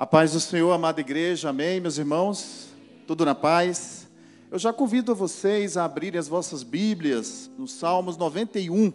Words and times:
A 0.00 0.06
paz 0.06 0.32
do 0.32 0.40
Senhor, 0.40 0.72
amada 0.72 0.98
igreja, 0.98 1.50
amém, 1.50 1.78
meus 1.78 1.98
irmãos? 1.98 2.68
Tudo 3.06 3.22
na 3.22 3.34
paz? 3.34 4.08
Eu 4.50 4.58
já 4.58 4.72
convido 4.72 5.14
vocês 5.14 5.76
a 5.76 5.84
abrirem 5.84 6.18
as 6.18 6.26
vossas 6.26 6.62
Bíblias 6.62 7.50
no 7.58 7.68
Salmos 7.68 8.16
91. 8.16 8.94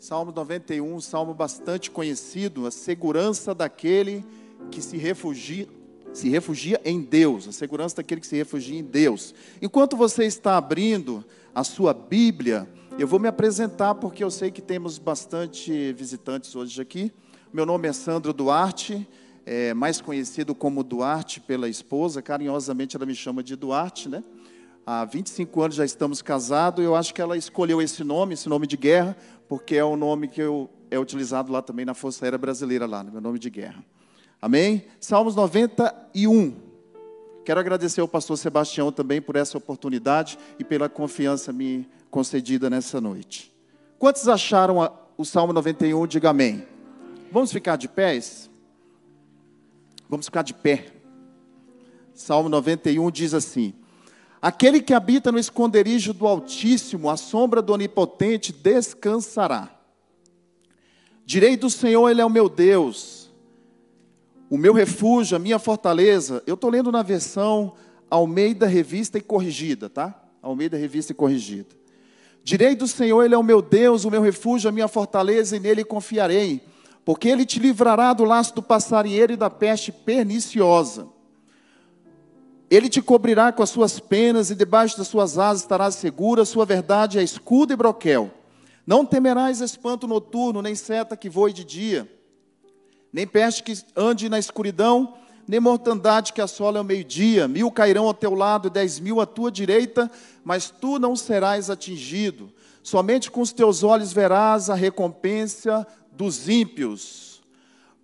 Salmo 0.00 0.32
91, 0.32 0.92
um 0.92 1.00
salmo 1.00 1.32
bastante 1.32 1.88
conhecido, 1.88 2.66
a 2.66 2.72
segurança 2.72 3.54
daquele 3.54 4.24
que 4.72 4.82
se 4.82 4.96
refugia, 4.96 5.68
se 6.12 6.28
refugia 6.28 6.80
em 6.84 7.00
Deus, 7.00 7.46
a 7.46 7.52
segurança 7.52 7.94
daquele 7.94 8.22
que 8.22 8.26
se 8.26 8.34
refugia 8.34 8.80
em 8.80 8.82
Deus. 8.82 9.32
Enquanto 9.62 9.96
você 9.96 10.24
está 10.24 10.56
abrindo 10.56 11.24
a 11.54 11.62
sua 11.62 11.94
Bíblia, 11.94 12.68
eu 12.98 13.06
vou 13.06 13.20
me 13.20 13.28
apresentar 13.28 13.94
porque 13.94 14.24
eu 14.24 14.32
sei 14.32 14.50
que 14.50 14.60
temos 14.60 14.98
bastante 14.98 15.92
visitantes 15.92 16.56
hoje 16.56 16.82
aqui. 16.82 17.12
Meu 17.52 17.64
nome 17.64 17.86
é 17.86 17.92
Sandro 17.92 18.32
Duarte, 18.32 19.06
é, 19.44 19.74
mais 19.74 20.00
conhecido 20.00 20.54
como 20.54 20.82
Duarte 20.82 21.40
pela 21.40 21.68
esposa, 21.68 22.22
carinhosamente 22.22 22.96
ela 22.96 23.06
me 23.06 23.14
chama 23.14 23.42
de 23.42 23.56
Duarte, 23.56 24.08
né? 24.08 24.22
Há 24.84 25.04
25 25.04 25.62
anos 25.62 25.76
já 25.76 25.84
estamos 25.84 26.20
casados, 26.20 26.84
eu 26.84 26.96
acho 26.96 27.14
que 27.14 27.22
ela 27.22 27.36
escolheu 27.36 27.80
esse 27.80 28.02
nome, 28.02 28.34
esse 28.34 28.48
nome 28.48 28.66
de 28.66 28.76
guerra, 28.76 29.16
porque 29.48 29.76
é 29.76 29.84
o 29.84 29.96
nome 29.96 30.26
que 30.26 30.42
eu, 30.42 30.68
é 30.90 30.98
utilizado 30.98 31.52
lá 31.52 31.62
também 31.62 31.84
na 31.84 31.94
Força 31.94 32.24
Aérea 32.24 32.38
Brasileira, 32.38 32.86
lá, 32.86 33.04
meu 33.04 33.20
nome 33.20 33.38
de 33.38 33.48
guerra. 33.48 33.84
Amém? 34.40 34.84
Salmos 34.98 35.36
91. 35.36 36.54
Quero 37.44 37.60
agradecer 37.60 38.00
ao 38.00 38.08
pastor 38.08 38.36
Sebastião 38.36 38.90
também 38.90 39.20
por 39.20 39.36
essa 39.36 39.56
oportunidade 39.56 40.38
e 40.58 40.64
pela 40.64 40.88
confiança 40.88 41.52
me 41.52 41.88
concedida 42.10 42.68
nessa 42.68 43.00
noite. 43.00 43.52
Quantos 43.98 44.26
acharam 44.28 44.82
a, 44.82 44.92
o 45.16 45.24
Salmo 45.24 45.52
91? 45.52 46.06
Diga 46.08 46.30
amém. 46.30 46.66
Vamos 47.30 47.52
ficar 47.52 47.76
de 47.76 47.88
pés? 47.88 48.50
Vamos 50.12 50.26
ficar 50.26 50.42
de 50.42 50.52
pé. 50.52 50.88
Salmo 52.12 52.46
91 52.50 53.10
diz 53.10 53.32
assim: 53.32 53.72
Aquele 54.42 54.82
que 54.82 54.92
habita 54.92 55.32
no 55.32 55.38
esconderijo 55.38 56.12
do 56.12 56.26
Altíssimo, 56.26 57.08
a 57.08 57.16
sombra 57.16 57.62
do 57.62 57.72
Onipotente, 57.72 58.52
descansará. 58.52 59.74
Direi 61.24 61.56
do 61.56 61.70
Senhor, 61.70 62.10
Ele 62.10 62.20
é 62.20 62.24
o 62.26 62.28
meu 62.28 62.50
Deus, 62.50 63.30
o 64.50 64.58
meu 64.58 64.74
refúgio, 64.74 65.34
a 65.34 65.40
minha 65.40 65.58
fortaleza. 65.58 66.42
Eu 66.46 66.56
estou 66.56 66.68
lendo 66.68 66.92
na 66.92 67.02
versão 67.02 67.72
Almeida 68.10 68.66
Revista 68.66 69.16
e 69.16 69.22
Corrigida, 69.22 69.88
tá? 69.88 70.22
Almeida 70.42 70.76
Revista 70.76 71.12
e 71.12 71.14
Corrigida. 71.14 71.74
Direi 72.44 72.76
do 72.76 72.86
Senhor, 72.86 73.24
Ele 73.24 73.34
é 73.34 73.38
o 73.38 73.42
meu 73.42 73.62
Deus, 73.62 74.04
o 74.04 74.10
meu 74.10 74.20
refúgio, 74.20 74.68
a 74.68 74.72
minha 74.72 74.88
fortaleza, 74.88 75.56
e 75.56 75.60
nele 75.60 75.82
confiarei 75.82 76.62
porque 77.04 77.28
ele 77.28 77.44
te 77.44 77.58
livrará 77.58 78.12
do 78.12 78.24
laço 78.24 78.54
do 78.54 78.62
passarinheiro 78.62 79.32
e 79.32 79.36
da 79.36 79.50
peste 79.50 79.90
perniciosa. 79.90 81.08
Ele 82.70 82.88
te 82.88 83.02
cobrirá 83.02 83.52
com 83.52 83.62
as 83.62 83.70
suas 83.70 84.00
penas 84.00 84.50
e 84.50 84.54
debaixo 84.54 84.96
das 84.96 85.08
suas 85.08 85.36
asas 85.36 85.62
estarás 85.62 85.94
segura, 85.96 86.44
sua 86.44 86.64
verdade 86.64 87.18
é 87.18 87.22
escudo 87.22 87.72
e 87.72 87.76
broquel. 87.76 88.30
Não 88.86 89.04
temerás 89.04 89.60
espanto 89.60 90.06
noturno, 90.06 90.62
nem 90.62 90.74
seta 90.74 91.16
que 91.16 91.28
voe 91.28 91.52
de 91.52 91.64
dia, 91.64 92.10
nem 93.12 93.26
peste 93.26 93.62
que 93.62 93.74
ande 93.94 94.28
na 94.28 94.38
escuridão, 94.38 95.14
nem 95.46 95.60
mortandade 95.60 96.32
que 96.32 96.40
assola 96.40 96.78
ao 96.78 96.84
meio-dia. 96.84 97.46
Mil 97.46 97.70
cairão 97.70 98.06
ao 98.06 98.14
teu 98.14 98.34
lado 98.34 98.68
e 98.68 98.70
dez 98.70 98.98
mil 98.98 99.20
à 99.20 99.26
tua 99.26 99.50
direita, 99.50 100.10
mas 100.42 100.70
tu 100.70 100.98
não 100.98 101.14
serás 101.14 101.68
atingido. 101.68 102.50
Somente 102.82 103.30
com 103.30 103.40
os 103.40 103.52
teus 103.52 103.82
olhos 103.82 104.12
verás 104.12 104.70
a 104.70 104.74
recompensa 104.74 105.86
dos 106.16 106.48
ímpios. 106.48 107.32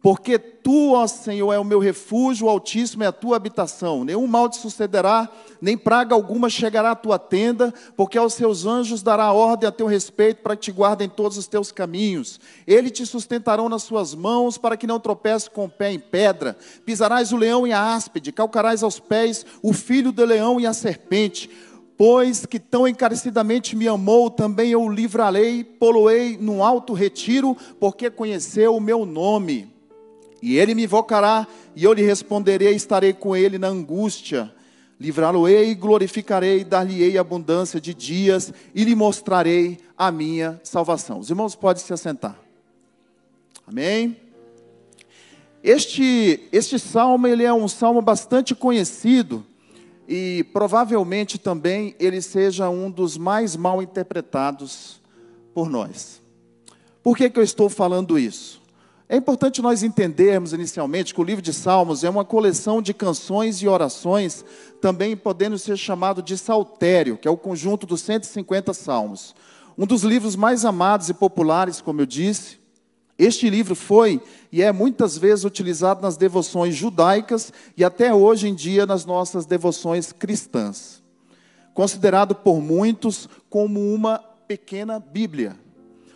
Porque 0.00 0.38
tu, 0.38 0.92
ó 0.92 1.06
Senhor, 1.08 1.52
é 1.52 1.58
o 1.58 1.64
meu 1.64 1.80
refúgio, 1.80 2.46
o 2.46 2.48
Altíssimo 2.48 3.02
é 3.02 3.08
a 3.08 3.12
tua 3.12 3.36
habitação. 3.36 4.04
Nenhum 4.04 4.28
mal 4.28 4.48
te 4.48 4.56
sucederá, 4.56 5.28
nem 5.60 5.76
praga 5.76 6.14
alguma 6.14 6.48
chegará 6.48 6.92
à 6.92 6.94
tua 6.94 7.18
tenda, 7.18 7.74
porque 7.96 8.16
aos 8.16 8.34
seus 8.34 8.64
anjos 8.64 9.02
dará 9.02 9.32
ordem 9.32 9.68
a 9.68 9.72
teu 9.72 9.88
respeito 9.88 10.40
para 10.40 10.54
que 10.54 10.62
te 10.62 10.72
guardem 10.72 11.08
todos 11.08 11.36
os 11.36 11.48
teus 11.48 11.72
caminhos. 11.72 12.38
Ele 12.64 12.90
te 12.90 13.04
sustentarão 13.04 13.68
nas 13.68 13.82
suas 13.82 14.14
mãos 14.14 14.56
para 14.56 14.76
que 14.76 14.86
não 14.86 15.00
tropece 15.00 15.50
com 15.50 15.64
o 15.64 15.68
pé 15.68 15.92
em 15.92 15.98
pedra. 15.98 16.56
Pisarás 16.86 17.32
o 17.32 17.36
leão 17.36 17.66
e 17.66 17.72
a 17.72 17.94
áspide, 17.94 18.30
calcarás 18.30 18.84
aos 18.84 19.00
pés 19.00 19.44
o 19.60 19.72
filho 19.72 20.12
do 20.12 20.24
leão 20.24 20.60
e 20.60 20.66
a 20.66 20.72
serpente 20.72 21.50
Pois 21.98 22.46
que 22.46 22.60
tão 22.60 22.86
encarecidamente 22.86 23.74
me 23.74 23.88
amou, 23.88 24.30
também 24.30 24.70
eu 24.70 24.82
o 24.82 24.88
livrarei, 24.88 25.64
poloei 25.64 26.38
num 26.40 26.62
alto 26.62 26.92
retiro, 26.92 27.56
porque 27.80 28.08
conheceu 28.08 28.76
o 28.76 28.80
meu 28.80 29.04
nome. 29.04 29.68
E 30.40 30.56
ele 30.56 30.76
me 30.76 30.84
invocará, 30.84 31.44
e 31.74 31.82
eu 31.82 31.92
lhe 31.92 32.02
responderei, 32.02 32.72
estarei 32.76 33.12
com 33.12 33.34
ele 33.34 33.58
na 33.58 33.66
angústia. 33.66 34.54
Livrá-lo-ei, 35.00 35.74
glorificarei, 35.74 36.62
dar-lhe-ei 36.62 37.18
abundância 37.18 37.80
de 37.80 37.92
dias, 37.92 38.52
e 38.72 38.84
lhe 38.84 38.94
mostrarei 38.94 39.80
a 39.96 40.12
minha 40.12 40.60
salvação. 40.62 41.18
Os 41.18 41.30
irmãos 41.30 41.56
podem 41.56 41.82
se 41.82 41.92
assentar. 41.92 42.38
Amém? 43.66 44.16
Este, 45.64 46.48
este 46.52 46.78
salmo, 46.78 47.26
ele 47.26 47.42
é 47.42 47.52
um 47.52 47.66
salmo 47.66 48.00
bastante 48.00 48.54
conhecido, 48.54 49.44
e 50.08 50.42
provavelmente 50.54 51.36
também 51.36 51.94
ele 52.00 52.22
seja 52.22 52.70
um 52.70 52.90
dos 52.90 53.18
mais 53.18 53.54
mal 53.54 53.82
interpretados 53.82 55.02
por 55.52 55.68
nós. 55.68 56.22
Por 57.02 57.14
que, 57.14 57.28
que 57.28 57.38
eu 57.38 57.42
estou 57.42 57.68
falando 57.68 58.18
isso? 58.18 58.62
É 59.06 59.16
importante 59.16 59.60
nós 59.60 59.82
entendermos 59.82 60.52
inicialmente 60.54 61.14
que 61.14 61.20
o 61.20 61.24
livro 61.24 61.42
de 61.42 61.52
Salmos 61.52 62.04
é 62.04 62.10
uma 62.10 62.24
coleção 62.24 62.80
de 62.80 62.94
canções 62.94 63.62
e 63.62 63.68
orações, 63.68 64.44
também 64.80 65.16
podendo 65.16 65.58
ser 65.58 65.76
chamado 65.76 66.22
de 66.22 66.36
saltério, 66.38 67.16
que 67.16 67.28
é 67.28 67.30
o 67.30 67.36
conjunto 67.36 67.86
dos 67.86 68.00
150 68.00 68.72
salmos. 68.74 69.34
Um 69.76 69.86
dos 69.86 70.02
livros 70.02 70.36
mais 70.36 70.64
amados 70.64 71.08
e 71.08 71.14
populares, 71.14 71.80
como 71.80 72.00
eu 72.00 72.06
disse, 72.06 72.57
este 73.18 73.50
livro 73.50 73.74
foi 73.74 74.22
e 74.52 74.62
é 74.62 74.70
muitas 74.70 75.18
vezes 75.18 75.44
utilizado 75.44 76.00
nas 76.00 76.16
devoções 76.16 76.76
judaicas 76.76 77.52
e 77.76 77.84
até 77.84 78.14
hoje 78.14 78.46
em 78.46 78.54
dia 78.54 78.86
nas 78.86 79.04
nossas 79.04 79.44
devoções 79.44 80.12
cristãs. 80.12 81.02
Considerado 81.74 82.34
por 82.34 82.60
muitos 82.60 83.28
como 83.50 83.92
uma 83.92 84.18
pequena 84.46 85.00
Bíblia. 85.00 85.56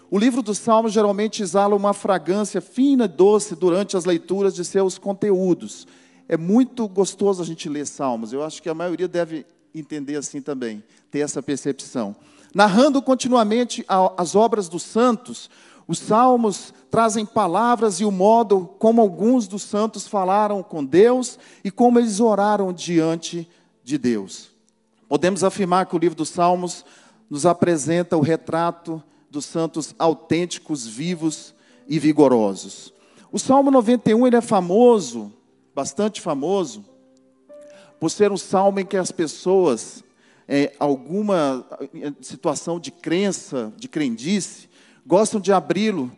O 0.09 0.19
livro 0.19 0.43
dos 0.43 0.59
Salmos 0.59 0.93
geralmente 0.93 1.43
exala 1.43 1.75
uma 1.75 1.93
fragrância 1.93 2.61
fina 2.61 3.07
e 3.07 3.09
doce 3.09 3.57
durante 3.57 3.97
as 3.97 4.05
leituras 4.05 4.55
de 4.55 4.65
seus 4.65 4.97
conteúdos. 4.97 5.89
É 6.29 6.37
muito 6.37 6.87
gostoso 6.87 7.43
a 7.43 7.45
gente 7.45 7.69
ler 7.69 7.87
Salmos. 7.87 8.33
Eu 8.33 8.45
acho 8.45 8.63
que 8.63 8.69
a 8.69 8.75
maioria 8.75 9.09
deve 9.09 9.45
entender 9.75 10.17
assim 10.17 10.41
também, 10.41 10.85
ter 11.11 11.21
essa 11.21 11.43
percepção. 11.43 12.15
Narrando 12.55 13.01
continuamente 13.01 13.85
as 13.89 14.37
obras 14.37 14.69
dos 14.69 14.83
santos, 14.83 15.49
os 15.87 15.99
salmos 15.99 16.73
trazem 16.91 17.27
palavras 17.27 18.01
e 18.01 18.05
o 18.05 18.11
modo 18.11 18.71
como 18.79 19.01
alguns 19.01 19.49
dos 19.49 19.63
santos 19.63 20.07
falaram 20.07 20.63
com 20.63 20.85
Deus 20.85 21.39
e 21.65 21.71
como 21.71 21.99
eles 21.99 22.21
oraram 22.21 22.73
diante 22.73 23.49
de 23.83 23.99
Deus. 23.99 24.51
Podemos 25.09 25.45
afirmar 25.45 25.87
que 25.87 25.97
o 25.97 25.99
livro 25.99 26.17
dos 26.17 26.31
Salmos 26.31 26.85
nos 27.29 27.45
apresenta 27.45 28.17
o 28.17 28.21
retrato 28.21 29.03
dos 29.31 29.45
santos 29.45 29.95
autênticos, 29.99 30.87
vivos 30.87 31.55
e 31.89 31.99
vigorosos. 31.99 32.93
O 33.31 33.39
Salmo 33.39 33.71
91 33.71 34.27
ele 34.27 34.37
é 34.37 34.41
famoso, 34.41 35.33
bastante 35.75 36.21
famoso, 36.21 36.85
por 37.99 38.11
ser 38.11 38.31
um 38.31 38.37
salmo 38.37 38.81
em 38.81 38.85
que 38.85 38.97
as 38.97 39.11
pessoas, 39.11 40.05
é, 40.47 40.73
alguma 40.79 41.65
situação 42.21 42.79
de 42.79 42.91
crença, 42.91 43.73
de 43.77 43.89
crendice, 43.89 44.69
gostam 45.07 45.41
de 45.41 45.53
abri-lo 45.53 46.11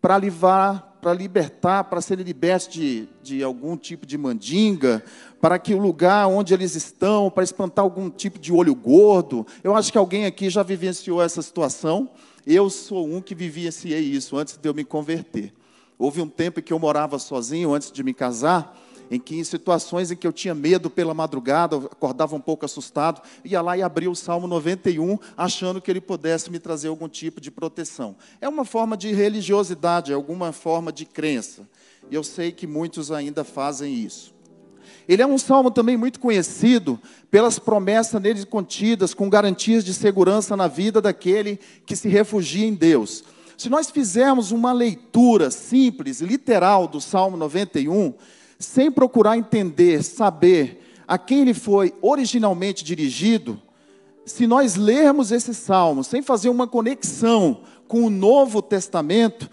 para 0.00 0.16
livrar, 0.16 0.96
para 1.00 1.12
libertar, 1.12 1.84
para 1.84 2.00
serem 2.00 2.24
libertos 2.24 2.68
de, 2.68 3.08
de 3.22 3.42
algum 3.42 3.76
tipo 3.76 4.06
de 4.06 4.18
mandinga, 4.18 5.02
para 5.40 5.58
que 5.58 5.74
o 5.74 5.78
lugar 5.78 6.26
onde 6.26 6.54
eles 6.54 6.74
estão, 6.74 7.30
para 7.30 7.44
espantar 7.44 7.84
algum 7.84 8.10
tipo 8.10 8.38
de 8.38 8.52
olho 8.52 8.74
gordo. 8.74 9.46
Eu 9.62 9.74
acho 9.74 9.92
que 9.92 9.98
alguém 9.98 10.26
aqui 10.26 10.50
já 10.50 10.62
vivenciou 10.62 11.22
essa 11.22 11.42
situação. 11.42 12.10
Eu 12.46 12.70
sou 12.70 13.06
um 13.06 13.20
que 13.20 13.34
vivenciei 13.34 14.00
isso 14.00 14.36
antes 14.36 14.56
de 14.56 14.68
eu 14.68 14.74
me 14.74 14.84
converter. 14.84 15.52
Houve 15.98 16.20
um 16.20 16.28
tempo 16.28 16.60
em 16.60 16.62
que 16.62 16.72
eu 16.72 16.78
morava 16.78 17.18
sozinho 17.18 17.74
antes 17.74 17.90
de 17.90 18.02
me 18.02 18.14
casar 18.14 18.76
em 19.10 19.18
que 19.18 19.36
em 19.36 19.44
situações 19.44 20.10
em 20.10 20.16
que 20.16 20.26
eu 20.26 20.32
tinha 20.32 20.54
medo 20.54 20.90
pela 20.90 21.14
madrugada, 21.14 21.76
acordava 21.76 22.36
um 22.36 22.40
pouco 22.40 22.64
assustado, 22.64 23.22
ia 23.44 23.60
lá 23.60 23.76
e 23.76 23.82
abria 23.82 24.10
o 24.10 24.16
Salmo 24.16 24.46
91, 24.46 25.18
achando 25.36 25.80
que 25.80 25.90
ele 25.90 26.00
pudesse 26.00 26.50
me 26.50 26.58
trazer 26.58 26.88
algum 26.88 27.08
tipo 27.08 27.40
de 27.40 27.50
proteção. 27.50 28.16
É 28.40 28.48
uma 28.48 28.64
forma 28.64 28.96
de 28.96 29.12
religiosidade, 29.12 30.12
é 30.12 30.14
alguma 30.14 30.52
forma 30.52 30.92
de 30.92 31.04
crença. 31.04 31.68
E 32.10 32.14
eu 32.14 32.22
sei 32.22 32.52
que 32.52 32.66
muitos 32.66 33.10
ainda 33.10 33.44
fazem 33.44 33.94
isso. 33.94 34.34
Ele 35.08 35.22
é 35.22 35.26
um 35.26 35.38
salmo 35.38 35.70
também 35.70 35.96
muito 35.96 36.20
conhecido 36.20 37.00
pelas 37.30 37.58
promessas 37.58 38.20
nele 38.20 38.44
contidas, 38.44 39.14
com 39.14 39.28
garantias 39.28 39.84
de 39.84 39.94
segurança 39.94 40.56
na 40.56 40.68
vida 40.68 41.00
daquele 41.00 41.58
que 41.86 41.96
se 41.96 42.08
refugia 42.08 42.66
em 42.66 42.74
Deus. 42.74 43.24
Se 43.56 43.68
nós 43.68 43.90
fizermos 43.90 44.52
uma 44.52 44.72
leitura 44.72 45.50
simples, 45.50 46.20
literal 46.20 46.86
do 46.86 47.00
Salmo 47.00 47.36
91, 47.36 48.14
sem 48.58 48.90
procurar 48.90 49.38
entender, 49.38 50.02
saber 50.02 50.82
a 51.06 51.16
quem 51.16 51.40
ele 51.40 51.54
foi 51.54 51.94
originalmente 52.02 52.84
dirigido, 52.84 53.60
se 54.26 54.46
nós 54.46 54.76
lermos 54.76 55.32
esse 55.32 55.54
salmo 55.54 56.04
sem 56.04 56.20
fazer 56.20 56.48
uma 56.48 56.66
conexão 56.66 57.62
com 57.86 58.04
o 58.04 58.10
Novo 58.10 58.60
Testamento, 58.60 59.48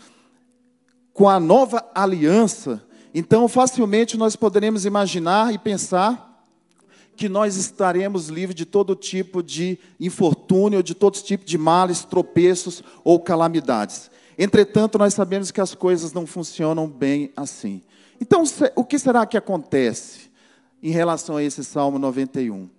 com 1.13 1.29
a 1.29 1.39
nova 1.39 1.85
aliança, 1.95 2.83
então 3.13 3.47
facilmente 3.47 4.17
nós 4.17 4.35
poderemos 4.35 4.85
imaginar 4.85 5.53
e 5.53 5.57
pensar 5.57 6.35
que 7.15 7.29
nós 7.29 7.55
estaremos 7.55 8.27
livres 8.27 8.55
de 8.55 8.65
todo 8.65 8.93
tipo 8.93 9.41
de 9.41 9.79
infortúnio, 9.97 10.83
de 10.83 10.93
todo 10.93 11.15
tipo 11.15 11.45
de 11.45 11.57
males, 11.57 12.03
tropeços 12.03 12.83
ou 13.03 13.19
calamidades. 13.19 14.11
Entretanto, 14.37 14.97
nós 14.97 15.13
sabemos 15.13 15.49
que 15.49 15.61
as 15.61 15.73
coisas 15.73 16.11
não 16.11 16.27
funcionam 16.27 16.87
bem 16.87 17.31
assim. 17.37 17.81
Então, 18.19 18.43
o 18.75 18.83
que 18.83 18.97
será 18.97 19.25
que 19.25 19.37
acontece 19.37 20.31
em 20.81 20.91
relação 20.91 21.37
a 21.37 21.43
esse 21.43 21.63
Salmo 21.63 21.99
91? 21.99 22.69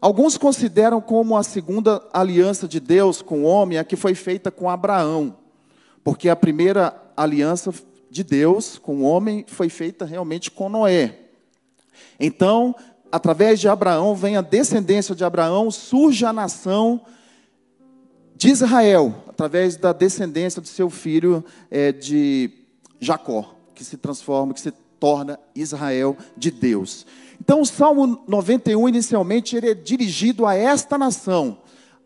Alguns 0.00 0.36
consideram 0.36 1.00
como 1.00 1.36
a 1.36 1.42
segunda 1.42 2.02
aliança 2.12 2.66
de 2.66 2.80
Deus 2.80 3.22
com 3.22 3.42
o 3.42 3.46
homem 3.46 3.78
a 3.78 3.84
que 3.84 3.94
foi 3.94 4.14
feita 4.14 4.50
com 4.50 4.68
Abraão, 4.68 5.36
porque 6.02 6.28
a 6.28 6.34
primeira 6.34 7.00
aliança 7.16 7.72
de 8.10 8.24
Deus 8.24 8.78
com 8.78 8.96
o 8.96 9.02
homem 9.02 9.44
foi 9.46 9.68
feita 9.68 10.04
realmente 10.04 10.50
com 10.50 10.68
Noé. 10.68 11.20
Então, 12.18 12.74
através 13.12 13.60
de 13.60 13.68
Abraão, 13.68 14.14
vem 14.14 14.36
a 14.36 14.40
descendência 14.40 15.14
de 15.14 15.24
Abraão, 15.24 15.70
surge 15.70 16.24
a 16.24 16.32
nação 16.32 17.02
de 18.34 18.48
Israel, 18.48 19.14
através 19.28 19.76
da 19.76 19.92
descendência 19.92 20.60
do 20.60 20.66
seu 20.66 20.90
filho 20.90 21.44
é, 21.70 21.92
de 21.92 22.50
Jacó, 22.98 23.54
que 23.72 23.84
se 23.84 23.96
transforma, 23.96 24.52
que 24.52 24.60
se 24.60 24.72
torna 25.02 25.36
Israel 25.52 26.16
de 26.36 26.52
Deus. 26.52 27.04
Então, 27.40 27.60
o 27.60 27.66
Salmo 27.66 28.22
91, 28.28 28.88
inicialmente, 28.88 29.56
ele 29.56 29.68
é 29.68 29.74
dirigido 29.74 30.46
a 30.46 30.54
esta 30.54 30.96
nação, 30.96 31.58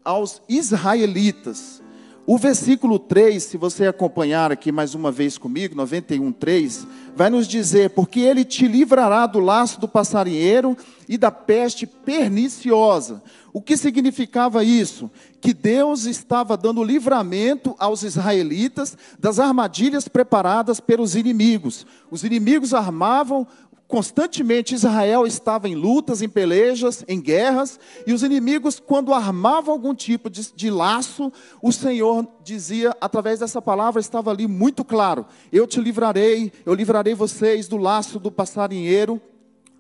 aos 0.02 0.40
israelitas. 0.48 1.82
O 2.28 2.36
versículo 2.36 2.98
3, 2.98 3.40
se 3.40 3.56
você 3.56 3.86
acompanhar 3.86 4.50
aqui 4.50 4.72
mais 4.72 4.96
uma 4.96 5.12
vez 5.12 5.38
comigo, 5.38 5.76
91, 5.76 6.32
3, 6.32 6.84
vai 7.14 7.30
nos 7.30 7.46
dizer: 7.46 7.90
Porque 7.90 8.18
ele 8.18 8.44
te 8.44 8.66
livrará 8.66 9.28
do 9.28 9.38
laço 9.38 9.80
do 9.80 9.86
passarinheiro 9.86 10.76
e 11.08 11.16
da 11.16 11.30
peste 11.30 11.86
perniciosa. 11.86 13.22
O 13.52 13.62
que 13.62 13.76
significava 13.76 14.64
isso? 14.64 15.08
Que 15.40 15.54
Deus 15.54 16.04
estava 16.04 16.56
dando 16.56 16.82
livramento 16.82 17.76
aos 17.78 18.02
israelitas 18.02 18.98
das 19.16 19.38
armadilhas 19.38 20.08
preparadas 20.08 20.80
pelos 20.80 21.14
inimigos. 21.14 21.86
Os 22.10 22.24
inimigos 22.24 22.74
armavam 22.74 23.46
Constantemente 23.88 24.74
Israel 24.74 25.26
estava 25.26 25.68
em 25.68 25.76
lutas, 25.76 26.20
em 26.20 26.28
pelejas, 26.28 27.04
em 27.06 27.20
guerras, 27.20 27.78
e 28.04 28.12
os 28.12 28.24
inimigos, 28.24 28.80
quando 28.80 29.14
armavam 29.14 29.72
algum 29.72 29.94
tipo 29.94 30.28
de, 30.28 30.52
de, 30.52 30.70
laço, 30.70 31.32
o 31.62 31.70
Senhor 31.70 32.26
dizia, 32.42 32.96
através 33.00 33.38
dessa 33.38 33.62
palavra, 33.62 34.00
estava 34.00 34.32
ali 34.32 34.48
muito 34.48 34.84
claro: 34.84 35.24
Eu 35.52 35.68
te 35.68 35.80
livrarei, 35.80 36.52
eu 36.64 36.74
livrarei 36.74 37.14
vocês 37.14 37.68
do 37.68 37.76
laço 37.76 38.18
do 38.18 38.30
passarinheiro. 38.30 39.20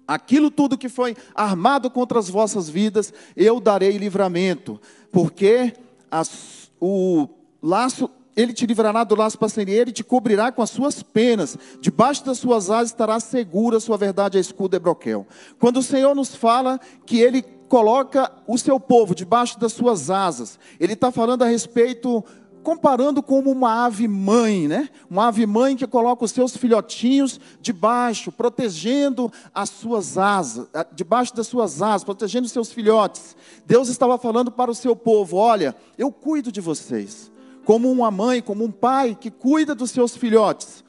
Aquilo 0.06 0.52
tudo 0.52 0.78
que 0.78 0.88
foi 0.88 1.16
armado 1.34 1.90
contra 1.90 2.20
as 2.20 2.30
vossas 2.30 2.68
vidas, 2.68 3.12
eu 3.36 3.58
darei 3.58 3.98
livramento, 3.98 4.80
porque 5.10 5.72
as, 6.08 6.70
o 6.80 7.28
laço 7.60 8.08
ele 8.36 8.52
te 8.52 8.66
livrará 8.66 9.02
do 9.02 9.14
laço 9.14 9.38
passarinheiro 9.38 9.88
e 9.88 9.92
te 9.94 10.04
cobrirá 10.04 10.52
com 10.52 10.60
as 10.60 10.68
suas 10.68 11.02
penas. 11.02 11.56
Debaixo 11.80 12.24
das 12.24 12.38
suas 12.38 12.70
asas 12.70 12.90
estará 12.90 13.18
segura, 13.18 13.80
sua 13.80 13.96
verdade 13.96 14.36
é 14.36 14.40
escudo 14.40 14.76
e 14.76 14.78
broquel. 14.78 15.26
Quando 15.58 15.78
o 15.78 15.82
Senhor 15.82 16.14
nos 16.14 16.34
fala 16.34 16.78
que 17.06 17.18
Ele 17.18 17.42
coloca 17.42 18.30
o 18.46 18.58
seu 18.58 18.78
povo 18.78 19.14
debaixo 19.14 19.58
das 19.58 19.72
suas 19.72 20.10
asas, 20.10 20.58
Ele 20.78 20.92
está 20.92 21.10
falando 21.10 21.42
a 21.42 21.46
respeito, 21.46 22.22
comparando 22.62 23.22
como 23.22 23.50
uma 23.50 23.86
ave 23.86 24.06
mãe, 24.06 24.68
né? 24.68 24.90
Uma 25.08 25.28
ave 25.28 25.46
mãe 25.46 25.74
que 25.74 25.86
coloca 25.86 26.26
os 26.26 26.30
seus 26.30 26.54
filhotinhos 26.54 27.40
debaixo, 27.62 28.30
protegendo 28.30 29.32
as 29.54 29.70
suas 29.70 30.18
asas, 30.18 30.68
debaixo 30.94 31.34
das 31.34 31.46
suas 31.46 31.80
asas, 31.80 32.04
protegendo 32.04 32.44
os 32.44 32.52
seus 32.52 32.70
filhotes. 32.70 33.34
Deus 33.64 33.88
estava 33.88 34.18
falando 34.18 34.50
para 34.50 34.70
o 34.70 34.74
seu 34.74 34.94
povo: 34.94 35.38
olha, 35.38 35.74
eu 35.96 36.12
cuido 36.12 36.52
de 36.52 36.60
vocês 36.60 37.34
como 37.66 37.90
uma 37.90 38.12
mãe, 38.12 38.40
como 38.40 38.64
um 38.64 38.70
pai 38.70 39.18
que 39.20 39.28
cuida 39.28 39.74
dos 39.74 39.90
seus 39.90 40.16
filhotes, 40.16 40.84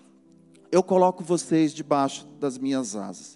eu 0.72 0.84
coloco 0.84 1.24
vocês 1.24 1.74
debaixo 1.74 2.28
das 2.40 2.60
minhas 2.60 2.96
asas. 2.96 3.36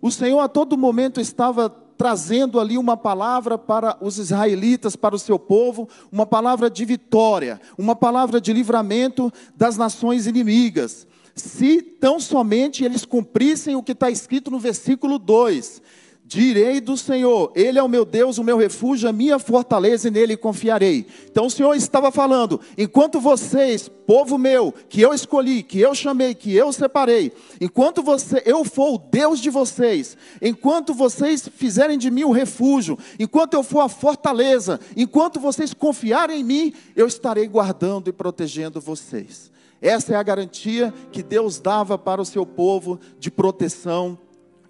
O 0.00 0.10
Senhor 0.10 0.40
a 0.40 0.48
todo 0.48 0.78
momento 0.78 1.20
estava 1.20 1.68
trazendo 1.68 2.58
ali 2.58 2.78
uma 2.78 2.96
palavra 2.96 3.58
para 3.58 3.98
os 4.00 4.16
israelitas, 4.16 4.96
para 4.96 5.14
o 5.14 5.18
seu 5.18 5.38
povo, 5.38 5.86
uma 6.10 6.24
palavra 6.24 6.70
de 6.70 6.82
vitória, 6.86 7.60
uma 7.76 7.94
palavra 7.94 8.40
de 8.40 8.54
livramento 8.54 9.30
das 9.54 9.76
nações 9.76 10.26
inimigas. 10.26 11.06
Se 11.34 11.82
tão 11.82 12.18
somente 12.18 12.84
eles 12.84 13.04
cumprissem 13.04 13.76
o 13.76 13.82
que 13.82 13.92
está 13.92 14.10
escrito 14.10 14.50
no 14.50 14.58
versículo 14.58 15.18
2: 15.18 15.82
Direi 16.28 16.78
do 16.78 16.94
Senhor, 16.94 17.50
Ele 17.54 17.78
é 17.78 17.82
o 17.82 17.88
meu 17.88 18.04
Deus, 18.04 18.36
o 18.36 18.44
meu 18.44 18.58
refúgio, 18.58 19.08
a 19.08 19.12
minha 19.14 19.38
fortaleza, 19.38 20.08
e 20.08 20.10
nele 20.10 20.36
confiarei. 20.36 21.06
Então 21.24 21.46
o 21.46 21.50
Senhor 21.50 21.74
estava 21.74 22.12
falando: 22.12 22.60
enquanto 22.76 23.18
vocês, 23.18 23.88
povo 23.88 24.36
meu, 24.36 24.74
que 24.90 25.00
eu 25.00 25.14
escolhi, 25.14 25.62
que 25.62 25.80
eu 25.80 25.94
chamei, 25.94 26.34
que 26.34 26.54
eu 26.54 26.70
separei, 26.70 27.32
enquanto 27.58 28.02
você, 28.02 28.42
eu 28.44 28.62
for 28.62 28.96
o 28.96 28.98
Deus 28.98 29.40
de 29.40 29.48
vocês, 29.48 30.18
enquanto 30.42 30.92
vocês 30.92 31.48
fizerem 31.48 31.96
de 31.96 32.10
mim 32.10 32.24
o 32.24 32.30
refúgio, 32.30 32.98
enquanto 33.18 33.54
eu 33.54 33.62
for 33.62 33.80
a 33.80 33.88
fortaleza, 33.88 34.78
enquanto 34.94 35.40
vocês 35.40 35.72
confiarem 35.72 36.42
em 36.42 36.44
mim, 36.44 36.74
eu 36.94 37.06
estarei 37.06 37.48
guardando 37.48 38.08
e 38.08 38.12
protegendo 38.12 38.82
vocês. 38.82 39.50
Essa 39.80 40.12
é 40.12 40.16
a 40.16 40.22
garantia 40.22 40.92
que 41.10 41.22
Deus 41.22 41.58
dava 41.58 41.96
para 41.96 42.20
o 42.20 42.26
seu 42.26 42.44
povo 42.44 43.00
de 43.18 43.30
proteção 43.30 44.18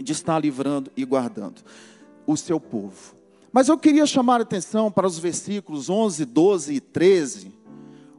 de 0.03 0.13
estar 0.13 0.39
livrando 0.39 0.91
e 0.97 1.05
guardando 1.05 1.63
o 2.27 2.37
seu 2.37 2.61
povo. 2.61 3.15
Mas 3.53 3.69
eu 3.69 3.79
queria 3.79 4.07
chamar 4.07 4.41
a 4.41 4.43
atenção 4.43 4.91
para 4.91 5.07
os 5.07 5.19
versículos 5.19 5.89
11, 5.89 6.25
12 6.25 6.75
e 6.75 6.81
13. 6.81 7.59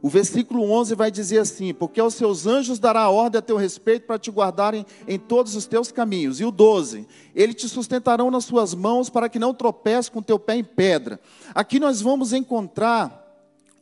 O 0.02 0.10
versículo 0.10 0.72
11 0.72 0.96
vai 0.96 1.12
dizer 1.12 1.40
assim: 1.40 1.74
Porque 1.74 2.00
aos 2.00 2.14
seus 2.14 2.48
anjos 2.48 2.80
dará 2.80 3.10
ordem 3.10 3.40
a 3.40 3.42
teu 3.42 3.58
respeito 3.58 4.08
para 4.08 4.18
te 4.18 4.32
guardarem 4.32 4.86
em 5.08 5.20
todos 5.20 5.56
os 5.56 5.66
teus 5.66 5.92
caminhos. 5.92 6.40
E 6.40 6.46
o 6.46 6.52
12: 6.52 7.06
Eles 7.36 7.56
te 7.56 7.68
sustentarão 7.68 8.32
nas 8.32 8.46
suas 8.46 8.74
mãos 8.74 9.10
para 9.10 9.30
que 9.30 9.38
não 9.38 9.54
tropece 9.54 10.10
com 10.10 10.22
teu 10.22 10.40
pé 10.40 10.56
em 10.56 10.64
pedra. 10.64 11.20
Aqui 11.54 11.80
nós 11.80 12.02
vamos 12.02 12.32
encontrar 12.34 13.29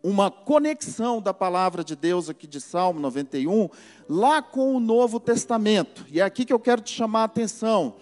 uma 0.04 0.32
conexão 0.32 1.22
da 1.22 1.34
palavra 1.34 1.84
de 1.84 1.96
Deus 1.96 2.30
aqui 2.30 2.48
de 2.48 2.62
Salmo 2.62 3.00
91, 3.00 3.70
lá 4.08 4.42
com 4.42 4.76
o 4.76 4.80
Novo 4.80 5.20
Testamento. 5.20 6.06
E 6.10 6.20
é 6.20 6.24
aqui 6.24 6.46
que 6.46 6.54
eu 6.54 6.60
quero 6.60 6.82
te 6.82 6.94
chamar 6.94 7.22
a 7.22 7.26
atenção. 7.26 7.96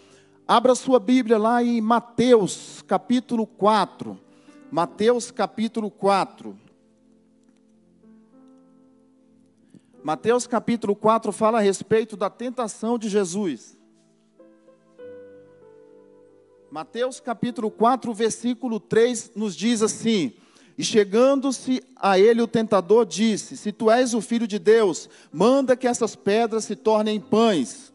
Abra 0.48 0.76
sua 0.76 1.00
Bíblia 1.00 1.38
lá 1.38 1.64
em 1.64 1.82
Mateus, 1.82 2.84
capítulo 2.88 3.48
4. 3.48 4.20
Mateus, 4.72 5.32
capítulo 5.32 5.90
4. 5.90 6.56
Mateus 10.04 10.46
capítulo 10.46 10.96
4 10.96 11.32
fala 11.32 11.58
a 11.58 11.62
respeito 11.62 12.16
da 12.16 12.30
tentação 12.30 12.96
de 13.00 13.10
Jesus. 13.10 13.76
Mateus 16.70 17.20
capítulo 17.20 17.72
4, 17.72 18.14
versículo 18.14 18.80
3 18.80 19.32
nos 19.36 19.56
diz 19.56 19.82
assim: 19.82 20.36
e 20.78 20.84
chegando-se 20.84 21.82
a 21.96 22.20
ele 22.20 22.42
o 22.42 22.48
tentador 22.48 23.06
disse: 23.06 23.56
Se 23.56 23.72
tu 23.72 23.90
és 23.90 24.14
o 24.14 24.22
filho 24.22 24.48
de 24.48 24.60
Deus, 24.60 25.10
manda 25.32 25.76
que 25.76 25.88
essas 25.88 26.16
pedras 26.16 26.66
se 26.66 26.76
tornem 26.76 27.20
pães. 27.20 27.94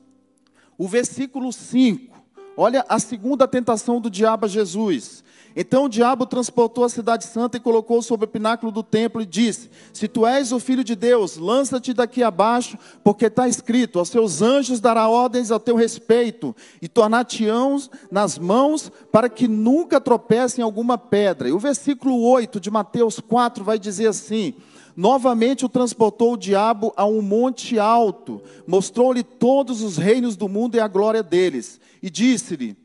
O 0.79 0.89
versículo 0.89 1.53
5, 1.53 2.10
olha 2.57 2.85
a 2.89 2.99
segunda 2.99 3.47
tentação 3.49 4.01
do 4.01 4.11
diabo 4.11 4.47
a 4.47 4.49
Jesus. 4.49 5.23
Então 5.55 5.87
o 5.87 5.89
diabo 5.89 6.27
transportou 6.27 6.85
a 6.85 6.89
cidade 6.89 7.25
santa 7.25 7.57
e 7.57 7.61
colocou 7.61 8.01
sobre 8.03 8.25
o 8.25 8.29
pináculo 8.29 8.71
do 8.71 8.83
templo 8.83 9.21
e 9.21 9.27
disse: 9.27 9.69
Se 9.93 10.07
tu 10.07 10.25
és 10.25 10.53
o 10.53 10.61
filho 10.61 10.85
de 10.85 10.95
Deus, 10.95 11.37
lança-te 11.37 11.93
daqui 11.93 12.23
abaixo, 12.23 12.79
porque 13.03 13.27
está 13.27 13.49
escrito: 13.49 13.99
Aos 13.99 14.09
seus 14.09 14.43
anjos 14.43 14.81
dará 14.81 15.09
ordens 15.09 15.51
a 15.51 15.59
teu 15.59 15.75
respeito, 15.75 16.55
e 16.81 16.89
tornar-te-ão 16.89 17.77
nas 18.11 18.39
mãos, 18.39 18.93
para 19.11 19.29
que 19.29 19.49
nunca 19.49 20.01
tropece 20.01 20.61
em 20.61 20.65
alguma 20.65 20.97
pedra. 20.97 21.49
E 21.49 21.53
o 21.53 21.59
versículo 21.59 22.21
8 22.23 22.61
de 22.61 22.71
Mateus 22.71 23.19
4 23.19 23.65
vai 23.65 23.79
dizer 23.79 24.07
assim: 24.07 24.55
Novamente 24.97 25.65
o 25.65 25.69
transportou 25.69 26.35
o 26.35 26.37
diabo 26.37 26.93
a 26.97 27.07
um 27.07 27.23
monte 27.23 27.79
alto, 27.79 28.43
mostrou-lhe 28.67 29.23
todos 29.23 29.83
os 29.83 29.97
reinos 29.97 30.37
do 30.37 30.49
mundo 30.49 30.77
e 30.77 30.81
a 30.81 30.89
glória 30.89 31.23
deles, 31.23 31.81
e 32.03 32.11
disse-lhe: 32.11 32.77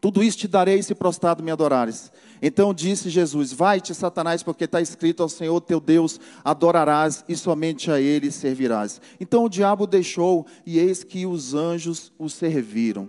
Tudo 0.00 0.22
isso 0.22 0.38
te 0.38 0.48
darei 0.48 0.82
se 0.82 0.94
prostrado 0.94 1.42
me 1.42 1.50
adorares. 1.50 2.12
Então 2.40 2.72
disse 2.72 3.10
Jesus: 3.10 3.52
Vai-te, 3.52 3.94
Satanás, 3.94 4.42
porque 4.42 4.64
está 4.64 4.80
escrito 4.80 5.22
ao 5.22 5.28
Senhor 5.28 5.60
teu 5.60 5.80
Deus 5.80 6.20
adorarás 6.44 7.24
e 7.28 7.36
somente 7.36 7.90
a 7.90 8.00
ele 8.00 8.30
servirás. 8.30 9.00
Então 9.20 9.44
o 9.44 9.48
diabo 9.48 9.86
deixou 9.86 10.46
e 10.64 10.78
eis 10.78 11.02
que 11.02 11.26
os 11.26 11.54
anjos 11.54 12.12
o 12.18 12.28
serviram. 12.28 13.08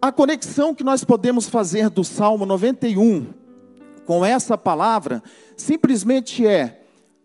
A 0.00 0.12
conexão 0.12 0.74
que 0.74 0.84
nós 0.84 1.02
podemos 1.02 1.48
fazer 1.48 1.90
do 1.90 2.04
Salmo 2.04 2.46
91 2.46 3.26
com 4.06 4.24
essa 4.24 4.56
palavra 4.56 5.22
simplesmente 5.56 6.46
é: 6.46 6.77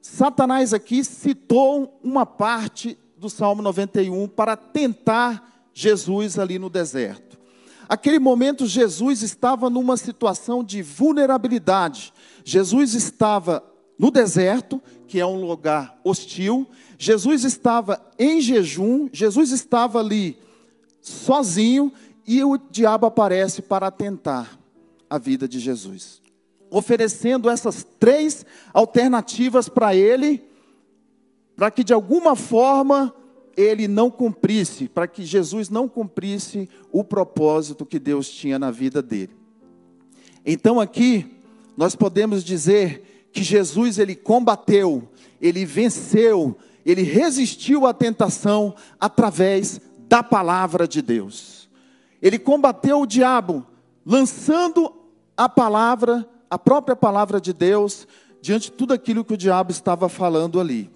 Satanás 0.04 0.74
aqui 0.74 1.02
citou 1.02 1.98
uma 2.04 2.26
parte 2.26 2.98
do 3.18 3.30
Salmo 3.30 3.62
91 3.62 4.28
para 4.28 4.58
tentar 4.58 5.70
Jesus 5.74 6.38
ali 6.38 6.60
no 6.60 6.70
deserto. 6.70 7.40
Aquele 7.88 8.20
momento, 8.20 8.68
Jesus 8.68 9.22
estava 9.22 9.70
numa 9.70 9.96
situação 9.96 10.62
de 10.62 10.82
vulnerabilidade. 10.82 12.14
Jesus 12.44 12.94
estava 12.94 13.64
no 13.98 14.12
deserto, 14.12 14.82
que 15.08 15.22
é 15.22 15.26
um 15.26 15.48
lugar 15.48 15.98
hostil. 16.04 16.68
Jesus 16.98 17.46
estava 17.46 18.02
em 18.20 18.42
jejum. 18.42 19.08
Jesus 19.14 19.52
estava 19.52 20.00
ali 20.00 20.38
sozinho. 21.02 21.94
E 22.28 22.44
o 22.44 22.58
diabo 22.58 23.06
aparece 23.06 23.62
para 23.62 23.90
tentar 23.90 24.60
a 25.10 25.18
vida 25.18 25.48
de 25.48 25.60
Jesus, 25.60 26.22
oferecendo 26.74 27.52
essas 27.52 27.86
três 28.00 28.44
alternativas 28.74 29.70
para 29.70 29.96
ele, 29.96 30.44
para 31.56 31.70
que 31.70 31.84
de 31.84 31.94
alguma 31.94 32.36
forma 32.36 33.14
ele 33.56 33.88
não 33.88 34.10
cumprisse, 34.10 34.88
para 34.88 35.08
que 35.08 35.24
Jesus 35.24 35.70
não 35.70 35.88
cumprisse 35.88 36.68
o 36.92 37.04
propósito 37.04 37.86
que 37.86 38.00
Deus 38.00 38.28
tinha 38.28 38.58
na 38.58 38.72
vida 38.72 39.04
dele. 39.04 39.30
Então 40.44 40.80
aqui 40.80 41.38
nós 41.78 41.96
podemos 41.96 42.44
dizer 42.44 43.30
que 43.32 43.44
Jesus 43.44 44.00
ele 44.00 44.16
combateu, 44.16 45.08
ele 45.40 45.66
venceu, 45.66 46.58
ele 46.84 47.04
resistiu 47.04 47.86
à 47.86 47.94
tentação 47.94 48.74
através 49.00 49.80
da 50.08 50.24
palavra 50.24 50.88
de 50.88 51.04
Deus. 51.04 51.70
Ele 52.20 52.40
combateu 52.40 53.02
o 53.02 53.06
diabo 53.06 53.64
lançando 54.04 54.92
a 55.38 55.48
palavra, 55.48 56.28
a 56.54 56.58
própria 56.60 56.96
palavra 56.96 57.42
de 57.42 57.52
Deus 57.52 58.08
diante 58.40 58.70
de 58.70 58.74
tudo 58.74 58.94
aquilo 58.94 59.26
que 59.26 59.34
o 59.34 59.38
diabo 59.38 59.72
estava 59.72 60.08
falando 60.08 60.60
ali. 60.60 60.88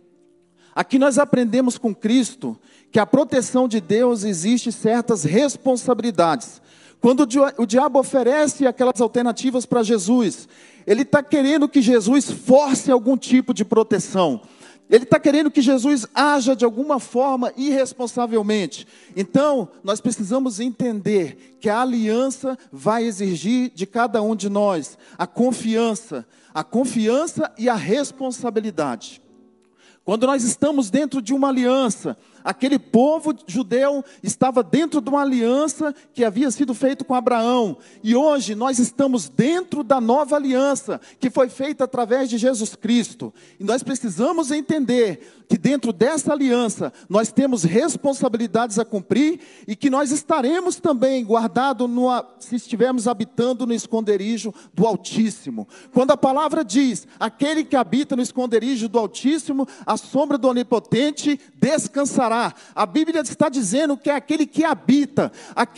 Aqui 0.76 1.00
nós 1.00 1.18
aprendemos 1.18 1.80
com 1.80 1.96
Cristo 1.96 2.56
que 2.92 3.00
a 3.00 3.08
proteção 3.08 3.68
de 3.68 3.82
Deus 3.82 4.24
existe 4.24 4.72
certas 4.72 5.24
responsabilidades. 5.24 6.62
Quando 7.02 7.28
o 7.58 7.66
diabo 7.66 7.98
oferece 7.98 8.68
aquelas 8.68 9.02
alternativas 9.02 9.66
para 9.66 9.82
Jesus, 9.82 10.48
ele 10.86 11.02
está 11.02 11.24
querendo 11.24 11.68
que 11.68 11.82
Jesus 11.82 12.30
force 12.30 12.92
algum 12.92 13.18
tipo 13.18 13.52
de 13.52 13.66
proteção. 13.66 14.42
Ele 14.89 15.03
está 15.03 15.20
querendo 15.20 15.51
que 15.51 15.62
Jesus 15.62 16.08
haja 16.15 16.56
de 16.56 16.63
alguma 16.63 17.00
forma 17.00 17.51
irresponsavelmente. 17.58 18.88
Então, 19.15 19.67
nós 19.84 20.00
precisamos 20.00 20.60
entender 20.60 21.58
que 21.60 21.70
a 21.70 21.82
aliança 21.82 22.58
vai 22.72 23.03
exigir 23.03 23.72
de 23.75 23.86
cada 23.86 24.22
um 24.22 24.36
de 24.36 24.48
nós 24.48 24.98
a 25.17 25.27
confiança, 25.27 26.25
a 26.53 26.63
confiança 26.63 27.51
e 27.58 27.67
a 27.67 27.75
responsabilidade. 27.75 29.22
Quando 30.06 30.25
nós 30.25 30.44
estamos 30.46 30.89
dentro 30.89 31.22
de 31.22 31.34
uma 31.34 31.50
aliança, 31.50 32.15
aquele 32.44 32.79
povo 32.79 33.34
judeu 33.46 34.03
estava 34.22 34.63
dentro 34.63 35.01
de 35.01 35.10
uma 35.10 35.22
aliança 35.22 35.94
que 36.13 36.24
havia 36.24 36.50
sido 36.51 36.74
feita 36.74 37.03
com 37.03 37.15
Abraão. 37.15 37.77
E 38.03 38.15
hoje 38.15 38.56
nós 38.56 38.79
estamos 38.79 39.29
dentro 39.29 39.84
da 39.84 40.01
nova 40.01 40.36
aliança 40.36 41.00
que 41.20 41.29
foi 41.29 41.50
feita 41.50 41.84
através 41.84 42.29
de 42.29 42.38
Jesus 42.38 42.75
Cristo. 42.75 43.34
E 43.60 43.63
nós 43.63 43.84
precisamos 43.84 44.51
entender 44.51 45.20
que 45.48 45.58
dentro 45.58 45.94
dessa 45.94 46.34
aliança 46.34 46.91
nós 47.08 47.32
temos 47.32 47.63
responsabilidades 47.63 48.77
a 48.77 48.86
cumprir 48.86 49.39
e 49.67 49.75
que 49.75 49.89
nós 49.89 50.12
estaremos 50.12 50.75
também 50.75 51.24
guardados 51.24 51.88
se 52.39 52.56
estivermos 52.56 53.08
habitando 53.08 53.65
no 53.65 53.74
esconderijo 53.74 54.53
do 54.74 54.86
Altíssimo. 54.86 55.67
Quando 55.94 56.12
a 56.12 56.17
palavra 56.17 56.63
diz: 56.63 57.08
aquele 57.20 57.63
que 57.63 57.75
habita 57.75 58.15
no 58.15 58.22
esconderijo 58.22 58.89
do 58.89 59.00
Altíssimo, 59.00 59.67
a 59.86 59.96
sombra 59.96 60.38
do 60.38 60.48
Onipotente 60.48 61.39
descansará. 61.56 62.27
A 62.76 62.86
Bíblia 62.86 63.22
está 63.22 63.50
dizendo 63.50 63.98
que 63.98 64.10
é 64.10 64.16
aquele 64.16 64.46
que 64.46 64.64
habita, 64.64 65.32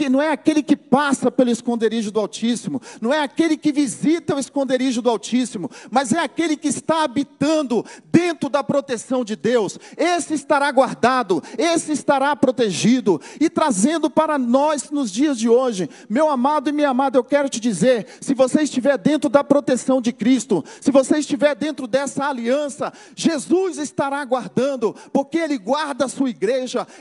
não 0.10 0.22
é 0.22 0.32
aquele 0.32 0.64
que 0.64 0.76
passa 0.76 1.32
pelo 1.32 1.50
esconderijo 1.50 2.12
do 2.12 2.20
Altíssimo, 2.20 2.82
não 3.02 3.14
é 3.14 3.22
aquele 3.22 3.58
que 3.58 3.72
visita 3.72 4.36
o 4.36 4.40
esconderijo 4.40 5.02
do 5.02 5.10
Altíssimo, 5.10 5.70
mas 5.92 6.14
é 6.14 6.20
aquele 6.20 6.56
que 6.56 6.68
está 6.68 7.04
habitando 7.04 7.86
dentro 8.12 8.50
da 8.50 8.64
proteção 8.64 9.24
de 9.24 9.36
Deus 9.36 9.80
esse 9.98 10.34
estará 10.34 10.72
guardado, 10.72 11.44
esse 11.58 11.92
estará 11.92 12.36
protegido 12.36 13.22
e 13.40 13.50
trazendo 13.50 14.10
para 14.10 14.38
nós 14.38 14.90
nos 14.90 15.12
dias 15.12 15.38
de 15.38 15.50
hoje. 15.50 15.90
Meu 16.10 16.30
amado 16.30 16.70
e 16.70 16.74
minha 16.74 16.90
amada, 16.90 17.18
eu 17.18 17.24
quero 17.24 17.50
te 17.50 17.60
dizer: 17.60 18.08
se 18.22 18.34
você 18.34 18.62
estiver 18.64 18.98
dentro 18.98 19.30
da 19.30 19.44
proteção 19.44 20.02
de 20.02 20.14
Cristo, 20.14 20.64
se 20.80 20.92
você 20.92 21.20
estiver 21.20 21.56
dentro 21.56 21.88
dessa 21.88 22.26
aliança, 22.26 22.94
Jesus 23.16 23.78
estará 23.78 24.24
guardando, 24.24 24.96
porque 25.12 25.38
Ele 25.38 25.58
guarda 25.58 26.06
a 26.06 26.10
sua 26.10 26.30
igreja, 26.30 26.39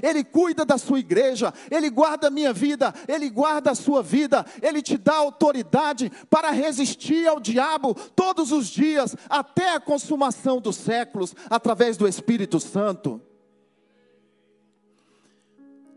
Ele 0.02 0.25
cuida 0.25 0.64
da 0.64 0.78
sua 0.78 0.99
igreja, 0.99 1.52
Ele 1.71 1.90
guarda 1.90 2.28
a 2.28 2.30
minha 2.30 2.52
vida, 2.52 2.95
Ele 3.07 3.28
guarda 3.28 3.73
a 3.73 3.75
sua 3.75 4.02
vida, 4.02 4.45
Ele 4.62 4.80
te 4.83 4.97
dá 4.97 5.16
autoridade 5.16 6.11
para 6.30 6.50
resistir 6.50 7.26
ao 7.26 7.40
diabo 7.40 7.95
todos 8.14 8.52
os 8.52 8.68
dias, 8.68 9.14
até 9.28 9.75
a 9.75 9.80
consumação 9.80 10.61
dos 10.61 10.76
séculos, 10.76 11.35
através 11.50 11.97
do 11.97 12.07
Espírito 12.09 12.38
Espírito 12.38 12.61
Santo. 12.61 13.21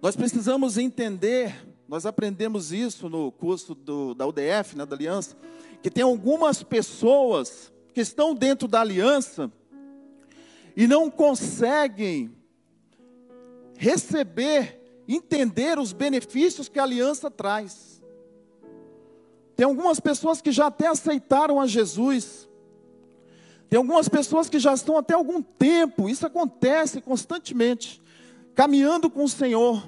Nós 0.01 0.15
precisamos 0.15 0.77
entender, 0.77 1.67
nós 1.88 2.05
aprendemos 2.05 2.71
isso 2.71 3.07
no 3.10 3.31
curso 3.31 3.75
do, 3.75 4.13
da 4.13 4.25
UDF, 4.25 4.75
né, 4.75 4.86
da 4.86 4.95
Aliança, 4.95 5.36
que 5.81 5.89
tem 5.89 6.03
algumas 6.03 6.63
pessoas 6.63 7.71
que 7.93 8.01
estão 8.01 8.33
dentro 8.33 8.67
da 8.67 8.81
aliança 8.81 9.51
e 10.75 10.88
não 10.88 11.10
conseguem 11.10 12.31
receber, 13.81 14.79
entender 15.07 15.79
os 15.79 15.91
benefícios 15.91 16.69
que 16.69 16.77
a 16.77 16.83
aliança 16.83 17.31
traz. 17.31 18.00
Tem 19.55 19.65
algumas 19.65 20.00
pessoas 20.00 20.39
que 20.39 20.51
já 20.51 20.67
até 20.67 20.85
aceitaram 20.85 21.59
a 21.59 21.65
Jesus, 21.65 22.47
tem 23.67 23.77
algumas 23.77 24.07
pessoas 24.07 24.47
que 24.50 24.59
já 24.59 24.75
estão 24.75 25.00
até 25.00 25.15
algum 25.15 25.41
tempo, 25.41 26.07
isso 26.07 26.27
acontece 26.27 27.01
constantemente, 27.01 28.00
caminhando 28.53 29.09
com 29.09 29.23
o 29.23 29.29
Senhor, 29.29 29.83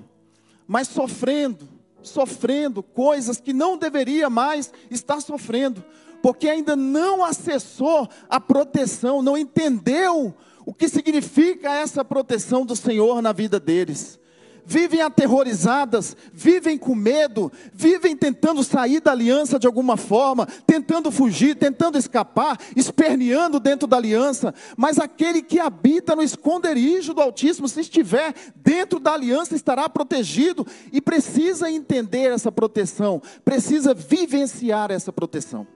mas 0.67 0.87
sofrendo, 0.87 1.69
sofrendo 2.01 2.81
coisas 2.81 3.39
que 3.39 3.53
não 3.53 3.77
deveria 3.77 4.27
mais 4.27 4.73
estar 4.89 5.21
sofrendo, 5.21 5.85
porque 6.19 6.49
ainda 6.49 6.75
não 6.75 7.23
acessou 7.23 8.09
a 8.27 8.39
proteção, 8.39 9.21
não 9.21 9.37
entendeu 9.37 10.35
o 10.65 10.73
que 10.73 10.87
significa 10.87 11.73
essa 11.73 12.03
proteção 12.05 12.65
do 12.65 12.75
Senhor 12.75 13.21
na 13.21 13.31
vida 13.31 13.59
deles? 13.59 14.19
Vivem 14.65 15.01
aterrorizadas, 15.01 16.15
vivem 16.31 16.77
com 16.77 16.95
medo, 16.95 17.51
vivem 17.73 18.15
tentando 18.15 18.63
sair 18.63 19.01
da 19.01 19.11
aliança 19.11 19.59
de 19.59 19.67
alguma 19.67 19.97
forma, 19.97 20.47
tentando 20.65 21.11
fugir, 21.11 21.55
tentando 21.55 21.97
escapar, 21.97 22.57
esperneando 22.73 23.59
dentro 23.59 23.85
da 23.85 23.97
aliança, 23.97 24.53
mas 24.77 24.99
aquele 24.99 25.41
que 25.41 25.59
habita 25.59 26.15
no 26.15 26.21
esconderijo 26.23 27.13
do 27.13 27.21
Altíssimo, 27.21 27.67
se 27.67 27.81
estiver 27.81 28.33
dentro 28.55 29.01
da 29.01 29.11
aliança, 29.13 29.53
estará 29.53 29.89
protegido. 29.89 30.65
E 30.93 31.01
precisa 31.01 31.69
entender 31.69 32.31
essa 32.31 32.49
proteção, 32.49 33.21
precisa 33.43 33.93
vivenciar 33.93 34.91
essa 34.91 35.11
proteção. 35.11 35.67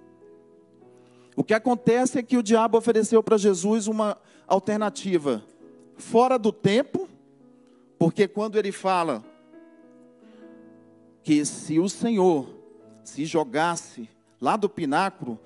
O 1.36 1.44
que 1.44 1.54
acontece 1.54 2.18
é 2.18 2.24
que 2.24 2.38
o 2.38 2.44
diabo 2.44 2.78
ofereceu 2.78 3.22
para 3.22 3.38
Jesus 3.38 3.88
uma 3.88 4.18
alternativa 4.48 5.44
fora 5.98 6.38
do 6.38 6.52
tempo 6.52 7.08
porque 7.98 8.28
quando 8.28 8.58
ele 8.58 8.72
fala 8.72 9.24
que 11.24 11.44
se 11.44 11.80
o 11.80 11.90
Senhor 11.90 12.48
se 13.04 13.26
jogasse 13.26 14.10
lá 14.40 14.56
do 14.56 14.70
pináculo, 14.70 15.40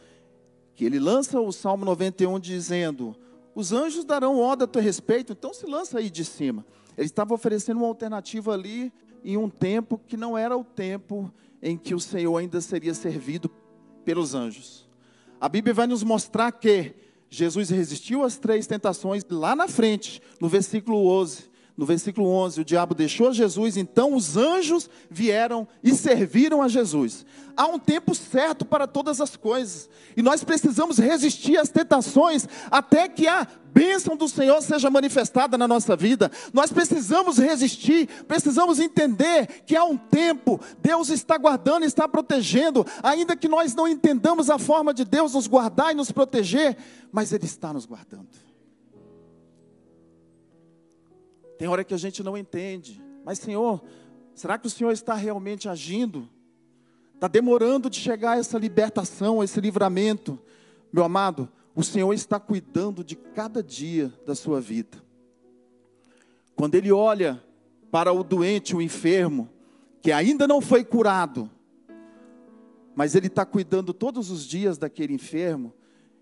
que 0.75 0.85
ele 0.85 0.99
lança 0.99 1.39
o 1.39 1.51
Salmo 1.51 1.85
91 1.85 2.39
dizendo: 2.39 3.15
Os 3.55 3.71
anjos 3.71 4.03
darão 4.03 4.37
ordem 4.37 4.65
a 4.65 4.67
teu 4.67 4.81
respeito, 4.81 5.33
então 5.33 5.53
se 5.53 5.65
lança 5.65 5.99
aí 5.99 6.09
de 6.09 6.25
cima. 6.25 6.65
Ele 6.97 7.07
estava 7.07 7.33
oferecendo 7.33 7.77
uma 7.77 7.87
alternativa 7.87 8.53
ali 8.53 8.91
em 9.23 9.37
um 9.37 9.49
tempo 9.49 9.99
que 10.07 10.17
não 10.17 10.37
era 10.37 10.57
o 10.57 10.63
tempo 10.63 11.31
em 11.61 11.77
que 11.77 11.95
o 11.95 11.99
Senhor 11.99 12.35
ainda 12.37 12.59
seria 12.59 12.93
servido 12.93 13.49
pelos 14.03 14.33
anjos. 14.35 14.89
A 15.39 15.47
Bíblia 15.47 15.73
vai 15.73 15.87
nos 15.87 16.03
mostrar 16.03 16.51
que 16.51 16.93
Jesus 17.31 17.69
resistiu 17.69 18.23
às 18.23 18.37
três 18.37 18.67
tentações 18.67 19.25
lá 19.29 19.55
na 19.55 19.67
frente, 19.67 20.21
no 20.39 20.49
versículo 20.49 21.07
11 21.07 21.50
no 21.77 21.85
versículo 21.85 22.27
11, 22.27 22.61
o 22.61 22.65
diabo 22.65 22.93
deixou 22.93 23.33
Jesus, 23.33 23.77
então 23.77 24.13
os 24.13 24.37
anjos 24.37 24.89
vieram 25.09 25.67
e 25.83 25.93
serviram 25.95 26.61
a 26.61 26.67
Jesus. 26.67 27.25
Há 27.55 27.67
um 27.67 27.79
tempo 27.79 28.13
certo 28.13 28.65
para 28.65 28.87
todas 28.87 29.19
as 29.19 29.35
coisas, 29.35 29.89
e 30.15 30.21
nós 30.21 30.43
precisamos 30.43 30.97
resistir 30.97 31.57
às 31.57 31.69
tentações 31.69 32.47
até 32.69 33.07
que 33.07 33.27
a 33.27 33.47
bênção 33.73 34.17
do 34.17 34.27
Senhor 34.27 34.61
seja 34.61 34.89
manifestada 34.89 35.57
na 35.57 35.67
nossa 35.67 35.95
vida. 35.95 36.29
Nós 36.53 36.71
precisamos 36.71 37.37
resistir, 37.37 38.07
precisamos 38.27 38.79
entender 38.79 39.47
que 39.65 39.75
há 39.75 39.83
um 39.83 39.97
tempo, 39.97 40.59
Deus 40.81 41.09
está 41.09 41.37
guardando, 41.37 41.83
está 41.83 42.07
protegendo, 42.07 42.85
ainda 43.01 43.35
que 43.35 43.47
nós 43.47 43.73
não 43.73 43.87
entendamos 43.87 44.49
a 44.49 44.59
forma 44.59 44.93
de 44.93 45.05
Deus 45.05 45.33
nos 45.33 45.47
guardar 45.47 45.91
e 45.91 45.95
nos 45.95 46.11
proteger, 46.11 46.77
mas 47.11 47.31
Ele 47.31 47.45
está 47.45 47.71
nos 47.71 47.85
guardando. 47.85 48.50
Tem 51.61 51.67
hora 51.67 51.83
que 51.83 51.93
a 51.93 51.97
gente 51.97 52.23
não 52.23 52.35
entende. 52.35 52.99
Mas, 53.23 53.37
Senhor, 53.37 53.83
será 54.33 54.57
que 54.57 54.65
o 54.65 54.69
Senhor 54.69 54.89
está 54.89 55.13
realmente 55.13 55.69
agindo? 55.69 56.27
Está 57.13 57.27
demorando 57.27 57.87
de 57.87 57.99
chegar 57.99 58.39
essa 58.39 58.57
libertação, 58.57 59.43
esse 59.43 59.61
livramento. 59.61 60.39
Meu 60.91 61.03
amado, 61.03 61.47
o 61.75 61.83
Senhor 61.83 62.11
está 62.13 62.39
cuidando 62.39 63.03
de 63.03 63.15
cada 63.15 63.61
dia 63.61 64.11
da 64.25 64.33
sua 64.33 64.59
vida. 64.59 64.97
Quando 66.55 66.73
Ele 66.73 66.91
olha 66.91 67.39
para 67.91 68.11
o 68.11 68.23
doente, 68.23 68.75
o 68.75 68.81
enfermo, 68.81 69.47
que 70.01 70.11
ainda 70.11 70.47
não 70.47 70.61
foi 70.61 70.83
curado, 70.83 71.47
mas 72.95 73.13
Ele 73.13 73.27
está 73.27 73.45
cuidando 73.45 73.93
todos 73.93 74.31
os 74.31 74.47
dias 74.47 74.79
daquele 74.79 75.13
enfermo, 75.13 75.71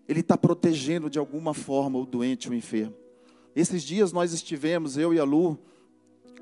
Ele 0.05 0.19
está 0.19 0.37
protegendo 0.37 1.09
de 1.09 1.17
alguma 1.17 1.53
forma 1.53 1.97
o 1.97 2.05
doente, 2.05 2.49
o 2.49 2.53
enfermo. 2.53 2.98
Esses 3.59 3.83
dias 3.83 4.13
nós 4.13 4.31
estivemos, 4.31 4.95
eu 4.95 5.13
e 5.13 5.19
a 5.19 5.25
Lu, 5.25 5.59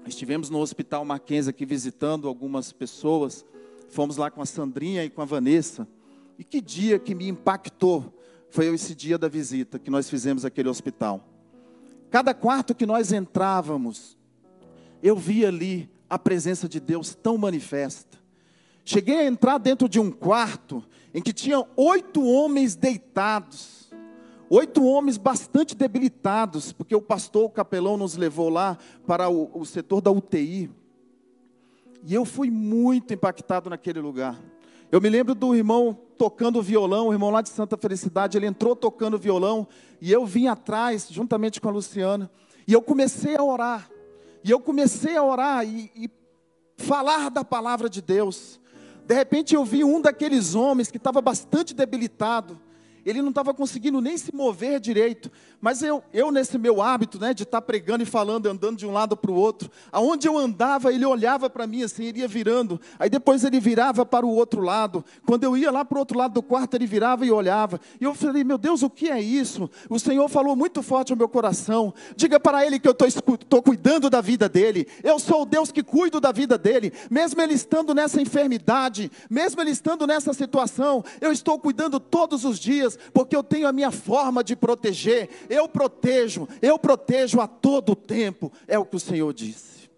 estivemos 0.06 0.52
no 0.52 0.60
Hospital 0.60 1.04
Mackenzie 1.04 1.50
aqui 1.50 1.66
visitando 1.66 2.28
algumas 2.28 2.72
pessoas. 2.72 3.44
Fomos 3.90 4.18
lá 4.18 4.30
com 4.30 4.40
a 4.40 4.46
Sandrinha 4.46 5.04
e 5.04 5.10
com 5.10 5.24
a 5.24 5.26
Vanessa. 5.26 5.88
E 6.38 6.44
que 6.44 6.62
dia 6.62 7.00
que 7.00 7.16
me 7.16 7.28
impactou 7.28 8.14
foi 8.52 8.68
esse 8.68 8.94
dia 8.94 9.18
da 9.18 9.28
visita 9.28 9.80
que 9.80 9.90
nós 9.90 10.08
fizemos 10.08 10.46
aquele 10.46 10.70
hospital. 10.70 11.28
Cada 12.12 12.36
quarto 12.36 12.76
que 12.76 12.86
nós 12.86 13.12
entrávamos, 13.12 14.16
eu 15.02 15.16
via 15.16 15.48
ali 15.48 15.90
a 16.08 16.20
presença 16.20 16.70
de 16.70 16.80
Deus 16.80 17.16
tão 17.16 17.36
manifesta. 17.36 18.20
Cheguei 18.86 19.22
a 19.22 19.26
entrar 19.26 19.58
dentro 19.58 19.90
de 19.90 20.00
um 20.00 20.12
quarto 20.12 20.86
em 21.16 21.22
que 21.24 21.34
tinham 21.34 21.68
oito 21.76 22.24
homens 22.24 22.76
deitados 22.76 23.77
Oito 24.50 24.82
homens 24.86 25.18
bastante 25.18 25.76
debilitados, 25.76 26.72
porque 26.72 26.96
o 26.96 27.02
pastor, 27.02 27.46
o 27.46 27.50
capelão, 27.50 27.98
nos 27.98 28.16
levou 28.16 28.48
lá 28.48 28.78
para 29.06 29.30
o, 29.30 29.50
o 29.54 29.66
setor 29.66 30.00
da 30.00 30.10
UTI. 30.10 30.70
E 32.06 32.14
eu 32.14 32.24
fui 32.24 32.50
muito 32.50 33.14
impactado 33.14 33.70
naquele 33.70 34.00
lugar. 34.00 34.40
Eu 34.90 35.02
me 35.02 35.10
lembro 35.10 35.36
do 35.36 35.54
irmão 35.54 35.98
tocando 36.18 36.62
violão, 36.62 37.10
o 37.10 37.14
irmão 37.14 37.30
lá 37.30 37.42
de 37.42 37.50
Santa 37.50 37.76
Felicidade, 37.76 38.38
ele 38.38 38.46
entrou 38.46 38.74
tocando 38.74 39.18
violão, 39.18 39.68
e 40.00 40.14
eu 40.14 40.26
vim 40.26 40.48
atrás, 40.48 41.08
juntamente 41.10 41.60
com 41.60 41.68
a 41.68 41.72
Luciana, 41.72 42.32
e 42.66 42.72
eu 42.72 42.82
comecei 42.82 43.36
a 43.36 43.44
orar. 43.44 43.92
E 44.46 44.50
eu 44.50 44.62
comecei 44.62 45.18
a 45.18 45.24
orar 45.24 45.68
e, 45.68 45.92
e 45.94 46.10
falar 46.78 47.30
da 47.30 47.44
palavra 47.44 47.90
de 47.90 48.02
Deus. 48.02 48.62
De 49.06 49.14
repente 49.14 49.56
eu 49.56 49.66
vi 49.66 49.84
um 49.84 50.00
daqueles 50.00 50.56
homens 50.56 50.90
que 50.90 50.98
estava 50.98 51.20
bastante 51.20 51.74
debilitado 51.74 52.58
ele 53.10 53.22
não 53.22 53.30
estava 53.30 53.54
conseguindo 53.54 54.02
nem 54.02 54.18
se 54.18 54.36
mover 54.36 54.82
direito. 54.82 55.32
Mas 55.62 55.82
eu, 55.82 56.04
eu 56.14 56.30
nesse 56.30 56.58
meu 56.58 56.82
hábito, 56.82 57.18
né, 57.18 57.34
de 57.34 57.44
estar 57.44 57.62
tá 57.62 57.66
pregando 57.66 58.04
e 58.04 58.06
falando, 58.06 58.48
andando 58.48 58.78
de 58.78 58.86
um 58.86 58.92
lado 58.92 59.16
para 59.16 59.32
o 59.32 59.34
outro, 59.34 59.72
aonde 59.92 60.28
eu 60.28 60.38
andava, 60.38 60.92
ele 60.92 61.06
olhava 61.06 61.50
para 61.50 61.66
mim 61.66 61.84
assim, 61.84 62.06
ele 62.06 62.20
ia 62.20 62.28
virando. 62.28 62.80
Aí 63.00 63.10
depois 63.10 63.46
ele 63.46 63.62
virava 63.62 64.06
para 64.06 64.26
o 64.26 64.30
outro 64.30 64.62
lado. 64.62 65.06
Quando 65.26 65.46
eu 65.46 65.56
ia 65.56 65.72
lá 65.72 65.86
para 65.86 65.96
o 65.96 66.00
outro 66.00 66.18
lado 66.18 66.34
do 66.34 66.44
quarto, 66.44 66.76
ele 66.76 66.86
virava 66.86 67.26
e 67.26 67.32
olhava. 67.32 67.80
E 68.00 68.04
eu 68.04 68.14
falei, 68.14 68.44
meu 68.44 68.58
Deus, 68.58 68.84
o 68.84 68.90
que 68.90 69.10
é 69.10 69.22
isso? 69.22 69.70
O 69.90 69.98
Senhor 69.98 70.28
falou 70.28 70.56
muito 70.56 70.84
forte 70.84 71.14
ao 71.14 71.18
meu 71.18 71.30
coração. 71.30 71.94
Diga 72.16 72.40
para 72.40 72.66
ele 72.66 72.78
que 72.78 72.90
eu 72.90 72.96
estou 73.08 73.64
cuidando 73.64 74.10
da 74.10 74.20
vida 74.20 74.50
dele. 74.50 74.86
Eu 75.02 75.18
sou 75.18 75.44
o 75.44 75.46
Deus 75.46 75.72
que 75.72 75.82
cuido 75.82 76.20
da 76.20 76.34
vida 76.34 76.58
dele. 76.58 76.92
Mesmo 77.10 77.42
ele 77.42 77.54
estando 77.54 77.96
nessa 77.96 78.22
enfermidade, 78.22 79.10
mesmo 79.30 79.62
ele 79.62 79.72
estando 79.72 80.06
nessa 80.06 80.34
situação, 80.34 81.06
eu 81.22 81.32
estou 81.32 81.58
cuidando 81.58 82.00
todos 82.00 82.44
os 82.44 82.60
dias 82.60 82.97
porque 83.14 83.36
eu 83.36 83.44
tenho 83.44 83.68
a 83.68 83.72
minha 83.72 83.92
forma 83.92 84.44
de 84.44 84.56
proteger. 84.56 85.30
Eu 85.50 85.68
protejo, 85.68 86.48
eu 86.62 86.78
protejo 86.78 87.40
a 87.40 87.48
todo 87.48 87.96
tempo, 87.96 88.52
é 88.68 88.78
o 88.78 88.86
que 88.86 88.96
o 88.96 89.00
Senhor 89.00 89.34
disse. 89.34 89.90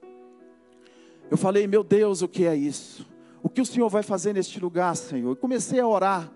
Eu 1.30 1.38
falei, 1.38 1.68
meu 1.68 1.84
Deus, 1.84 2.22
o 2.22 2.28
que 2.28 2.46
é 2.46 2.56
isso? 2.56 3.06
O 3.42 3.50
que 3.50 3.62
o 3.62 3.66
Senhor 3.66 3.90
vai 3.90 4.04
fazer 4.04 4.34
neste 4.34 4.60
lugar, 4.60 4.96
Senhor? 4.96 5.32
Eu 5.32 5.36
comecei 5.36 5.80
a 5.80 5.88
orar. 5.88 6.32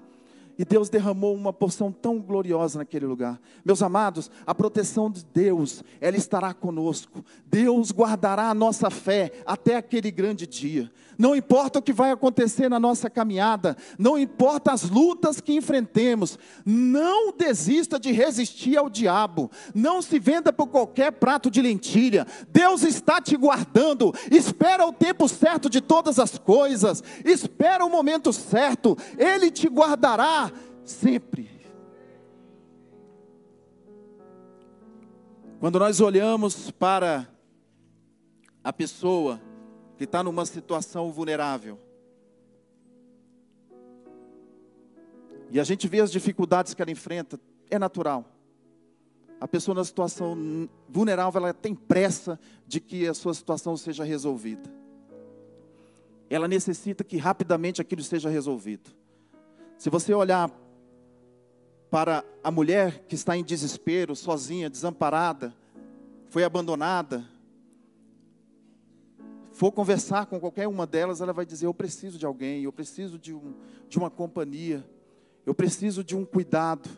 E 0.57 0.63
Deus 0.63 0.87
derramou 0.87 1.35
uma 1.35 1.51
porção 1.51 1.91
tão 1.91 2.19
gloriosa 2.19 2.77
naquele 2.77 3.07
lugar. 3.07 3.41
Meus 3.65 3.81
amados, 3.81 4.29
a 4.45 4.53
proteção 4.53 5.09
de 5.09 5.25
Deus, 5.25 5.83
ela 5.99 6.15
estará 6.15 6.53
conosco. 6.53 7.25
Deus 7.47 7.91
guardará 7.91 8.49
a 8.49 8.53
nossa 8.53 8.91
fé 8.91 9.31
até 9.47 9.75
aquele 9.75 10.11
grande 10.11 10.45
dia. 10.45 10.91
Não 11.17 11.35
importa 11.35 11.79
o 11.79 11.81
que 11.81 11.93
vai 11.93 12.11
acontecer 12.11 12.69
na 12.69 12.79
nossa 12.79 13.09
caminhada, 13.09 13.77
não 13.97 14.17
importa 14.17 14.71
as 14.71 14.89
lutas 14.89 15.39
que 15.39 15.53
enfrentemos, 15.53 16.37
não 16.65 17.31
desista 17.31 17.99
de 17.99 18.11
resistir 18.11 18.77
ao 18.77 18.89
diabo. 18.89 19.49
Não 19.73 20.01
se 20.01 20.19
venda 20.19 20.51
por 20.51 20.67
qualquer 20.67 21.11
prato 21.11 21.49
de 21.49 21.61
lentilha. 21.61 22.25
Deus 22.49 22.83
está 22.83 23.21
te 23.21 23.35
guardando. 23.35 24.13
Espera 24.31 24.85
o 24.85 24.93
tempo 24.93 25.27
certo 25.27 25.69
de 25.69 25.81
todas 25.81 26.19
as 26.19 26.37
coisas. 26.37 27.03
Espera 27.23 27.85
o 27.85 27.89
momento 27.89 28.31
certo. 28.33 28.97
Ele 29.17 29.51
te 29.51 29.67
guardará 29.67 30.51
sempre. 30.83 31.49
Quando 35.59 35.79
nós 35.79 36.01
olhamos 36.01 36.71
para 36.71 37.27
a 38.63 38.73
pessoa 38.73 39.39
que 40.03 40.05
está 40.05 40.21
numa 40.21 40.45
situação 40.45 41.13
vulnerável, 41.13 41.79
e 45.49 45.61
a 45.61 45.63
gente 45.63 45.87
vê 45.87 46.01
as 46.01 46.11
dificuldades 46.11 46.73
que 46.73 46.81
ela 46.81 46.91
enfrenta, 46.91 47.39
é 47.69 47.79
natural. 47.79 48.25
A 49.39 49.47
pessoa 49.47 49.73
na 49.73 49.83
situação 49.85 50.67
vulnerável, 50.89 51.41
ela 51.41 51.53
tem 51.53 51.73
pressa 51.73 52.37
de 52.67 52.81
que 52.81 53.07
a 53.07 53.13
sua 53.13 53.33
situação 53.33 53.77
seja 53.77 54.03
resolvida. 54.03 54.69
Ela 56.29 56.49
necessita 56.49 57.01
que 57.01 57.15
rapidamente 57.15 57.79
aquilo 57.79 58.03
seja 58.03 58.29
resolvido. 58.29 58.91
Se 59.77 59.89
você 59.89 60.13
olhar 60.13 60.51
para 61.89 62.25
a 62.43 62.51
mulher 62.51 63.05
que 63.07 63.15
está 63.15 63.37
em 63.37 63.43
desespero, 63.43 64.17
sozinha, 64.17 64.69
desamparada, 64.69 65.55
foi 66.27 66.43
abandonada, 66.43 67.23
for 69.63 69.71
conversar 69.71 70.25
com 70.25 70.41
qualquer 70.41 70.67
uma 70.67 70.85
delas, 70.85 71.21
ela 71.21 71.31
vai 71.31 71.45
dizer: 71.45 71.67
Eu 71.67 71.73
preciso 71.73 72.19
de 72.19 72.25
alguém, 72.25 72.63
eu 72.63 72.73
preciso 72.73 73.17
de, 73.17 73.33
um, 73.33 73.53
de 73.87 73.97
uma 73.97 74.09
companhia, 74.09 74.85
eu 75.45 75.55
preciso 75.55 76.03
de 76.03 76.17
um 76.17 76.25
cuidado. 76.25 76.89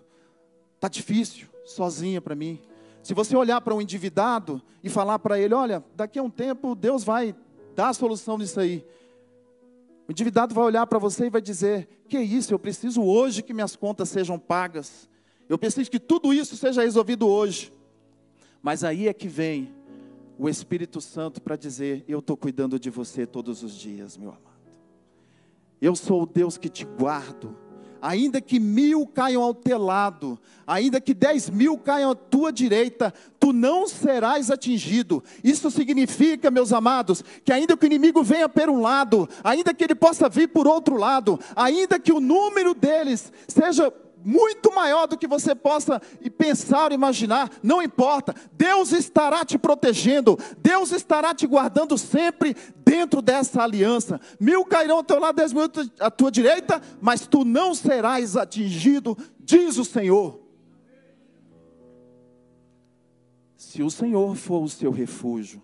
Está 0.74 0.88
difícil, 0.88 1.48
sozinha 1.64 2.20
para 2.20 2.34
mim. 2.34 2.60
Se 3.04 3.14
você 3.14 3.36
olhar 3.36 3.62
para 3.62 3.76
um 3.76 3.80
endividado 3.80 4.60
e 4.84 4.90
falar 4.90 5.20
para 5.20 5.40
ele: 5.40 5.54
Olha, 5.54 5.86
daqui 5.96 6.18
a 6.18 6.24
um 6.24 6.30
tempo 6.30 6.74
Deus 6.74 7.04
vai 7.04 7.36
dar 7.76 7.90
a 7.90 7.94
solução 7.94 8.36
nisso 8.36 8.60
aí. 8.60 8.84
O 10.08 10.12
endividado 10.12 10.56
vai 10.56 10.64
olhar 10.64 10.88
para 10.88 10.98
você 10.98 11.28
e 11.28 11.30
vai 11.30 11.42
dizer: 11.42 11.88
Que 12.10 12.18
isso, 12.18 12.52
eu 12.52 12.58
preciso 12.58 13.04
hoje 13.04 13.44
que 13.44 13.54
minhas 13.54 13.76
contas 13.76 14.10
sejam 14.10 14.40
pagas. 14.40 15.08
Eu 15.48 15.60
preciso 15.60 15.92
que 15.92 16.00
tudo 16.00 16.34
isso 16.34 16.58
seja 16.58 16.82
resolvido 16.82 17.28
hoje. 17.28 17.72
Mas 18.60 18.84
aí 18.84 19.08
é 19.08 19.14
que 19.14 19.28
vem 19.28 19.72
o 20.38 20.50
Espírito 20.50 21.02
Santo 21.02 21.42
para 21.42 21.56
dizer: 21.56 22.04
Eu 22.08 22.20
estou 22.20 22.36
cuidando 22.36 22.80
de 22.80 22.90
você 22.90 23.26
todos 23.26 23.64
os 23.64 23.74
dias, 23.74 24.18
meu 24.18 24.30
amado. 24.30 24.56
Eu 25.82 25.96
sou 25.96 26.24
o 26.24 26.26
Deus 26.26 26.58
que 26.58 26.70
te 26.70 26.86
guardo 26.86 27.56
ainda 28.06 28.40
que 28.40 28.60
mil 28.60 29.08
caiam 29.08 29.42
ao 29.42 29.54
teu 29.54 29.80
lado, 29.80 30.40
ainda 30.68 31.02
que 31.02 31.12
dez 31.12 31.50
mil 31.50 31.76
caiam 31.76 32.12
à 32.12 32.16
tua 32.16 32.52
direita, 32.52 33.12
tu 33.40 33.52
não 33.52 33.88
serás 33.88 34.52
atingido. 34.52 35.24
Isso 35.44 35.72
significa, 35.72 36.52
meus 36.52 36.72
amados, 36.72 37.24
que 37.44 37.52
ainda 37.52 37.76
que 37.76 37.84
o 37.84 37.88
inimigo 37.88 38.24
venha 38.24 38.48
por 38.48 38.70
um 38.70 38.80
lado, 38.80 39.28
ainda 39.44 39.74
que 39.74 39.84
ele 39.84 39.96
possa 39.96 40.30
vir 40.30 40.50
por 40.50 40.68
outro 40.68 40.96
lado, 40.98 41.40
ainda 41.56 42.00
que 42.00 42.14
o 42.14 42.20
número 42.20 42.76
deles 42.76 43.34
seja 43.48 43.92
muito 44.26 44.74
maior 44.74 45.06
do 45.06 45.18
que 45.18 45.28
você 45.28 45.54
possa 45.54 46.02
pensar, 46.36 46.92
imaginar, 46.92 47.52
não 47.62 47.80
importa, 47.80 48.34
Deus 48.54 48.92
estará 48.92 49.46
te 49.46 49.56
protegendo, 49.56 50.36
Deus 50.58 50.92
estará 50.92 51.36
te 51.36 51.46
guardando 51.46 51.96
sempre 51.96 52.56
dentro 52.78 53.22
dessa 53.22 53.62
aliança. 53.62 54.20
Mil 54.40 54.66
cairão 54.66 54.98
ao 54.98 55.04
teu 55.04 55.20
lado, 55.20 55.36
dez 55.36 55.54
mil 55.54 55.70
à 56.00 56.10
tua 56.10 56.32
direita, 56.32 56.82
mas 57.00 57.28
tu 57.28 57.46
não 57.46 57.76
serás 57.76 58.36
atingido, 58.36 59.16
diz 59.40 59.78
o 59.78 59.86
Senhor. 59.86 60.40
Se 63.56 63.84
o 63.84 63.92
Senhor 63.92 64.36
for 64.36 64.64
o 64.64 64.70
seu 64.70 64.90
refúgio, 64.90 65.62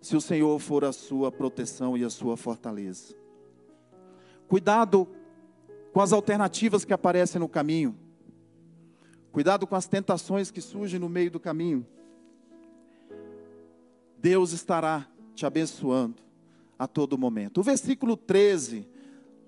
se 0.00 0.14
o 0.14 0.20
Senhor 0.20 0.56
for 0.60 0.84
a 0.84 0.92
sua 0.92 1.32
proteção 1.32 1.96
e 1.96 2.04
a 2.04 2.10
sua 2.10 2.36
fortaleza. 2.36 3.14
Cuidado 4.46 5.08
com 5.92 6.00
as 6.00 6.12
alternativas 6.12 6.84
que 6.84 6.92
aparecem 6.92 7.40
no 7.40 7.48
caminho. 7.48 8.03
Cuidado 9.34 9.66
com 9.66 9.74
as 9.74 9.88
tentações 9.88 10.52
que 10.52 10.60
surgem 10.60 11.00
no 11.00 11.08
meio 11.08 11.28
do 11.28 11.40
caminho. 11.40 11.84
Deus 14.16 14.52
estará 14.52 15.08
te 15.34 15.44
abençoando 15.44 16.22
a 16.78 16.86
todo 16.86 17.18
momento. 17.18 17.58
O 17.58 17.62
versículo 17.64 18.16
13, 18.16 18.86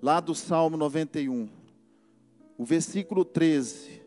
lá 0.01 0.19
do 0.19 0.35
Salmo 0.35 0.75
91, 0.75 1.47
o 2.57 2.65
versículo 2.65 3.23
13, 3.23 4.01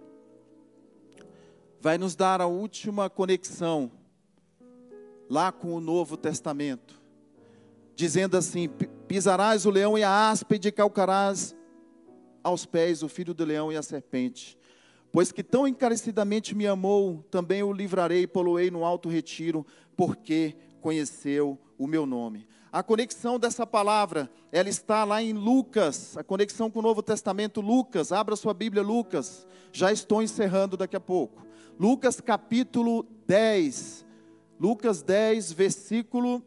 vai 1.80 1.96
nos 1.96 2.14
dar 2.14 2.42
a 2.42 2.46
última 2.46 3.08
conexão 3.08 3.90
lá 5.30 5.50
com 5.50 5.72
o 5.74 5.80
Novo 5.80 6.18
Testamento, 6.18 7.00
dizendo 7.96 8.36
assim: 8.36 8.68
Pisarás 9.08 9.64
o 9.64 9.70
leão 9.70 9.96
e 9.96 10.02
a 10.02 10.28
áspide, 10.28 10.70
calcarás 10.70 11.56
aos 12.44 12.66
pés 12.66 13.02
o 13.02 13.08
filho 13.08 13.32
do 13.32 13.46
leão 13.46 13.72
e 13.72 13.78
a 13.78 13.82
serpente. 13.82 14.59
Pois 15.12 15.32
que 15.32 15.42
tão 15.42 15.66
encarecidamente 15.66 16.54
me 16.54 16.66
amou, 16.66 17.24
também 17.30 17.62
o 17.62 17.72
livrarei 17.72 18.22
e 18.22 18.26
poloei 18.26 18.70
no 18.70 18.84
alto 18.84 19.08
retiro, 19.08 19.66
porque 19.96 20.54
conheceu 20.80 21.58
o 21.76 21.86
meu 21.86 22.06
nome. 22.06 22.46
A 22.72 22.82
conexão 22.84 23.36
dessa 23.36 23.66
palavra, 23.66 24.30
ela 24.52 24.68
está 24.68 25.02
lá 25.02 25.20
em 25.20 25.32
Lucas, 25.32 26.16
a 26.16 26.22
conexão 26.22 26.70
com 26.70 26.78
o 26.78 26.82
Novo 26.82 27.02
Testamento, 27.02 27.60
Lucas, 27.60 28.12
abra 28.12 28.36
sua 28.36 28.54
Bíblia, 28.54 28.82
Lucas. 28.82 29.44
Já 29.72 29.90
estou 29.90 30.22
encerrando 30.22 30.76
daqui 30.76 30.94
a 30.94 31.00
pouco. 31.00 31.44
Lucas 31.78 32.20
capítulo 32.20 33.04
10. 33.26 34.06
Lucas 34.60 35.02
10, 35.02 35.52
versículo 35.52 36.44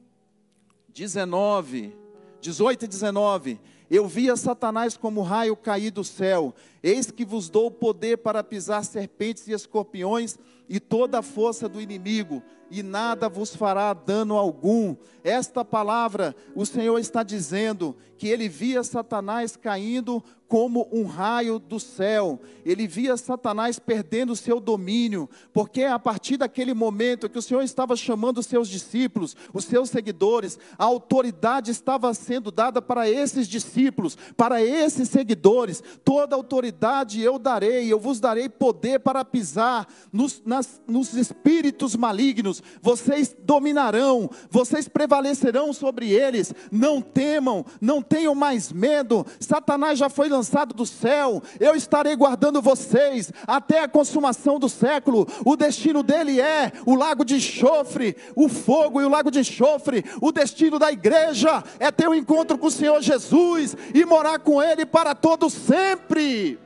19, 0.93 1.93
18 2.39 2.85
e 2.85 2.87
19. 2.87 3.59
Eu 3.93 4.07
via 4.07 4.35
Satanás 4.35 4.97
como 4.97 5.21
raio 5.21 5.55
cair 5.55 5.91
do 5.91 6.03
céu. 6.03 6.51
Eis 6.81 7.11
que 7.11 7.23
vos 7.23 7.47
dou 7.47 7.69
poder 7.69 8.17
para 8.17 8.43
pisar 8.43 8.83
serpentes 8.83 9.47
e 9.47 9.51
escorpiões 9.51 10.35
e 10.73 10.79
toda 10.79 11.19
a 11.19 11.21
força 11.21 11.69
do 11.69 11.79
inimigo, 11.79 12.41
e 12.71 12.81
nada 12.81 13.29
vos 13.29 13.55
fará 13.55 13.93
dano 13.93 14.35
algum. 14.35 14.95
Esta 15.23 15.63
palavra, 15.63 16.35
o 16.55 16.65
Senhor 16.65 16.97
está 16.97 17.21
dizendo 17.21 17.95
que 18.17 18.27
ele 18.27 18.49
via 18.49 18.83
Satanás 18.83 19.55
caindo 19.55 20.23
como 20.47 20.87
um 20.91 21.05
raio 21.05 21.57
do 21.57 21.79
céu. 21.79 22.39
Ele 22.63 22.87
via 22.87 23.17
Satanás 23.17 23.79
perdendo 23.79 24.35
seu 24.35 24.59
domínio, 24.59 25.27
porque 25.51 25.83
a 25.83 25.97
partir 25.97 26.37
daquele 26.37 26.75
momento 26.75 27.27
que 27.27 27.39
o 27.39 27.41
Senhor 27.41 27.63
estava 27.63 27.95
chamando 27.95 28.37
os 28.37 28.45
seus 28.45 28.69
discípulos, 28.69 29.35
os 29.51 29.65
seus 29.65 29.89
seguidores, 29.89 30.59
a 30.77 30.85
autoridade 30.85 31.71
estava 31.71 32.13
sendo 32.13 32.51
dada 32.51 32.81
para 32.83 33.09
esses 33.09 33.47
discípulos, 33.47 34.15
para 34.37 34.61
esses 34.61 35.09
seguidores. 35.09 35.81
Toda 36.03 36.35
autoridade 36.35 37.19
eu 37.19 37.39
darei, 37.39 37.91
eu 37.91 37.99
vos 37.99 38.19
darei 38.19 38.47
poder 38.47 38.99
para 38.99 39.25
pisar 39.25 39.87
nos, 40.11 40.41
nas, 40.45 40.62
nos 40.87 41.13
espíritos 41.13 41.95
malignos. 41.95 42.61
Vocês 42.81 43.35
dominarão, 43.43 44.29
vocês 44.49 44.87
prevalecerão 44.87 45.73
sobre 45.73 46.11
eles. 46.11 46.53
Não 46.71 47.01
temam, 47.01 47.65
não 47.79 48.01
tenham 48.01 48.35
mais 48.35 48.71
medo. 48.71 49.25
Satanás 49.39 49.99
já 49.99 50.09
foi 50.09 50.29
lançado 50.29 50.73
do 50.73 50.85
céu, 50.85 51.41
eu 51.59 51.75
estarei 51.75 52.15
guardando 52.15 52.61
vocês 52.61 53.31
até 53.47 53.79
a 53.79 53.87
consumação 53.87 54.59
do 54.59 54.69
século. 54.69 55.27
O 55.45 55.55
destino 55.55 56.03
dele 56.03 56.39
é 56.39 56.71
o 56.85 56.95
lago 56.95 57.23
de 57.23 57.35
enxofre, 57.35 58.15
o 58.35 58.47
fogo 58.47 59.01
e 59.01 59.05
o 59.05 59.09
lago 59.09 59.31
de 59.31 59.39
enxofre. 59.39 60.03
O 60.21 60.31
destino 60.31 60.79
da 60.79 60.91
igreja 60.91 61.63
é 61.79 61.91
ter 61.91 62.07
um 62.07 62.15
encontro 62.15 62.57
com 62.57 62.67
o 62.67 62.71
Senhor 62.71 63.01
Jesus 63.01 63.75
e 63.93 64.05
morar 64.05 64.39
com 64.39 64.61
ele 64.61 64.85
para 64.85 65.15
todo 65.15 65.49
sempre. 65.49 66.59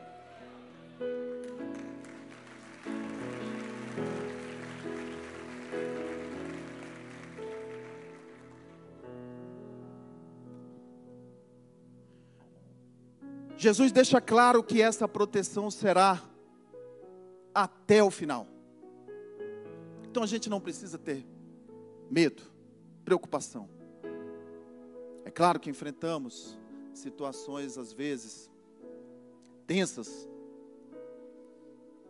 Jesus 13.57 13.91
deixa 13.91 14.21
claro 14.21 14.63
que 14.63 14.81
essa 14.81 15.07
proteção 15.07 15.71
será 15.71 16.21
até 17.53 18.03
o 18.03 18.11
final. 18.11 18.45
Então 20.03 20.21
a 20.21 20.27
gente 20.27 20.47
não 20.47 20.61
precisa 20.61 20.97
ter 20.97 21.25
medo, 22.09 22.43
preocupação. 23.03 23.67
É 25.25 25.31
claro 25.31 25.59
que 25.59 25.71
enfrentamos 25.71 26.57
situações 26.93 27.77
às 27.79 27.91
vezes 27.91 28.49
tensas, 29.65 30.29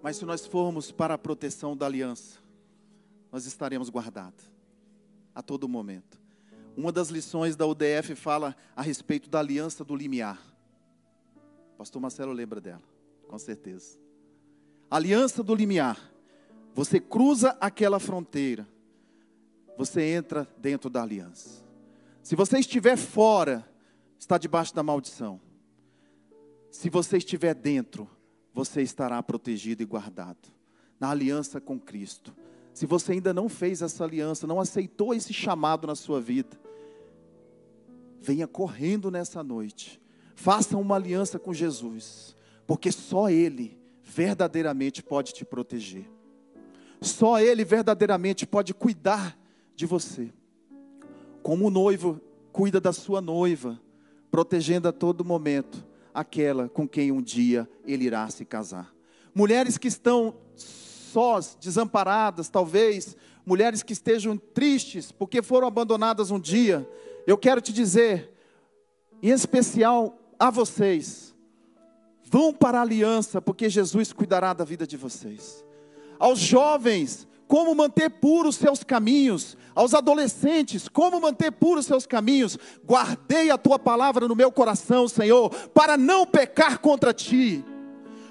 mas 0.04 0.18
se 0.18 0.26
nós 0.26 0.46
formos 0.46 0.92
para 0.92 1.14
a 1.14 1.18
proteção 1.18 1.76
da 1.76 1.86
aliança, 1.86 2.40
nós 3.32 3.46
estaremos 3.46 3.90
guardados 3.90 4.50
a 5.34 5.42
todo 5.42 5.68
momento. 5.68 6.20
Uma 6.76 6.92
das 6.92 7.10
lições 7.10 7.56
da 7.56 7.66
UDF 7.66 8.16
fala 8.16 8.56
a 8.76 8.82
respeito 8.82 9.30
da 9.30 9.40
aliança 9.40 9.84
do 9.84 9.96
limiar. 9.96 10.47
Pastor 11.78 12.02
Marcelo 12.02 12.32
lembra 12.32 12.60
dela, 12.60 12.82
com 13.28 13.38
certeza. 13.38 14.00
Aliança 14.90 15.44
do 15.44 15.54
limiar. 15.54 16.12
Você 16.74 17.00
cruza 17.00 17.56
aquela 17.62 18.00
fronteira, 18.00 18.68
você 19.78 20.02
entra 20.02 20.48
dentro 20.58 20.90
da 20.90 21.04
aliança. 21.04 21.64
Se 22.24 22.36
você 22.36 22.60
estiver 22.60 22.98
fora, 22.98 23.68
está 24.20 24.38
debaixo 24.38 24.74
da 24.76 24.84
maldição. 24.84 25.40
Se 26.72 26.90
você 26.90 27.18
estiver 27.18 27.54
dentro, 27.54 28.10
você 28.54 28.82
estará 28.82 29.22
protegido 29.22 29.84
e 29.84 29.86
guardado 29.86 30.50
na 31.00 31.12
aliança 31.12 31.62
com 31.62 31.80
Cristo. 31.80 32.36
Se 32.74 32.86
você 32.86 33.14
ainda 33.14 33.34
não 33.34 33.48
fez 33.48 33.82
essa 33.82 34.04
aliança, 34.04 34.48
não 34.48 34.60
aceitou 34.60 35.14
esse 35.14 35.34
chamado 35.34 35.88
na 35.88 35.96
sua 35.96 36.20
vida, 36.20 36.60
venha 38.20 38.48
correndo 38.48 39.10
nessa 39.10 39.44
noite 39.44 40.02
Faça 40.40 40.78
uma 40.78 40.94
aliança 40.94 41.40
com 41.40 41.52
Jesus, 41.52 42.36
porque 42.68 42.92
só 42.92 43.28
Ele 43.28 43.76
verdadeiramente 44.04 45.02
pode 45.02 45.34
te 45.34 45.44
proteger. 45.44 46.08
Só 47.02 47.42
Ele 47.42 47.66
verdadeiramente 47.66 48.46
pode 48.46 48.72
cuidar 48.72 49.36
de 49.76 49.88
você. 49.88 50.32
Como 51.42 51.66
o 51.66 51.72
noivo 51.72 52.22
cuida 52.52 52.80
da 52.80 52.94
sua 52.94 53.20
noiva, 53.20 53.82
protegendo 54.30 54.88
a 54.88 54.92
todo 54.92 55.26
momento 55.26 55.84
aquela 56.14 56.70
com 56.70 56.88
quem 56.88 57.12
um 57.12 57.22
dia 57.22 57.68
ele 57.84 58.06
irá 58.06 58.30
se 58.30 58.46
casar. 58.46 58.94
Mulheres 59.34 59.76
que 59.76 59.88
estão 59.88 60.36
sós, 60.56 61.58
desamparadas, 61.60 62.48
talvez, 62.48 63.18
mulheres 63.44 63.82
que 63.82 63.92
estejam 63.92 64.38
tristes 64.38 65.12
porque 65.12 65.42
foram 65.42 65.68
abandonadas 65.68 66.30
um 66.30 66.40
dia, 66.40 66.88
eu 67.26 67.40
quero 67.40 67.60
te 67.60 67.74
dizer, 67.74 68.32
em 69.22 69.30
especial 69.32 70.16
a 70.40 70.50
vocês: 70.50 71.36
vão 72.24 72.54
para 72.54 72.80
a 72.80 72.82
aliança, 72.82 73.42
porque 73.42 73.70
Jesus 73.70 74.12
cuidará 74.14 74.54
da 74.54 74.64
vida 74.64 74.86
de 74.86 74.98
vocês. 74.98 75.66
Aos 76.20 76.40
jovens, 76.40 77.28
como 77.48 77.74
manter 77.74 78.10
puros 78.10 78.56
seus 78.56 78.84
caminhos. 78.84 79.58
Aos 79.74 79.94
adolescentes, 79.94 80.88
como 80.88 81.22
manter 81.22 81.52
puros 81.52 81.86
seus 81.86 82.06
caminhos. 82.06 82.58
Guardei 82.86 83.52
a 83.52 83.58
tua 83.58 83.78
palavra 83.78 84.28
no 84.28 84.36
meu 84.36 84.52
coração, 84.52 85.08
Senhor, 85.08 85.50
para 85.70 85.96
não 85.96 86.26
pecar 86.26 86.80
contra 86.80 87.14
ti. 87.14 87.64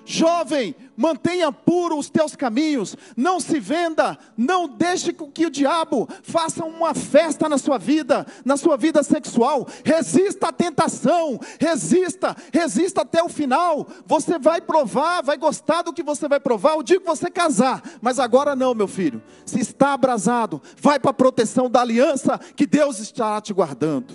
Jovem, 0.08 0.72
mantenha 0.96 1.50
puro 1.50 1.98
os 1.98 2.08
teus 2.08 2.36
caminhos, 2.36 2.96
não 3.16 3.40
se 3.40 3.58
venda, 3.58 4.16
não 4.36 4.68
deixe 4.68 5.12
que 5.12 5.46
o 5.46 5.50
diabo 5.50 6.08
faça 6.22 6.64
uma 6.64 6.94
festa 6.94 7.48
na 7.48 7.58
sua 7.58 7.76
vida, 7.76 8.24
na 8.44 8.56
sua 8.56 8.76
vida 8.76 9.02
sexual. 9.02 9.66
Resista 9.84 10.46
à 10.46 10.52
tentação, 10.52 11.40
resista, 11.58 12.36
resista 12.52 13.00
até 13.02 13.20
o 13.20 13.28
final. 13.28 13.88
Você 14.06 14.38
vai 14.38 14.60
provar, 14.60 15.22
vai 15.22 15.36
gostar 15.36 15.82
do 15.82 15.92
que 15.92 16.04
você 16.04 16.28
vai 16.28 16.38
provar 16.38 16.76
o 16.76 16.84
dia 16.84 17.00
que 17.00 17.06
você 17.06 17.28
casar, 17.28 17.82
mas 18.00 18.20
agora 18.20 18.54
não, 18.54 18.76
meu 18.76 18.86
filho. 18.86 19.20
Se 19.44 19.58
está 19.58 19.92
abrasado, 19.92 20.62
vai 20.80 21.00
para 21.00 21.10
a 21.10 21.14
proteção 21.14 21.68
da 21.68 21.80
aliança 21.80 22.38
que 22.54 22.64
Deus 22.64 23.00
estará 23.00 23.40
te 23.40 23.52
guardando. 23.52 24.14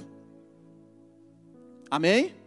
Amém? 1.89 2.40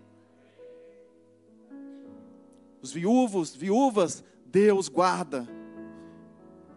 Os 2.85 2.93
viúvos, 2.93 3.57
viúvas, 3.57 4.23
Deus 4.45 4.91
guarda. 4.91 5.49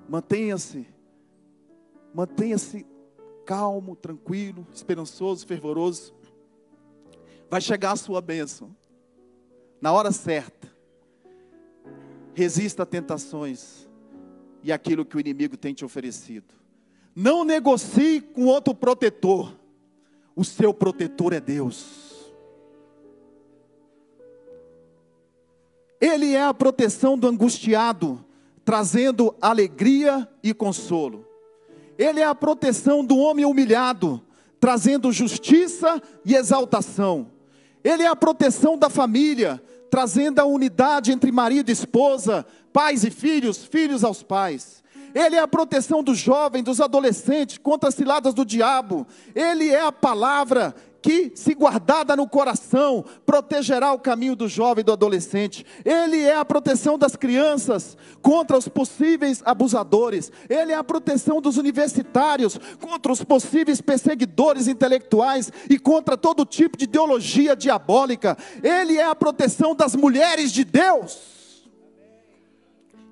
Mantenha-se, 0.08 0.88
mantenha-se 2.14 2.86
calmo, 3.46 3.94
tranquilo, 3.94 4.66
esperançoso, 4.74 5.46
fervoroso. 5.46 6.16
Vai 7.50 7.60
chegar 7.60 7.92
a 7.92 7.98
sua 7.98 8.22
bênção, 8.22 8.74
na 9.82 9.92
hora 9.92 10.14
certa. 10.14 10.74
Resista 12.34 12.84
a 12.84 12.86
tentações 12.86 13.86
e 14.64 14.72
aquilo 14.72 15.04
que 15.04 15.18
o 15.18 15.20
inimigo 15.20 15.58
tem 15.58 15.74
te 15.74 15.84
oferecido. 15.84 16.54
Não 17.14 17.44
negocie 17.44 18.22
com 18.22 18.46
outro 18.46 18.74
protetor. 18.74 19.54
O 20.34 20.46
seu 20.46 20.74
protetor 20.74 21.34
é 21.34 21.42
Deus. 21.42 22.07
Ele 26.00 26.34
é 26.34 26.44
a 26.44 26.54
proteção 26.54 27.18
do 27.18 27.28
angustiado, 27.28 28.24
trazendo 28.64 29.34
alegria 29.42 30.28
e 30.44 30.54
consolo. 30.54 31.26
Ele 31.98 32.20
é 32.20 32.26
a 32.26 32.36
proteção 32.36 33.04
do 33.04 33.18
homem 33.18 33.46
humilhado, 33.46 34.22
trazendo 34.60 35.12
justiça 35.12 36.02
e 36.24 36.36
exaltação. 36.36 37.32
Ele 37.84 38.04
é 38.04 38.08
a 38.08 38.16
proteção 38.16 38.78
da 38.78 38.90
família, 38.90 39.62
trazendo 39.90 40.40
a 40.40 40.46
unidade 40.46 41.12
entre 41.12 41.32
marido 41.32 41.70
e 41.70 41.72
esposa, 41.72 42.46
pais 42.72 43.04
e 43.04 43.10
filhos, 43.10 43.66
filhos 43.66 44.04
aos 44.04 44.22
pais. 44.22 44.84
Ele 45.16 45.36
é 45.36 45.40
a 45.40 45.48
proteção 45.48 46.04
do 46.04 46.14
jovem, 46.14 46.62
dos 46.62 46.80
adolescentes 46.80 47.58
contra 47.58 47.90
as 47.90 47.96
ciladas 47.96 48.34
do 48.34 48.46
diabo. 48.46 49.08
Ele 49.34 49.70
é 49.70 49.82
a 49.82 49.92
palavra 49.92 50.76
que, 51.08 51.32
se 51.36 51.54
guardada 51.54 52.18
no 52.18 52.28
coração, 52.28 53.06
protegerá 53.26 53.94
o 53.94 54.00
caminho 54.00 54.36
do 54.36 54.46
jovem 54.46 54.82
e 54.82 54.84
do 54.84 54.92
adolescente. 54.92 55.66
Ele 55.86 56.20
é 56.20 56.36
a 56.36 56.44
proteção 56.44 56.98
das 56.98 57.16
crianças 57.16 57.96
contra 58.22 58.58
os 58.58 58.68
possíveis 58.68 59.42
abusadores. 59.46 60.30
Ele 60.50 60.74
é 60.74 60.76
a 60.76 60.84
proteção 60.84 61.40
dos 61.40 61.56
universitários 61.56 62.60
contra 62.82 63.10
os 63.10 63.24
possíveis 63.24 63.80
perseguidores 63.80 64.68
intelectuais 64.68 65.50
e 65.70 65.80
contra 65.80 66.18
todo 66.18 66.44
tipo 66.44 66.76
de 66.76 66.84
ideologia 66.84 67.56
diabólica. 67.56 68.38
Ele 68.62 68.98
é 68.98 69.06
a 69.06 69.16
proteção 69.16 69.74
das 69.74 69.96
mulheres 69.96 70.52
de 70.52 70.66
Deus. 70.66 71.70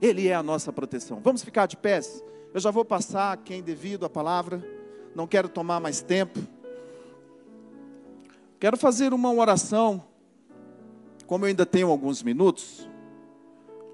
Ele 0.01 0.27
é 0.27 0.35
a 0.35 0.43
nossa 0.43 0.73
proteção. 0.73 1.21
Vamos 1.23 1.45
ficar 1.45 1.65
de 1.65 1.77
pés? 1.77 2.21
Eu 2.53 2.59
já 2.59 2.71
vou 2.71 2.83
passar 2.83 3.37
quem 3.37 3.63
devido 3.63 4.05
a 4.05 4.09
palavra. 4.09 4.61
Não 5.15 5.25
quero 5.25 5.47
tomar 5.47 5.79
mais 5.79 6.01
tempo. 6.01 6.54
Quero 8.59 8.77
fazer 8.77 9.13
uma 9.13 9.31
oração, 9.33 10.03
como 11.27 11.45
eu 11.45 11.49
ainda 11.49 11.65
tenho 11.65 11.89
alguns 11.89 12.23
minutos. 12.23 12.89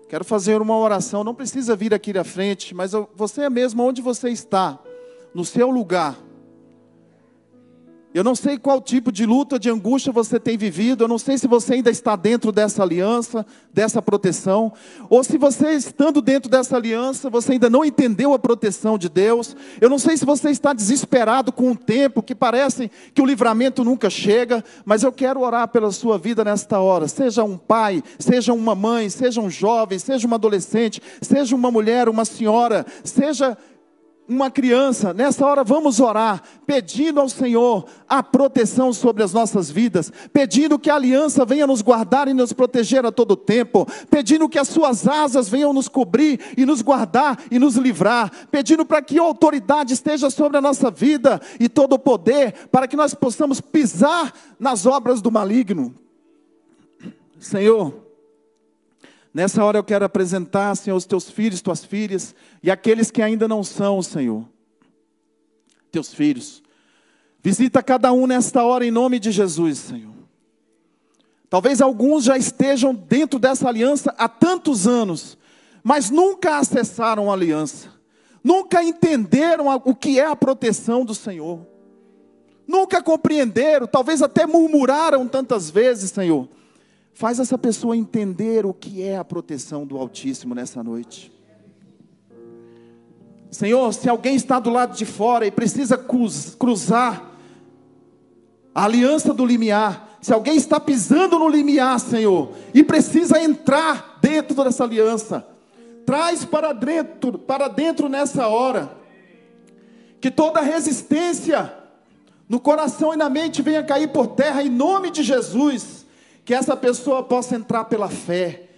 Quero 0.08 0.24
fazer 0.24 0.62
uma 0.62 0.78
oração, 0.78 1.24
não 1.24 1.34
precisa 1.34 1.76
vir 1.76 1.94
aqui 1.94 2.18
à 2.18 2.24
frente, 2.24 2.76
mas 2.76 2.92
você 3.16 3.44
é 3.44 3.50
mesmo 3.50 3.84
onde 3.84 4.02
você 4.02 4.30
está, 4.30 4.78
no 5.34 5.44
seu 5.46 5.70
lugar. 5.70 6.18
Eu 8.14 8.26
não 8.26 8.36
sei 8.36 8.58
qual 8.58 8.82
tipo 8.82 9.10
de 9.10 9.26
luta, 9.26 9.58
de 9.58 9.70
angústia 9.70 10.12
você 10.12 10.38
tem 10.38 10.58
vivido, 10.58 11.04
eu 11.04 11.08
não 11.08 11.18
sei 11.18 11.38
se 11.38 11.48
você 11.48 11.76
ainda 11.76 11.90
está 11.90 12.16
dentro 12.18 12.52
dessa 12.52 12.84
aliança, 12.84 13.46
dessa 13.74 14.02
proteção, 14.02 14.74
ou 15.10 15.24
se 15.24 15.38
você 15.38 15.72
estando 15.72 16.22
dentro 16.22 16.50
dessa 16.50 16.76
aliança, 16.76 17.30
você 17.30 17.54
ainda 17.54 17.70
não 17.70 17.86
entendeu 17.86 18.34
a 18.34 18.40
proteção 18.40 18.98
de 18.98 19.08
Deus. 19.08 19.56
Eu 19.80 19.90
não 19.90 19.98
sei 19.98 20.18
se 20.18 20.26
você 20.26 20.50
está 20.50 20.74
desesperado 20.74 21.54
com 21.54 21.72
o 21.72 21.76
tempo, 21.76 22.22
que 22.22 22.36
parece 22.36 22.92
que 23.14 23.22
o 23.22 23.26
livramento 23.26 23.84
nunca 23.84 24.10
chega, 24.10 24.62
mas 24.84 25.04
eu 25.04 25.12
quero 25.12 25.40
orar 25.40 25.70
pela 25.70 25.92
sua 25.92 26.18
vida 26.18 26.44
nesta 26.44 26.80
hora. 26.80 27.08
Seja 27.08 27.46
um 27.46 27.58
pai, 27.58 28.04
seja 28.20 28.52
uma 28.52 28.76
mãe, 28.76 29.10
seja 29.10 29.40
um 29.40 29.50
jovem, 29.50 29.98
seja 29.98 30.28
um 30.28 30.34
adolescente, 30.34 31.02
seja 31.22 31.56
uma 31.56 31.72
mulher, 31.72 32.10
uma 32.10 32.26
senhora, 32.26 32.86
seja 33.06 33.58
uma 34.36 34.50
criança, 34.50 35.14
nessa 35.14 35.46
hora 35.46 35.64
vamos 35.64 36.00
orar, 36.00 36.42
pedindo 36.66 37.20
ao 37.20 37.28
Senhor 37.28 37.86
a 38.08 38.24
proteção 38.24 38.94
sobre 38.94 39.24
as 39.24 39.34
nossas 39.34 39.70
vidas, 39.70 40.12
pedindo 40.32 40.80
que 40.80 40.90
a 40.90 40.96
aliança 40.96 41.44
venha 41.44 41.68
nos 41.68 41.82
guardar 41.82 42.28
e 42.28 42.34
nos 42.34 42.54
proteger 42.54 43.06
a 43.06 43.12
todo 43.12 43.36
tempo, 43.36 43.86
pedindo 44.10 44.48
que 44.48 44.58
as 44.58 44.70
suas 44.70 45.08
asas 45.08 45.50
venham 45.50 45.74
nos 45.74 45.88
cobrir 45.88 46.40
e 46.58 46.66
nos 46.66 46.82
guardar 46.82 47.44
e 47.52 47.60
nos 47.60 47.76
livrar, 47.76 48.32
pedindo 48.50 48.86
para 48.86 49.02
que 49.02 49.20
a 49.20 49.24
autoridade 49.24 49.94
esteja 49.94 50.30
sobre 50.30 50.58
a 50.58 50.62
nossa 50.62 50.90
vida 50.90 51.42
e 51.60 51.68
todo 51.68 51.94
o 51.94 52.00
poder, 52.00 52.70
para 52.72 52.88
que 52.88 52.96
nós 52.96 53.14
possamos 53.14 53.60
pisar 53.60 54.34
nas 54.58 54.86
obras 54.86 55.22
do 55.22 55.32
maligno. 55.32 55.94
Senhor, 57.38 58.11
Nessa 59.34 59.64
hora 59.64 59.78
eu 59.78 59.84
quero 59.84 60.04
apresentar, 60.04 60.76
Senhor, 60.76 60.96
os 60.96 61.06
teus 61.06 61.30
filhos, 61.30 61.62
tuas 61.62 61.86
filhas 61.86 62.36
e 62.62 62.70
aqueles 62.70 63.10
que 63.10 63.22
ainda 63.22 63.48
não 63.48 63.64
são, 63.64 64.02
Senhor, 64.02 64.46
teus 65.90 66.14
filhos. 66.14 66.62
Visita 67.42 67.82
cada 67.82 68.12
um 68.12 68.28
nesta 68.28 68.64
hora 68.64 68.86
em 68.86 68.92
nome 68.92 69.20
de 69.20 69.32
Jesus, 69.32 69.78
Senhor. 69.78 70.14
Talvez 71.50 71.82
alguns 71.82 72.26
já 72.26 72.38
estejam 72.38 72.94
dentro 72.94 73.40
dessa 73.40 73.68
aliança 73.68 74.14
há 74.18 74.28
tantos 74.28 74.86
anos, 74.86 75.38
mas 75.84 76.10
nunca 76.10 76.58
acessaram 76.58 77.30
a 77.30 77.34
aliança, 77.34 77.90
nunca 78.44 78.84
entenderam 78.84 79.68
o 79.86 79.96
que 79.96 80.20
é 80.20 80.26
a 80.26 80.36
proteção 80.36 81.04
do 81.04 81.16
Senhor, 81.16 81.66
nunca 82.68 83.02
compreenderam, 83.02 83.88
talvez 83.88 84.22
até 84.22 84.46
murmuraram 84.46 85.28
tantas 85.28 85.70
vezes, 85.70 86.12
Senhor 86.12 86.50
Faz 87.14 87.40
essa 87.40 87.58
pessoa 87.58 87.96
entender 87.96 88.66
o 88.66 88.74
que 88.74 89.04
é 89.04 89.18
a 89.18 89.24
proteção 89.24 89.86
do 89.86 89.98
Altíssimo 89.98 90.56
nessa 90.56 90.84
noite. 90.84 91.32
Senhor, 93.52 93.94
se 93.94 94.10
alguém 94.10 94.36
está 94.36 94.60
do 94.60 94.70
lado 94.70 94.96
de 94.96 95.06
fora 95.06 95.46
e 95.46 95.52
precisa 95.52 95.98
cruzar 95.98 97.32
a 98.74 98.86
aliança 98.86 99.34
do 99.34 99.46
limiar, 99.46 100.18
se 100.22 100.34
alguém 100.34 100.56
está 100.56 100.80
pisando 100.80 101.38
no 101.38 101.50
limiar, 101.50 102.00
Senhor, 102.00 102.54
e 102.74 102.82
precisa 102.82 103.42
entrar 103.42 104.20
dentro 104.22 104.64
dessa 104.64 104.86
aliança, 104.86 105.46
traz 106.06 106.46
para 106.46 106.72
dentro, 106.72 107.38
para 107.38 107.68
dentro 107.68 108.08
nessa 108.08 108.48
hora, 108.48 108.98
que 110.22 110.32
toda 110.32 110.62
resistência 110.62 111.74
no 112.48 112.60
coração 112.60 113.14
e 113.14 113.18
na 113.18 113.30
mente 113.30 113.62
venha 113.62 113.84
cair 113.84 114.08
por 114.10 114.28
terra 114.28 114.64
em 114.64 114.70
nome 114.70 115.12
de 115.12 115.24
Jesus 115.24 116.01
que 116.44 116.54
essa 116.54 116.76
pessoa 116.76 117.24
possa 117.24 117.56
entrar 117.56 117.86
pela 117.86 118.10
fé 118.10 118.70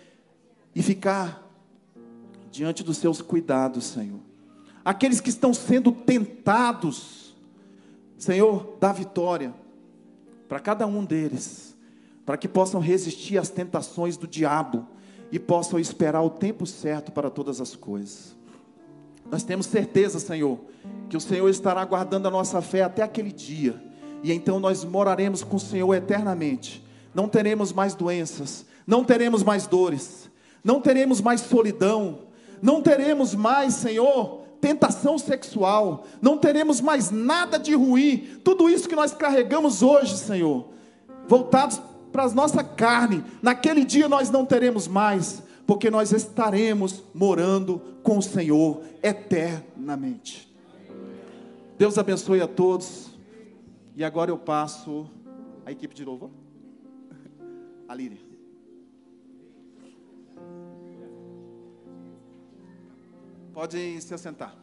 e 0.75 0.81
ficar 0.81 1.41
diante 2.51 2.83
dos 2.83 2.97
seus 2.97 3.21
cuidados, 3.21 3.85
Senhor. 3.85 4.19
Aqueles 4.83 5.21
que 5.21 5.29
estão 5.29 5.53
sendo 5.53 5.91
tentados, 5.91 7.35
Senhor, 8.17 8.77
dá 8.79 8.91
vitória 8.91 9.53
para 10.47 10.59
cada 10.59 10.85
um 10.85 11.05
deles, 11.05 11.75
para 12.25 12.37
que 12.37 12.47
possam 12.47 12.81
resistir 12.81 13.37
às 13.37 13.49
tentações 13.49 14.17
do 14.17 14.27
diabo 14.27 14.85
e 15.31 15.39
possam 15.39 15.79
esperar 15.79 16.21
o 16.21 16.29
tempo 16.29 16.65
certo 16.65 17.11
para 17.11 17.29
todas 17.29 17.61
as 17.61 17.75
coisas. 17.75 18.35
Nós 19.31 19.43
temos 19.43 19.65
certeza, 19.65 20.19
Senhor, 20.19 20.59
que 21.09 21.17
o 21.17 21.21
Senhor 21.21 21.49
estará 21.49 21.83
guardando 21.85 22.27
a 22.27 22.31
nossa 22.31 22.61
fé 22.61 22.83
até 22.83 23.01
aquele 23.01 23.31
dia, 23.31 23.81
e 24.21 24.31
então 24.31 24.59
nós 24.59 24.83
moraremos 24.83 25.43
com 25.43 25.55
o 25.55 25.59
Senhor 25.59 25.93
eternamente 25.93 26.82
não 27.13 27.27
teremos 27.27 27.71
mais 27.71 27.95
doenças, 27.95 28.65
não 28.85 29.03
teremos 29.03 29.43
mais 29.43 29.67
dores, 29.67 30.29
não 30.63 30.81
teremos 30.81 31.21
mais 31.21 31.41
solidão, 31.41 32.19
não 32.61 32.81
teremos 32.81 33.35
mais, 33.35 33.73
Senhor, 33.73 34.41
tentação 34.59 35.17
sexual, 35.17 36.05
não 36.21 36.37
teremos 36.37 36.79
mais 36.79 37.11
nada 37.11 37.59
de 37.59 37.75
ruim, 37.75 38.39
tudo 38.43 38.69
isso 38.69 38.87
que 38.87 38.95
nós 38.95 39.13
carregamos 39.13 39.81
hoje, 39.81 40.17
Senhor, 40.17 40.69
voltados 41.27 41.81
para 42.11 42.23
a 42.23 42.29
nossa 42.29 42.63
carne, 42.63 43.23
naquele 43.41 43.83
dia 43.83 44.07
nós 44.07 44.29
não 44.29 44.45
teremos 44.45 44.87
mais, 44.87 45.43
porque 45.65 45.89
nós 45.89 46.11
estaremos 46.11 47.03
morando 47.13 47.81
com 48.03 48.17
o 48.17 48.21
Senhor 48.21 48.81
eternamente. 49.01 50.53
Deus 51.77 51.97
abençoe 51.97 52.41
a 52.41 52.47
todos. 52.47 53.11
E 53.95 54.03
agora 54.03 54.31
eu 54.31 54.37
passo 54.37 55.05
a 55.65 55.71
equipe 55.71 55.93
de 55.93 56.03
louvor. 56.03 56.29
Aline. 57.93 58.19
Pode 63.53 64.01
se 64.01 64.13
assentar. 64.15 64.55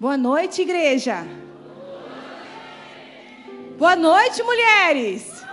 Boa 0.00 0.16
noite, 0.16 0.62
igreja. 0.62 1.26
Boa 3.76 3.94
noite, 3.94 4.42
mulheres. 4.42 5.44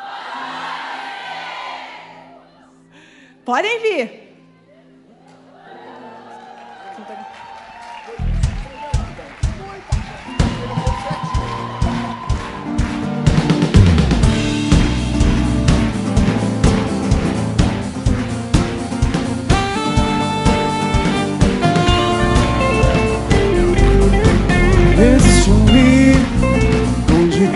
Podem 3.43 3.81
vir. 3.81 4.30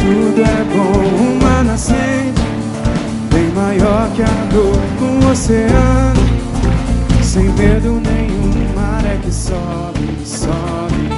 tudo 0.06 0.42
é 0.42 0.64
bom. 0.74 1.36
Uma 1.36 1.64
nascente 1.64 2.42
bem 3.32 3.50
maior 3.56 4.10
que 4.16 4.22
a 4.22 4.46
dor, 4.52 4.78
um 5.02 5.32
oceano 5.32 6.26
sem 7.24 7.50
medo 7.50 8.02
nenhum, 8.02 8.74
mar 8.76 9.04
é 9.04 9.18
que 9.22 9.32
sobe, 9.32 10.08
sobe. 10.24 11.10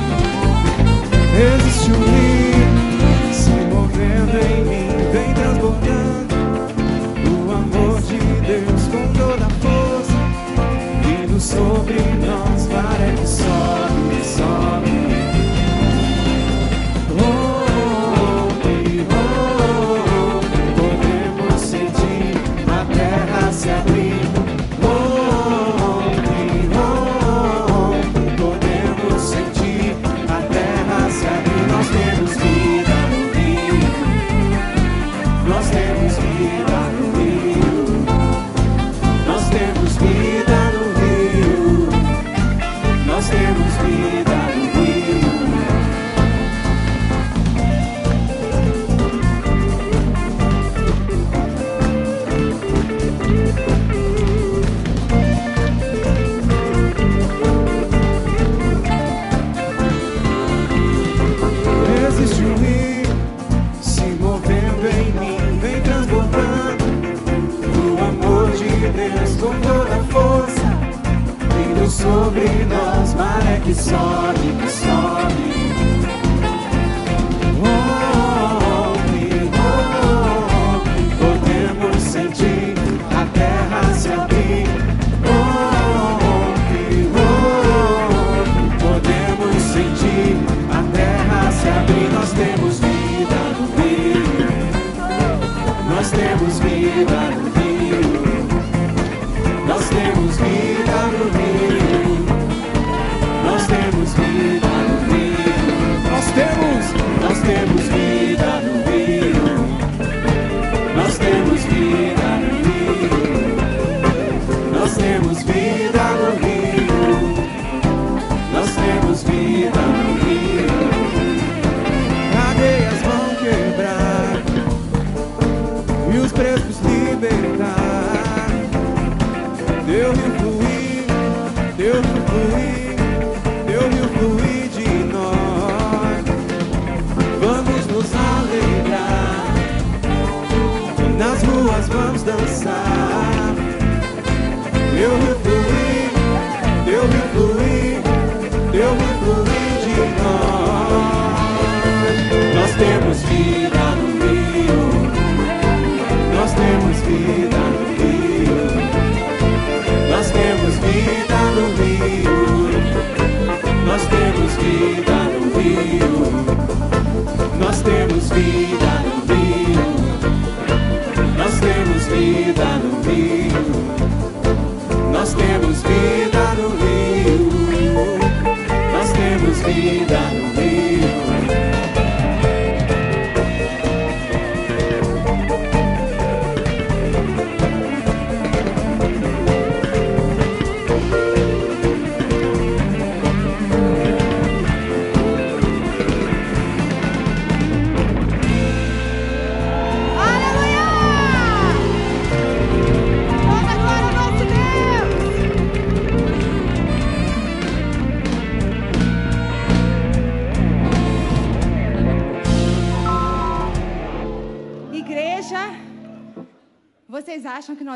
Existe 1.38 1.92
um 1.92 1.96
rio 1.96 3.34
se 3.34 3.52
movendo 3.72 4.36
em 4.50 4.64
mim, 4.66 4.88
vem 5.12 5.34
transbordando 5.34 6.36
o 7.30 7.52
amor 7.52 8.02
de 8.02 8.18
Deus 8.48 8.84
com 8.88 9.04
toda 9.20 9.46
a 9.46 9.50
força 9.62 10.18
vindo 11.04 11.40
sobre 11.40 12.00
nós. 12.26 12.57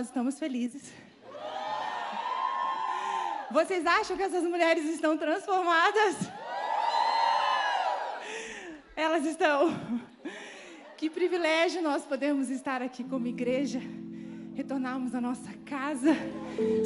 Nós 0.01 0.07
estamos 0.07 0.39
felizes? 0.39 0.81
Vocês 3.51 3.85
acham 3.85 4.17
que 4.17 4.23
essas 4.23 4.43
mulheres 4.43 4.83
estão 4.85 5.15
transformadas? 5.15 6.15
Elas 8.95 9.23
estão. 9.27 9.79
Que 10.97 11.07
privilégio 11.07 11.83
nós 11.83 12.03
podemos 12.03 12.49
estar 12.49 12.81
aqui 12.81 13.03
como 13.03 13.27
igreja, 13.27 13.79
retornarmos 14.55 15.13
à 15.13 15.21
nossa 15.21 15.51
casa, 15.65 16.15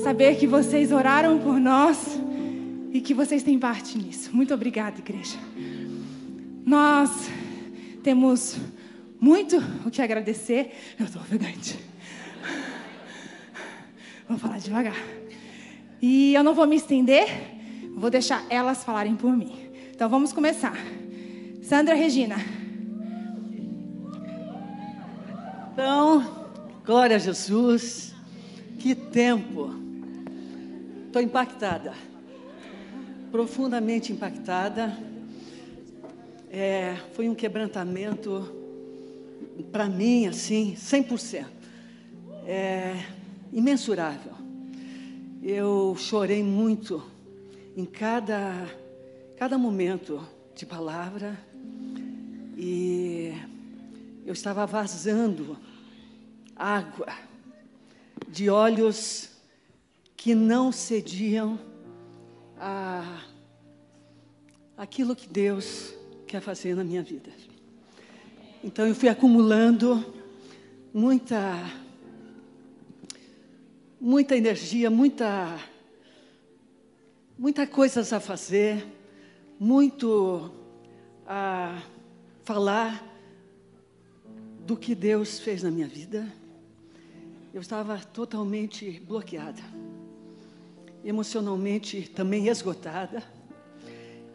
saber 0.03 0.37
que 0.37 0.45
vocês 0.45 0.91
oraram 0.91 1.39
por 1.39 1.57
nós 1.57 2.19
e 2.91 2.99
que 2.99 3.13
vocês 3.13 3.43
têm 3.43 3.57
parte 3.57 3.97
nisso. 3.97 4.35
Muito 4.35 4.53
obrigada, 4.53 4.99
igreja. 4.99 5.37
Nós 6.65 7.11
temos 8.03 8.57
muito 9.21 9.55
o 9.85 9.89
que 9.89 10.01
agradecer. 10.01 10.73
Eu 10.99 11.05
estou 11.05 11.21
ofegante. 11.21 11.94
Vou 14.27 14.37
falar 14.37 14.57
devagar. 14.57 14.95
E 16.01 16.33
eu 16.33 16.43
não 16.43 16.53
vou 16.53 16.65
me 16.65 16.75
estender, 16.75 17.27
vou 17.95 18.09
deixar 18.09 18.45
elas 18.49 18.83
falarem 18.83 19.15
por 19.15 19.35
mim. 19.35 19.69
Então 19.93 20.09
vamos 20.09 20.33
começar. 20.33 20.75
Sandra 21.61 21.95
Regina. 21.95 22.35
Então, 25.73 26.49
glória 26.85 27.15
a 27.15 27.19
Jesus. 27.19 28.13
Que 28.79 28.95
tempo. 28.95 29.73
Estou 31.07 31.21
impactada. 31.21 31.93
Profundamente 33.31 34.11
impactada. 34.11 34.97
É, 36.51 36.95
foi 37.13 37.27
um 37.27 37.35
quebrantamento 37.35 38.49
para 39.71 39.89
mim, 39.89 40.27
assim, 40.27 40.75
100%. 40.77 41.45
É, 42.45 42.95
imensurável. 43.55 44.33
Eu 45.41 45.95
chorei 45.97 46.43
muito 46.43 47.01
em 47.75 47.85
cada, 47.85 48.67
cada 49.37 49.57
momento 49.57 50.21
de 50.53 50.65
palavra 50.65 51.39
e 52.57 53.33
eu 54.25 54.33
estava 54.33 54.65
vazando 54.65 55.57
água 56.53 57.07
de 58.27 58.49
olhos 58.49 59.29
que 60.17 60.35
não 60.35 60.69
cediam 60.71 61.57
a 62.59 63.21
aquilo 64.77 65.15
que 65.15 65.29
Deus 65.29 65.93
quer 66.27 66.41
fazer 66.41 66.75
na 66.75 66.83
minha 66.83 67.01
vida. 67.01 67.31
Então 68.61 68.85
eu 68.85 68.93
fui 68.93 69.07
acumulando 69.07 70.03
muita 70.93 71.84
muita 74.05 74.37
energia, 74.37 74.87
muita 74.87 75.57
muitas 77.35 77.67
coisas 77.67 78.13
a 78.13 78.19
fazer, 78.19 78.85
muito 79.59 80.51
a 81.25 81.81
falar 82.43 83.03
do 84.59 84.77
que 84.77 84.93
Deus 84.93 85.39
fez 85.39 85.63
na 85.63 85.71
minha 85.71 85.87
vida. 85.87 86.31
Eu 87.51 87.61
estava 87.61 87.97
totalmente 87.97 88.99
bloqueada, 88.99 89.63
emocionalmente 91.03 92.07
também 92.07 92.47
esgotada. 92.47 93.23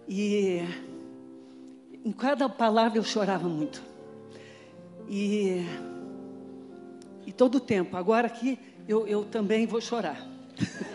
E 0.08 0.62
em 2.04 2.10
cada 2.10 2.48
palavra 2.48 2.98
eu 2.98 3.04
chorava 3.04 3.48
muito. 3.48 3.80
E, 5.08 5.64
e 7.24 7.32
todo 7.32 7.58
o 7.58 7.60
tempo, 7.60 7.96
agora 7.96 8.26
aqui 8.26 8.58
eu, 8.90 9.06
eu 9.06 9.24
também 9.24 9.66
vou 9.66 9.80
chorar. 9.80 10.20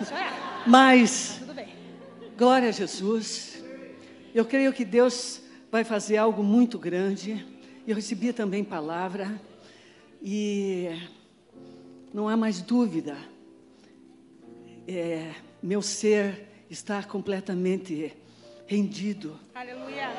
Chorar. 0.05 0.63
Mas, 0.67 1.39
glória 2.37 2.67
a 2.67 2.71
Jesus, 2.71 3.63
eu 4.33 4.43
creio 4.43 4.73
que 4.73 4.83
Deus 4.83 5.41
vai 5.71 5.85
fazer 5.85 6.17
algo 6.17 6.43
muito 6.43 6.77
grande. 6.77 7.45
Eu 7.87 7.95
recebi 7.95 8.33
também 8.33 8.65
palavra 8.65 9.41
e 10.21 10.89
não 12.13 12.27
há 12.27 12.35
mais 12.35 12.61
dúvida. 12.61 13.15
É, 14.85 15.31
meu 15.63 15.81
ser 15.81 16.65
está 16.69 17.01
completamente 17.01 18.11
rendido. 18.67 19.39
Aleluia. 19.53 20.09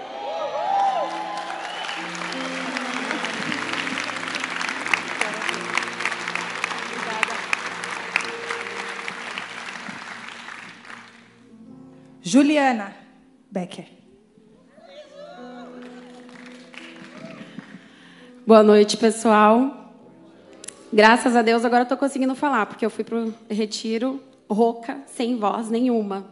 Juliana 12.29 12.93
Becker. 13.49 13.87
Boa 18.45 18.65
noite, 18.65 18.97
pessoal. 18.97 19.95
Graças 20.93 21.37
a 21.37 21.43
Deus 21.43 21.65
agora 21.65 21.85
estou 21.85 21.97
conseguindo 21.97 22.35
falar, 22.35 22.67
porque 22.67 22.85
eu 22.85 22.91
fui 22.91 23.05
para 23.05 23.17
o 23.17 23.35
retiro 23.49 24.21
rouca, 24.51 25.01
sem 25.07 25.37
voz 25.37 25.71
nenhuma. 25.71 26.29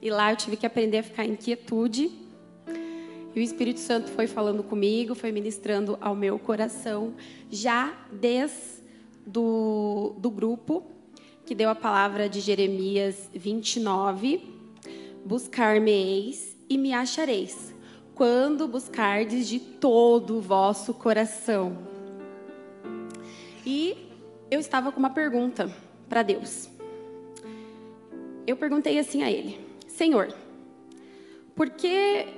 E 0.00 0.08
lá 0.08 0.32
eu 0.32 0.36
tive 0.38 0.56
que 0.56 0.64
aprender 0.64 1.00
a 1.00 1.02
ficar 1.02 1.26
em 1.26 1.36
quietude. 1.36 2.10
E 3.34 3.38
o 3.38 3.42
Espírito 3.42 3.80
Santo 3.80 4.10
foi 4.12 4.26
falando 4.26 4.62
comigo, 4.62 5.14
foi 5.14 5.32
ministrando 5.32 5.98
ao 6.00 6.14
meu 6.14 6.38
coração, 6.38 7.12
já 7.50 7.92
desde 8.10 8.82
do, 9.26 10.14
do 10.16 10.30
grupo 10.30 10.82
que 11.44 11.54
deu 11.54 11.68
a 11.68 11.74
palavra 11.74 12.26
de 12.26 12.40
Jeremias 12.40 13.28
29, 13.34 14.55
buscar-me-eis 15.26 16.56
e 16.70 16.78
me 16.78 16.92
achareis, 16.92 17.74
quando 18.14 18.68
buscardes 18.68 19.48
de 19.48 19.58
todo 19.58 20.36
o 20.36 20.40
vosso 20.40 20.94
coração. 20.94 21.76
E 23.66 23.96
eu 24.48 24.60
estava 24.60 24.92
com 24.92 25.00
uma 25.00 25.10
pergunta 25.10 25.68
para 26.08 26.22
Deus. 26.22 26.68
Eu 28.46 28.56
perguntei 28.56 29.00
assim 29.00 29.24
a 29.24 29.30
Ele: 29.30 29.58
Senhor, 29.88 30.32
por 31.56 31.70
que 31.70 32.28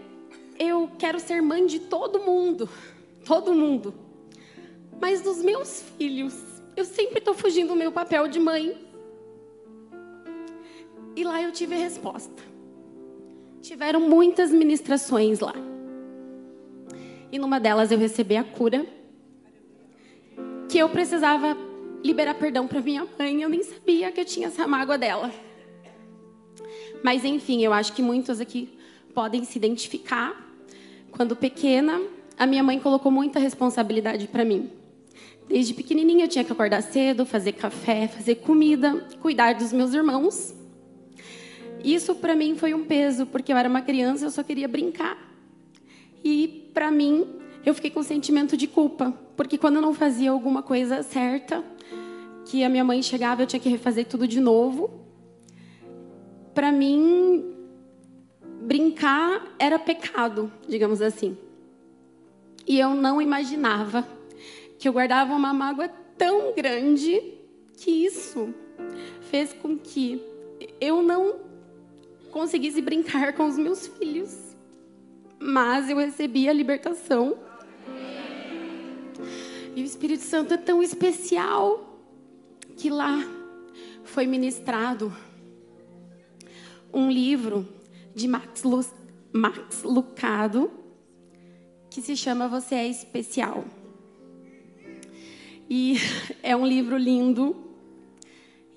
eu 0.59 0.91
quero 0.99 1.21
ser 1.21 1.43
mãe 1.43 1.67
de 1.67 1.81
todo 1.81 2.21
mundo? 2.21 2.71
Todo 3.27 3.55
mundo. 3.55 3.93
Mas 4.99 5.21
dos 5.21 5.43
meus 5.43 5.83
filhos, 5.99 6.35
eu 6.75 6.87
sempre 6.87 7.19
estou 7.19 7.35
fugindo 7.35 7.69
do 7.69 7.77
meu 7.77 7.93
papel 7.93 8.27
de 8.29 8.41
mãe. 8.41 8.89
E 11.15 11.23
lá 11.23 11.43
eu 11.43 11.53
tive 11.53 11.75
a 11.75 11.79
resposta. 11.79 12.48
Tiveram 13.61 14.01
muitas 14.01 14.51
ministrações 14.51 15.41
lá. 15.41 15.55
E 17.31 17.39
numa 17.39 17.59
delas 17.59 17.91
eu 17.91 17.99
recebi 17.99 18.37
a 18.37 18.45
cura. 18.45 18.87
Que 20.69 20.79
eu 20.79 20.89
precisava 20.89 21.57
liberar 22.05 22.35
perdão 22.35 22.67
para 22.67 22.81
minha 22.81 23.07
mãe. 23.19 23.43
Eu 23.43 23.49
nem 23.49 23.63
sabia 23.63 24.13
que 24.13 24.21
eu 24.21 24.25
tinha 24.25 24.49
essa 24.49 24.67
mágoa 24.67 24.97
dela. 24.97 25.31
Mas 27.03 27.25
enfim, 27.25 27.63
eu 27.63 27.73
acho 27.73 27.93
que 27.93 28.03
muitos 28.03 28.41
aqui 28.41 28.69
podem 29.15 29.45
se 29.45 29.59
identificar. 29.59 30.47
Quando 31.11 31.35
pequena, 31.35 32.01
a 32.39 32.47
minha 32.47 32.63
mãe 32.63 32.79
colocou 32.79 33.11
muita 33.11 33.39
responsabilidade 33.39 34.29
para 34.29 34.45
mim. 34.45 34.71
Desde 35.49 35.73
pequenininha 35.73 36.27
eu 36.27 36.29
tinha 36.29 36.45
que 36.45 36.53
acordar 36.53 36.83
cedo, 36.83 37.25
fazer 37.25 37.53
café, 37.53 38.07
fazer 38.07 38.37
comida, 38.37 39.07
cuidar 39.21 39.55
dos 39.55 39.73
meus 39.73 39.95
irmãos. 39.95 40.55
Isso 41.85 42.15
para 42.15 42.35
mim 42.35 42.57
foi 42.57 42.75
um 42.75 42.85
peso, 42.85 43.27
porque 43.27 43.53
eu 43.53 43.57
era 43.57 43.69
uma 43.69 43.83
criança, 43.83 44.27
eu 44.27 44.31
só 44.31 44.43
queria 44.43 44.69
brincar. 44.69 45.17
E 46.25 46.71
para 46.75 46.91
mim, 46.91 47.27
eu 47.65 47.75
fiquei 47.75 47.91
com 47.91 48.01
um 48.01 48.05
sentimento 48.05 48.57
de 48.57 48.67
culpa, 48.67 49.15
porque 49.37 49.57
quando 49.57 49.77
eu 49.77 49.83
não 49.83 49.95
fazia 49.95 50.31
alguma 50.31 50.63
coisa 50.63 51.03
certa, 51.03 51.65
que 52.45 52.65
a 52.65 52.69
minha 52.69 52.85
mãe 52.85 53.03
chegava, 53.03 53.43
eu 53.43 53.47
tinha 53.47 53.61
que 53.61 53.69
refazer 53.69 54.07
tudo 54.07 54.27
de 54.27 54.41
novo. 54.41 54.91
Para 56.55 56.73
mim, 56.73 57.55
brincar 58.63 59.55
era 59.59 59.79
pecado, 59.79 60.51
digamos 60.67 61.03
assim. 61.03 61.37
E 62.67 62.79
eu 62.79 62.95
não 62.95 63.21
imaginava 63.21 64.07
que 64.79 64.89
eu 64.89 64.93
guardava 64.93 65.35
uma 65.35 65.53
mágoa 65.53 65.89
tão 66.17 66.55
grande 66.55 67.23
que 67.77 67.91
isso 67.91 68.53
fez 69.31 69.53
com 69.53 69.77
que 69.77 70.23
eu 70.81 71.03
não 71.03 71.48
conseguisse 72.31 72.81
brincar 72.81 73.35
com 73.35 73.47
os 73.47 73.59
meus 73.59 73.87
filhos. 73.87 74.57
Mas 75.39 75.89
eu 75.89 75.97
recebi 75.97 76.49
a 76.49 76.53
libertação. 76.53 77.39
E 79.75 79.83
o 79.83 79.85
Espírito 79.85 80.23
Santo 80.23 80.55
é 80.55 80.57
tão 80.57 80.83
especial 80.83 82.03
que 82.77 82.91
lá 82.91 83.25
foi 84.05 84.27
ministrado 84.27 85.13
um 86.93 87.11
livro 87.11 87.69
de 88.15 88.27
Max, 88.27 88.63
Lu 88.63 88.85
Max 89.33 89.83
Lucado 89.83 90.71
que 91.91 92.03
se 92.03 92.17
chama 92.17 92.49
Você 92.49 92.75
é 92.75 92.89
Especial. 92.89 93.65
E 95.69 95.97
é 96.43 96.57
um 96.57 96.67
livro 96.67 96.97
lindo. 96.97 97.57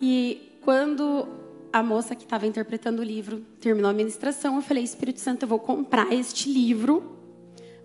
E 0.01 0.57
quando 0.61 1.27
a 1.71 1.81
moça 1.81 2.15
que 2.15 2.23
estava 2.23 2.45
interpretando 2.45 2.99
o 2.99 3.03
livro 3.03 3.45
terminou 3.59 3.89
a 3.89 3.93
ministração, 3.93 4.55
eu 4.55 4.61
falei: 4.61 4.83
Espírito 4.83 5.19
Santo, 5.19 5.43
eu 5.43 5.47
vou 5.47 5.59
comprar 5.59 6.11
este 6.11 6.51
livro. 6.51 7.17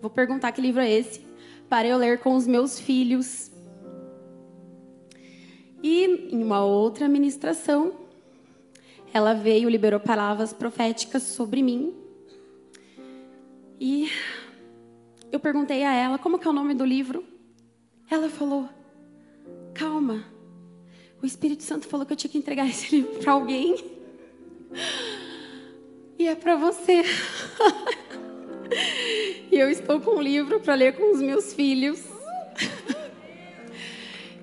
Vou 0.01 0.11
perguntar 0.11 0.53
que 0.53 0.61
livro 0.61 0.81
é 0.81 0.91
esse 0.91 1.21
para 1.69 1.87
eu 1.87 1.97
ler 1.97 2.21
com 2.21 2.35
os 2.35 2.47
meus 2.47 2.79
filhos. 2.79 3.51
E 5.83 6.31
em 6.33 6.43
uma 6.43 6.65
outra 6.65 7.09
ministração, 7.09 7.93
ela 9.13 9.35
veio, 9.35 9.69
liberou 9.69 10.01
palavras 10.01 10.53
proféticas 10.53 11.23
sobre 11.23 11.63
mim. 11.63 11.95
E 13.81 14.11
eu 15.31 15.39
perguntei 15.39 15.85
a 15.85 15.93
ela 15.93 16.19
como 16.19 16.39
que 16.39 16.47
é 16.47 16.51
o 16.51 16.55
nome 16.55 16.75
do 16.75 16.85
livro. 16.85 17.25
Ela 18.11 18.29
falou: 18.29 18.69
"Calma. 19.75 20.36
O 21.23 21.27
Espírito 21.27 21.63
Santo 21.63 21.87
falou 21.87 22.07
que 22.07 22.13
eu 22.13 22.17
tinha 22.17 22.31
que 22.31 22.39
entregar 22.39 22.67
esse 22.69 22.97
livro 22.97 23.19
para 23.19 23.33
alguém. 23.33 23.77
E 26.19 26.27
é 26.27 26.35
para 26.35 26.57
você." 26.57 27.03
e 29.51 29.59
eu 29.59 29.71
estou 29.71 30.01
com 30.01 30.17
um 30.17 30.23
livro 30.23 30.61
para 30.61 30.75
ler 30.75 30.97
com 30.97 31.15
os 31.15 31.21
meus 31.21 31.53
filhos. 31.53 32.17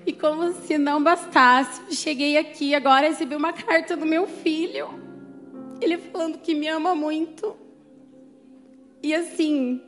E 0.06 0.12
como 0.12 0.52
se 0.52 0.76
não 0.76 1.02
bastasse, 1.02 1.96
cheguei 1.96 2.36
aqui 2.36 2.74
agora 2.74 3.08
recebi 3.08 3.34
uma 3.34 3.52
carta 3.52 3.96
do 3.96 4.04
meu 4.04 4.26
filho. 4.26 4.88
Ele 5.80 5.96
falando 5.96 6.38
que 6.38 6.54
me 6.54 6.68
ama 6.68 6.94
muito. 6.94 7.56
E 9.02 9.14
assim, 9.14 9.80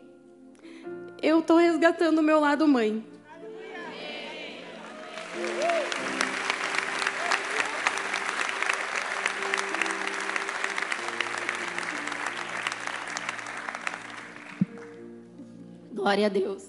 eu 1.23 1.41
estou 1.41 1.59
resgatando 1.59 2.19
o 2.19 2.23
meu 2.23 2.41
lado 2.41 2.67
mãe. 2.67 3.05
Glória 16.07 16.27
a 16.27 16.29
Deus. 16.29 16.65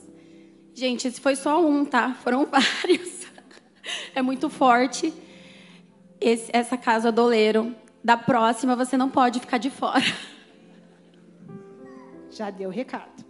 Gente, 0.74 1.08
esse 1.08 1.22
foi 1.22 1.36
só 1.36 1.64
um, 1.64 1.86
tá? 1.86 2.16
Foram 2.24 2.44
vários. 2.50 3.28
É 4.16 4.20
muito 4.20 4.50
forte 4.50 5.14
esse, 6.20 6.50
essa 6.52 6.76
casa 6.76 7.12
do 7.12 7.22
oleiro. 7.22 7.76
Da 8.04 8.18
próxima, 8.18 8.76
você 8.76 8.98
não 8.98 9.12
pode 9.12 9.40
ficar 9.40 9.60
de 9.60 9.70
fora. 9.70 10.04
Já 12.32 12.50
deu 12.50 12.70
o 12.70 12.72
recado. 12.72 13.24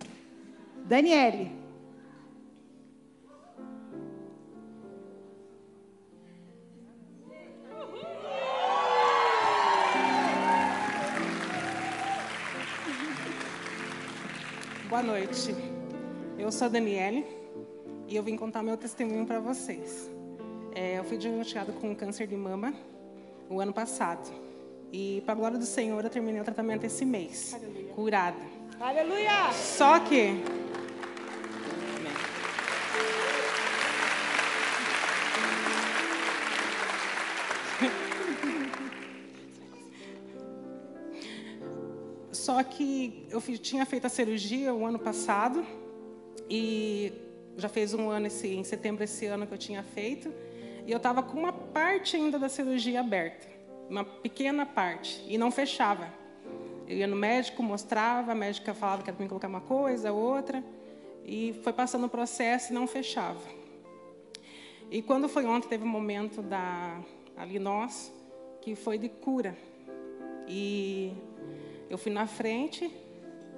Daniele. 0.86 1.52
Boa 14.90 15.04
noite. 15.04 15.67
Eu 16.48 16.52
sou 16.54 16.68
a 16.68 16.70
Daniele 16.70 17.26
e 18.08 18.16
eu 18.16 18.24
vim 18.24 18.38
contar 18.38 18.64
meu 18.64 18.78
testemunho 18.78 19.26
para 19.26 19.38
vocês. 19.38 20.10
É, 20.74 20.98
eu 20.98 21.04
fui 21.04 21.18
diagnosticada 21.18 21.74
com 21.74 21.94
câncer 21.94 22.26
de 22.26 22.38
mama 22.38 22.74
o 23.50 23.60
ano 23.60 23.74
passado. 23.74 24.32
E, 24.90 25.22
para 25.26 25.34
a 25.34 25.36
glória 25.36 25.58
do 25.58 25.66
Senhor, 25.66 26.02
eu 26.02 26.10
terminei 26.10 26.40
o 26.40 26.46
tratamento 26.46 26.86
esse 26.86 27.04
mês. 27.04 27.54
Aleluia. 27.54 27.94
Curada. 27.94 28.40
Aleluia! 28.80 29.52
Só 29.52 30.00
que. 30.00 30.42
Só 42.32 42.64
que 42.64 43.28
eu 43.30 43.42
tinha 43.58 43.86
feito 43.86 44.08
a 44.08 44.10
cirurgia 44.10 44.74
o 44.74 44.86
ano 44.86 44.98
passado 44.98 45.66
e 46.50 47.12
já 47.58 47.68
fez 47.68 47.94
um 47.94 48.10
ano 48.10 48.28
esse, 48.28 48.48
em 48.48 48.64
setembro 48.64 49.04
esse 49.04 49.26
ano 49.26 49.48
que 49.48 49.54
eu 49.54 49.58
tinha 49.58 49.84
feito 49.84 50.32
e 50.86 50.92
eu 50.92 50.98
estava 50.98 51.22
com 51.22 51.38
uma 51.38 51.52
parte 51.52 52.16
ainda 52.16 52.40
da 52.40 52.48
cirurgia 52.48 53.00
aberta, 53.00 53.48
uma 53.90 54.06
pequena 54.06 54.66
parte 54.66 55.24
e 55.28 55.38
não 55.38 55.52
fechava. 55.52 56.08
Eu 56.88 56.96
ia 56.96 57.08
no 57.08 57.16
médico, 57.18 57.62
mostrava, 57.62 58.32
a 58.32 58.36
médica 58.36 58.74
falava 58.74 59.04
que 59.04 59.10
era 59.10 59.18
para 59.18 59.24
mim 59.24 59.28
colocar 59.28 59.50
uma 59.50 59.60
coisa, 59.60 60.14
outra, 60.14 60.64
e 61.26 61.60
foi 61.62 61.74
passando 61.74 62.06
o 62.06 62.10
processo 62.10 62.72
e 62.72 62.74
não 62.74 62.88
fechava. 62.88 63.42
E 64.90 65.02
quando 65.02 65.28
foi 65.28 65.46
ontem, 65.46 65.68
teve 65.68 65.84
um 65.84 65.90
momento 65.90 66.42
da 66.42 67.02
ali 67.36 67.60
nós, 67.60 68.14
que 68.62 68.74
foi 68.74 68.98
de 68.98 69.10
cura. 69.10 69.58
E 70.48 71.14
eu 71.90 71.98
fui 71.98 72.12
na 72.12 72.26
frente, 72.26 72.90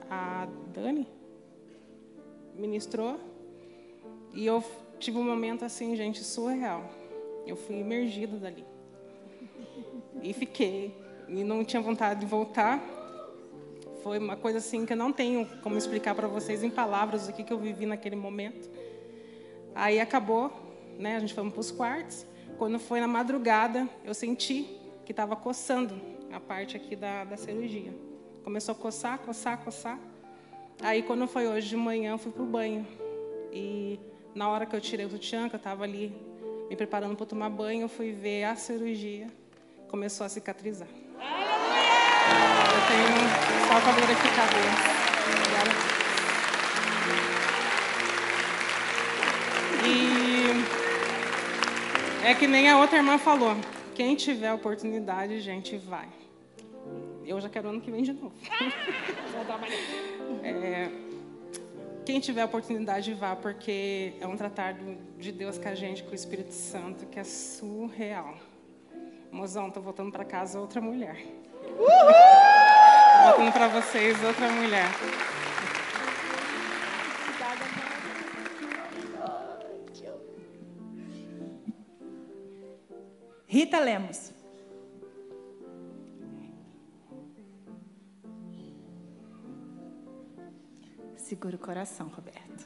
a 0.09 0.47
Dani 0.73 1.18
ministrou, 2.59 3.19
e 4.33 4.45
eu 4.45 4.63
tive 4.99 5.17
um 5.17 5.23
momento 5.23 5.65
assim, 5.65 5.95
gente, 5.95 6.23
surreal. 6.23 6.83
Eu 7.47 7.55
fui 7.55 7.79
imergida 7.79 8.37
dali. 8.37 8.65
E 10.21 10.33
fiquei. 10.33 10.95
E 11.27 11.43
não 11.43 11.63
tinha 11.63 11.81
vontade 11.81 12.19
de 12.19 12.25
voltar. 12.25 12.79
Foi 14.03 14.17
uma 14.17 14.35
coisa 14.35 14.59
assim 14.59 14.85
que 14.85 14.93
eu 14.93 14.97
não 14.97 15.11
tenho 15.11 15.45
como 15.61 15.77
explicar 15.77 16.13
para 16.15 16.27
vocês 16.27 16.63
em 16.63 16.69
palavras 16.69 17.27
o 17.27 17.33
que, 17.33 17.43
que 17.43 17.51
eu 17.51 17.57
vivi 17.57 17.85
naquele 17.85 18.15
momento. 18.15 18.69
Aí 19.73 19.99
acabou, 19.99 20.51
né? 20.97 21.15
A 21.15 21.19
gente 21.19 21.33
fomos 21.33 21.53
para 21.53 21.61
os 21.61 21.71
quartos. 21.71 22.25
Quando 22.57 22.79
foi 22.79 22.99
na 22.99 23.07
madrugada, 23.07 23.87
eu 24.03 24.13
senti 24.13 24.77
que 25.05 25.11
estava 25.11 25.35
coçando 25.35 25.99
a 26.31 26.39
parte 26.39 26.75
aqui 26.75 26.95
da, 26.95 27.23
da 27.23 27.37
cirurgia. 27.37 27.93
Começou 28.43 28.73
a 28.73 28.75
coçar, 28.75 29.19
coçar, 29.19 29.57
coçar. 29.63 29.99
Aí 30.81 31.03
quando 31.03 31.27
foi 31.27 31.45
hoje 31.47 31.67
de 31.67 31.75
manhã, 31.75 32.11
eu 32.11 32.17
fui 32.17 32.31
pro 32.31 32.45
banho. 32.45 32.87
E 33.51 33.99
na 34.33 34.47
hora 34.47 34.65
que 34.65 34.73
eu 34.75 34.79
tirei 34.79 35.05
o 35.05 35.09
sutiã, 35.09 35.49
que 35.49 35.55
eu 35.55 35.57
estava 35.57 35.83
ali 35.83 36.15
me 36.69 36.75
preparando 36.75 37.15
para 37.15 37.25
tomar 37.25 37.49
banho, 37.49 37.81
eu 37.81 37.89
fui 37.89 38.13
ver 38.13 38.45
a 38.45 38.55
cirurgia. 38.55 39.27
Começou 39.89 40.25
a 40.25 40.29
cicatrizar. 40.29 40.87
Eu 40.87 40.95
tenho 42.87 43.09
só 43.67 43.81
para 43.81 43.91
glorificar. 43.93 44.47
Obrigada. 45.27 45.71
E 49.85 50.63
é 52.25 52.33
que 52.35 52.47
nem 52.47 52.69
a 52.69 52.77
outra 52.77 52.95
irmã 52.97 53.17
falou. 53.17 53.57
Quem 53.95 54.15
tiver 54.15 54.53
oportunidade, 54.53 55.41
gente, 55.41 55.75
vai. 55.75 56.07
Eu 57.29 57.39
já 57.39 57.47
quero 57.47 57.69
ano 57.69 57.79
que 57.79 57.91
vem 57.91 58.01
de 58.01 58.11
novo. 58.11 58.33
É, 60.43 60.89
quem 62.05 62.19
tiver 62.19 62.43
oportunidade, 62.45 63.13
vá, 63.13 63.35
porque 63.35 64.13
é 64.19 64.27
um 64.27 64.35
tratado 64.37 64.97
de 65.17 65.31
Deus 65.31 65.57
com 65.57 65.67
a 65.67 65.75
gente, 65.75 66.03
com 66.03 66.11
o 66.11 66.15
Espírito 66.15 66.53
Santo, 66.53 67.05
que 67.07 67.19
é 67.19 67.23
surreal. 67.23 68.35
Mozão, 69.31 69.69
tô 69.69 69.81
voltando 69.81 70.11
para 70.11 70.23
casa 70.23 70.59
outra 70.59 70.79
mulher. 70.79 71.17
Tô 71.77 73.27
voltando 73.27 73.53
para 73.53 73.67
vocês 73.67 74.23
outra 74.23 74.51
mulher. 74.51 74.85
Rita 83.47 83.79
Lemos. 83.79 84.28
Segura 91.29 91.57
o 91.57 91.59
coração, 91.59 92.07
Roberto. 92.07 92.65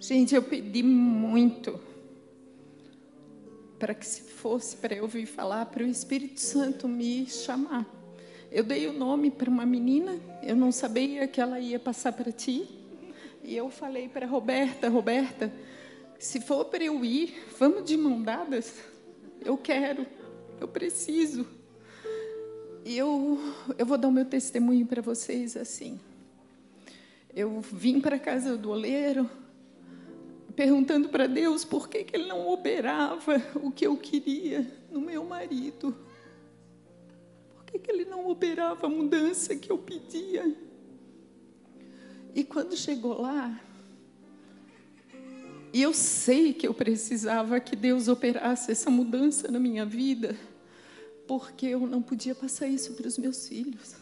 Gente, 0.00 0.34
eu 0.34 0.42
pedi 0.42 0.82
muito 0.82 1.78
para 3.78 3.94
que 3.94 4.04
se 4.04 4.22
fosse 4.22 4.74
para 4.74 4.92
eu 4.92 5.06
vir 5.06 5.24
falar, 5.24 5.66
para 5.66 5.84
o 5.84 5.86
Espírito 5.86 6.40
Santo 6.40 6.88
me 6.88 7.28
chamar. 7.28 7.86
Eu 8.50 8.64
dei 8.64 8.88
o 8.88 8.92
nome 8.92 9.30
para 9.30 9.48
uma 9.48 9.64
menina, 9.64 10.18
eu 10.42 10.56
não 10.56 10.72
sabia 10.72 11.28
que 11.28 11.40
ela 11.40 11.60
ia 11.60 11.78
passar 11.78 12.12
para 12.12 12.32
ti. 12.32 12.68
E 13.44 13.56
eu 13.56 13.70
falei 13.70 14.08
para 14.08 14.26
Roberta, 14.26 14.88
Roberta, 14.88 15.52
se 16.18 16.40
for 16.40 16.64
para 16.64 16.82
eu 16.82 17.04
ir, 17.04 17.40
vamos 17.56 17.84
de 17.84 17.96
mão 17.96 18.20
dadas. 18.20 18.74
Eu 19.44 19.56
quero, 19.56 20.04
eu 20.60 20.66
preciso. 20.66 21.62
Eu, 22.84 23.38
eu 23.78 23.86
vou 23.86 23.96
dar 23.96 24.08
o 24.08 24.12
meu 24.12 24.26
testemunho 24.26 24.84
para 24.86 25.00
vocês 25.00 25.56
assim. 25.56 25.98
Eu 27.34 27.62
vim 27.62 27.98
para 27.98 28.16
a 28.16 28.18
casa 28.18 28.58
do 28.58 28.70
oleiro, 28.70 29.28
perguntando 30.54 31.08
para 31.08 31.26
Deus 31.26 31.64
por 31.64 31.88
que, 31.88 32.04
que 32.04 32.14
ele 32.14 32.26
não 32.26 32.46
operava 32.46 33.42
o 33.56 33.70
que 33.70 33.86
eu 33.86 33.96
queria 33.96 34.70
no 34.92 35.00
meu 35.00 35.24
marido. 35.24 35.96
Por 37.54 37.64
que, 37.64 37.78
que 37.78 37.90
ele 37.90 38.04
não 38.04 38.28
operava 38.28 38.86
a 38.86 38.90
mudança 38.90 39.56
que 39.56 39.72
eu 39.72 39.78
pedia? 39.78 40.54
E 42.34 42.44
quando 42.44 42.76
chegou 42.76 43.18
lá, 43.18 43.58
e 45.72 45.80
eu 45.80 45.94
sei 45.94 46.52
que 46.52 46.68
eu 46.68 46.74
precisava 46.74 47.58
que 47.58 47.74
Deus 47.74 48.08
operasse 48.08 48.70
essa 48.70 48.90
mudança 48.90 49.50
na 49.50 49.58
minha 49.58 49.86
vida, 49.86 50.36
porque 51.26 51.66
eu 51.66 51.86
não 51.86 52.02
podia 52.02 52.34
passar 52.34 52.66
isso 52.66 52.92
para 52.94 53.06
os 53.06 53.18
meus 53.18 53.48
filhos, 53.48 53.94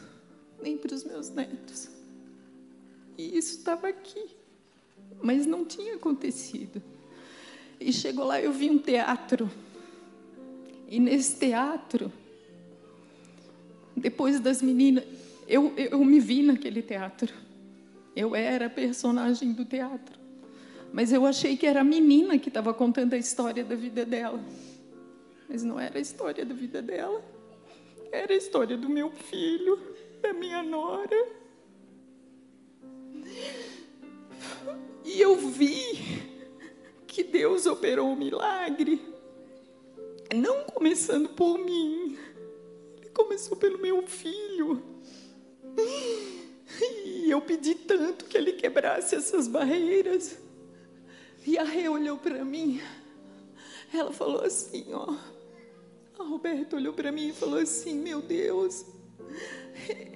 nem 0.62 0.76
para 0.76 0.94
os 0.94 1.04
meus 1.04 1.30
netos. 1.30 1.88
E 3.16 3.36
isso 3.36 3.58
estava 3.58 3.88
aqui, 3.88 4.24
mas 5.20 5.46
não 5.46 5.64
tinha 5.64 5.94
acontecido. 5.94 6.82
E 7.78 7.92
chegou 7.92 8.24
lá, 8.24 8.40
eu 8.40 8.52
vi 8.52 8.70
um 8.70 8.78
teatro. 8.78 9.50
E 10.88 11.00
nesse 11.00 11.36
teatro, 11.36 12.12
depois 13.96 14.40
das 14.40 14.62
meninas, 14.62 15.04
eu, 15.48 15.72
eu 15.76 16.04
me 16.04 16.20
vi 16.20 16.42
naquele 16.42 16.82
teatro. 16.82 17.32
Eu 18.14 18.34
era 18.34 18.66
a 18.66 18.70
personagem 18.70 19.52
do 19.52 19.64
teatro. 19.64 20.18
Mas 20.92 21.12
eu 21.12 21.24
achei 21.24 21.56
que 21.56 21.66
era 21.66 21.80
a 21.80 21.84
menina 21.84 22.38
que 22.38 22.48
estava 22.48 22.74
contando 22.74 23.14
a 23.14 23.18
história 23.18 23.64
da 23.64 23.74
vida 23.74 24.04
dela. 24.04 24.42
Mas 25.52 25.62
não 25.62 25.78
era 25.78 25.98
a 25.98 26.00
história 26.00 26.46
da 26.46 26.54
vida 26.54 26.80
dela. 26.80 27.22
Era 28.10 28.32
a 28.32 28.36
história 28.36 28.74
do 28.74 28.88
meu 28.88 29.10
filho, 29.10 29.78
da 30.22 30.32
minha 30.32 30.62
nora. 30.62 31.28
E 35.04 35.20
eu 35.20 35.36
vi 35.36 36.22
que 37.06 37.22
Deus 37.22 37.66
operou 37.66 38.08
um 38.08 38.16
milagre. 38.16 38.98
Não 40.34 40.64
começando 40.64 41.28
por 41.28 41.58
mim. 41.58 42.16
Ele 42.96 43.10
começou 43.10 43.54
pelo 43.54 43.76
meu 43.76 44.06
filho. 44.06 44.82
E 47.04 47.30
eu 47.30 47.42
pedi 47.42 47.74
tanto 47.74 48.24
que 48.24 48.38
ele 48.38 48.54
quebrasse 48.54 49.14
essas 49.14 49.48
barreiras. 49.48 50.38
E 51.46 51.58
a 51.58 51.62
Rê 51.62 51.90
olhou 51.90 52.16
para 52.16 52.42
mim. 52.42 52.80
Ela 53.92 54.12
falou 54.12 54.40
assim, 54.40 54.94
ó. 54.94 55.31
A 56.22 56.24
Roberta 56.24 56.76
olhou 56.76 56.92
para 56.92 57.10
mim 57.10 57.30
e 57.30 57.32
falou 57.32 57.58
assim: 57.58 57.98
Meu 57.98 58.22
Deus, 58.22 58.86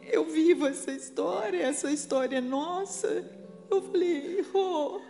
eu 0.08 0.24
vivo 0.24 0.64
essa 0.64 0.92
história, 0.92 1.60
essa 1.60 1.90
história 1.90 2.36
é 2.36 2.40
nossa. 2.40 3.28
Eu 3.68 3.82
falei: 3.82 4.40
Rô, 4.52 5.00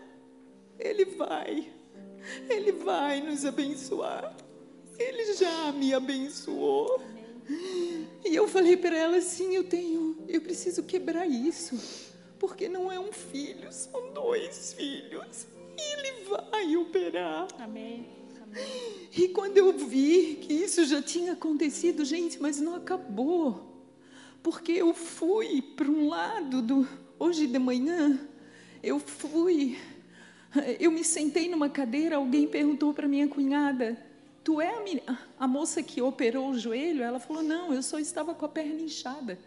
ele 0.78 1.04
vai, 1.04 1.70
ele 2.48 2.72
vai 2.72 3.20
nos 3.20 3.44
abençoar. 3.44 4.34
Ele 4.98 5.34
já 5.34 5.70
me 5.72 5.92
abençoou. 5.92 6.98
E 8.24 8.34
eu 8.34 8.48
falei 8.48 8.78
para 8.78 8.96
ela 8.96 9.18
assim: 9.18 9.54
eu 9.54 9.64
tenho, 9.64 10.24
eu 10.26 10.40
preciso 10.40 10.82
quebrar 10.82 11.26
isso, 11.26 11.78
porque 12.38 12.70
não 12.70 12.90
é 12.90 12.98
um 12.98 13.12
filho, 13.12 13.70
são 13.70 14.14
dois 14.14 14.72
filhos. 14.72 15.46
E 15.76 15.92
ele 15.92 16.24
vai 16.24 16.74
operar. 16.74 17.48
Amém. 17.58 18.15
E 19.16 19.28
quando 19.28 19.56
eu 19.56 19.72
vi 19.72 20.38
que 20.42 20.52
isso 20.52 20.84
já 20.84 21.00
tinha 21.00 21.32
acontecido, 21.32 22.04
gente, 22.04 22.40
mas 22.40 22.60
não 22.60 22.74
acabou. 22.74 23.72
Porque 24.42 24.72
eu 24.72 24.92
fui 24.94 25.62
para 25.62 25.88
um 25.88 26.08
lado 26.08 26.62
do. 26.62 26.88
Hoje 27.18 27.46
de 27.46 27.58
manhã, 27.58 28.18
eu 28.82 28.98
fui. 28.98 29.78
Eu 30.78 30.90
me 30.90 31.02
sentei 31.04 31.48
numa 31.48 31.68
cadeira, 31.68 32.16
alguém 32.16 32.46
perguntou 32.46 32.92
para 32.94 33.08
minha 33.08 33.26
cunhada: 33.26 33.98
Tu 34.44 34.60
é 34.60 34.76
a, 34.76 34.80
mi- 34.82 35.02
a 35.38 35.48
moça 35.48 35.82
que 35.82 36.00
operou 36.00 36.50
o 36.50 36.58
joelho? 36.58 37.02
Ela 37.02 37.18
falou: 37.18 37.42
Não, 37.42 37.72
eu 37.72 37.82
só 37.82 37.98
estava 37.98 38.34
com 38.34 38.44
a 38.44 38.48
perna 38.48 38.80
inchada. 38.82 39.38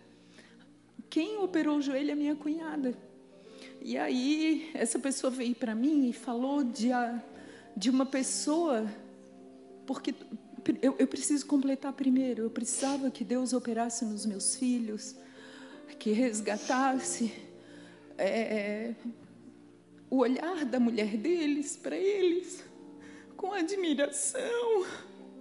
Quem 1.09 1.37
operou 1.37 1.77
o 1.77 1.81
joelho 1.81 2.11
é 2.11 2.15
minha 2.15 2.35
cunhada. 2.35 2.95
E 3.81 3.97
aí, 3.97 4.69
essa 4.73 4.99
pessoa 4.99 5.31
veio 5.31 5.55
para 5.55 5.73
mim 5.73 6.09
e 6.09 6.13
falou 6.13 6.63
de, 6.63 6.91
a, 6.91 7.23
de 7.79 7.89
uma 7.89 8.05
pessoa, 8.05 8.85
porque 9.87 10.13
eu, 10.81 10.97
eu 10.99 11.07
preciso 11.07 11.45
completar 11.45 11.93
primeiro. 11.93 12.43
Eu 12.43 12.49
precisava 12.49 13.09
que 13.09 13.23
Deus 13.23 13.53
operasse 13.53 14.03
nos 14.03 14.25
meus 14.25 14.57
filhos, 14.57 15.15
que 15.97 16.11
resgatasse 16.11 17.31
é, 18.17 18.93
o 20.09 20.17
olhar 20.17 20.65
da 20.65 20.77
mulher 20.77 21.15
deles 21.15 21.77
para 21.77 21.95
eles, 21.95 22.65
com 23.37 23.53
admiração, 23.53 24.85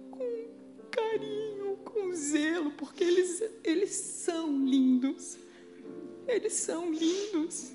com 0.09 0.47
carinho, 0.89 1.75
com 1.83 2.13
zelo, 2.13 2.71
porque 2.71 3.03
eles, 3.03 3.43
eles 3.65 3.89
são 3.89 4.65
lindos. 4.65 5.37
Eles 6.25 6.53
são 6.53 6.89
lindos. 6.89 7.73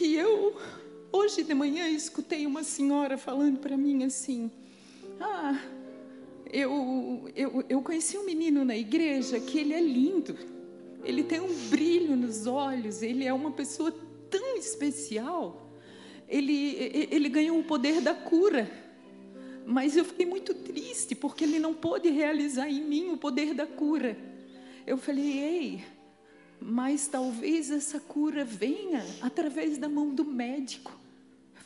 E 0.00 0.14
eu, 0.14 0.56
hoje 1.12 1.42
de 1.42 1.54
manhã, 1.54 1.88
escutei 1.88 2.46
uma 2.46 2.62
senhora 2.62 3.16
falando 3.16 3.58
para 3.58 3.76
mim 3.76 4.04
assim: 4.04 4.50
Ah, 5.20 5.60
eu, 6.52 7.30
eu, 7.34 7.64
eu 7.68 7.82
conheci 7.82 8.16
um 8.16 8.24
menino 8.24 8.64
na 8.64 8.76
igreja 8.76 9.38
que 9.40 9.58
ele 9.58 9.74
é 9.74 9.80
lindo, 9.80 10.36
ele 11.04 11.22
tem 11.22 11.40
um 11.40 11.68
brilho 11.68 12.16
nos 12.16 12.46
olhos, 12.46 13.02
ele 13.02 13.24
é 13.24 13.32
uma 13.32 13.50
pessoa 13.50 13.92
tão 14.30 14.56
especial, 14.56 15.70
ele, 16.28 17.08
ele 17.10 17.28
ganhou 17.28 17.58
o 17.58 17.64
poder 17.64 18.00
da 18.00 18.14
cura. 18.14 18.70
Mas 19.66 19.98
eu 19.98 20.04
fiquei 20.04 20.24
muito 20.24 20.54
triste 20.54 21.14
porque 21.14 21.44
ele 21.44 21.58
não 21.58 21.74
pôde 21.74 22.08
realizar 22.08 22.70
em 22.70 22.82
mim 22.82 23.10
o 23.10 23.18
poder 23.18 23.52
da 23.52 23.66
cura. 23.66 24.16
Eu 24.86 24.96
falei, 24.96 25.38
ei, 25.38 25.84
mas 26.58 27.06
talvez 27.06 27.70
essa 27.70 28.00
cura 28.00 28.44
venha 28.46 29.04
através 29.20 29.76
da 29.76 29.88
mão 29.88 30.14
do 30.14 30.24
médico. 30.24 30.97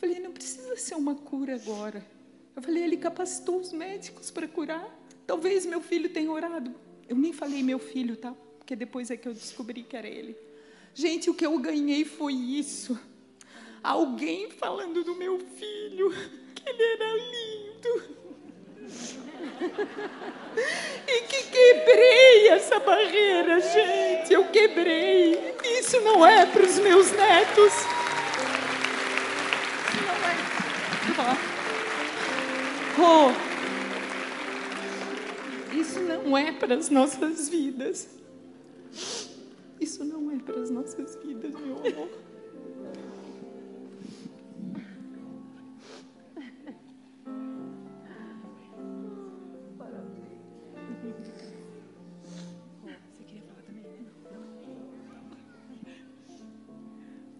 Falei, 0.03 0.19
não 0.19 0.33
precisa 0.33 0.75
ser 0.75 0.95
uma 0.95 1.15
cura 1.15 1.55
agora. 1.55 2.05
Eu 2.53 2.61
falei, 2.61 2.83
ele 2.83 2.97
capacitou 2.97 3.57
os 3.57 3.71
médicos 3.71 4.29
para 4.29 4.45
curar. 4.45 4.85
Talvez 5.25 5.65
meu 5.65 5.79
filho 5.79 6.09
tenha 6.09 6.29
orado. 6.29 6.75
Eu 7.07 7.15
nem 7.15 7.31
falei 7.31 7.63
meu 7.63 7.79
filho, 7.79 8.17
tá? 8.17 8.35
Porque 8.57 8.75
depois 8.75 9.09
é 9.09 9.15
que 9.15 9.29
eu 9.29 9.33
descobri 9.33 9.81
que 9.81 9.95
era 9.95 10.05
ele. 10.05 10.35
Gente, 10.93 11.29
o 11.29 11.33
que 11.33 11.45
eu 11.45 11.57
ganhei 11.57 12.03
foi 12.03 12.33
isso. 12.33 12.99
Alguém 13.81 14.51
falando 14.51 15.05
do 15.05 15.15
meu 15.15 15.39
filho, 15.39 16.11
que 16.53 16.69
ele 16.69 16.83
era 16.83 17.15
lindo. 17.15 18.03
E 21.07 21.21
que 21.21 21.43
quebrei 21.43 22.49
essa 22.49 22.79
barreira, 22.79 23.59
gente. 23.59 24.33
Eu 24.33 24.45
quebrei. 24.49 25.55
Isso 25.79 25.99
não 26.01 26.25
é 26.25 26.45
para 26.45 26.63
os 26.63 26.77
meus 26.79 27.11
netos. 27.11 27.73
Oh, 33.05 33.33
isso 35.75 35.99
não 35.99 36.37
é 36.37 36.53
para 36.53 36.75
as 36.75 36.89
nossas 36.89 37.49
vidas. 37.49 38.07
Isso 39.77 40.05
não 40.05 40.31
é 40.31 40.37
para 40.37 40.61
as 40.61 40.69
nossas 40.69 41.17
vidas, 41.17 41.51
meu 41.51 41.79
amor. 41.79 42.09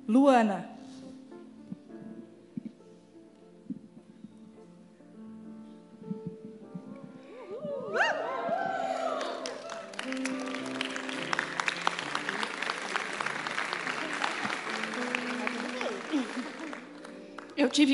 Luana. 0.06 0.73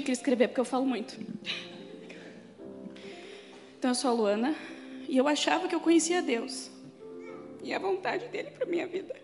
Eu 0.09 0.15
tive 0.15 0.17
que 0.17 0.21
escrever 0.21 0.47
porque 0.47 0.59
eu 0.59 0.65
falo 0.65 0.85
muito. 0.87 1.15
Então 3.77 3.91
eu 3.91 3.95
sou 3.95 4.09
a 4.09 4.13
Luana 4.13 4.55
e 5.07 5.15
eu 5.15 5.27
achava 5.27 5.67
que 5.67 5.75
eu 5.75 5.79
conhecia 5.79 6.19
Deus 6.19 6.71
e 7.61 7.71
a 7.71 7.77
vontade 7.77 8.27
dele 8.29 8.49
para 8.49 8.65
minha 8.65 8.87
vida. 8.87 9.15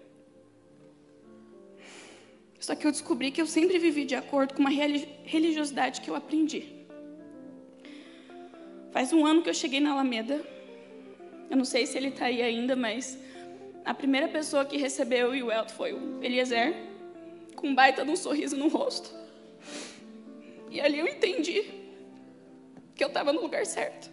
Só 2.60 2.76
que 2.76 2.86
eu 2.86 2.92
descobri 2.92 3.32
que 3.32 3.42
eu 3.42 3.48
sempre 3.48 3.80
vivi 3.80 4.06
de 4.06 4.14
acordo 4.14 4.54
com 4.54 4.60
uma 4.60 4.70
religiosidade 4.70 6.02
que 6.02 6.10
eu 6.10 6.16
aprendi. 6.16 6.86
Faz 8.92 9.12
um 9.12 9.26
ano 9.26 9.42
que 9.42 9.50
eu 9.50 9.56
cheguei 9.56 9.80
na 9.80 9.92
Alameda. 9.92 10.40
Eu 11.50 11.58
não 11.58 11.66
sei 11.66 11.88
se 11.88 11.98
ele 11.98 12.10
está 12.10 12.26
aí 12.26 12.44
ainda, 12.44 12.76
mas 12.76 13.18
a 13.84 13.94
primeira 13.94 14.28
pessoa 14.28 14.64
que 14.64 14.78
recebeu 14.78 15.30
o 15.32 15.52
Elton 15.52 15.74
foi 15.74 15.94
o 15.94 16.24
Eliezer, 16.24 16.76
com 17.56 17.70
um 17.70 17.76
baita 17.76 18.06
de 18.06 18.12
um 18.12 18.16
sorriso 18.16 18.56
no 18.56 18.68
rosto. 18.68 19.25
E 20.76 20.82
ali 20.82 21.00
eu 21.00 21.08
entendi 21.08 21.64
que 22.94 23.02
eu 23.02 23.08
estava 23.08 23.32
no 23.32 23.40
lugar 23.40 23.66
certo, 23.66 24.10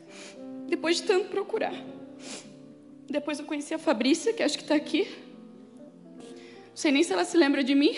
depois 0.68 0.98
de 0.98 1.02
tanto 1.02 1.28
procurar. 1.28 1.74
Depois 3.10 3.40
eu 3.40 3.44
conheci 3.44 3.74
a 3.74 3.80
Fabrícia, 3.80 4.32
que 4.32 4.44
acho 4.44 4.56
que 4.56 4.62
está 4.62 4.76
aqui. 4.76 5.10
Não 6.16 6.76
sei 6.76 6.92
nem 6.92 7.02
se 7.02 7.12
ela 7.12 7.24
se 7.24 7.36
lembra 7.36 7.64
de 7.64 7.74
mim, 7.74 7.96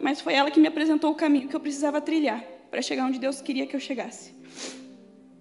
mas 0.00 0.22
foi 0.22 0.32
ela 0.32 0.50
que 0.50 0.58
me 0.58 0.66
apresentou 0.66 1.10
o 1.10 1.14
caminho 1.14 1.46
que 1.46 1.54
eu 1.54 1.60
precisava 1.60 2.00
trilhar 2.00 2.42
para 2.70 2.80
chegar 2.80 3.04
onde 3.04 3.18
Deus 3.18 3.42
queria 3.42 3.66
que 3.66 3.76
eu 3.76 3.80
chegasse. 3.80 4.34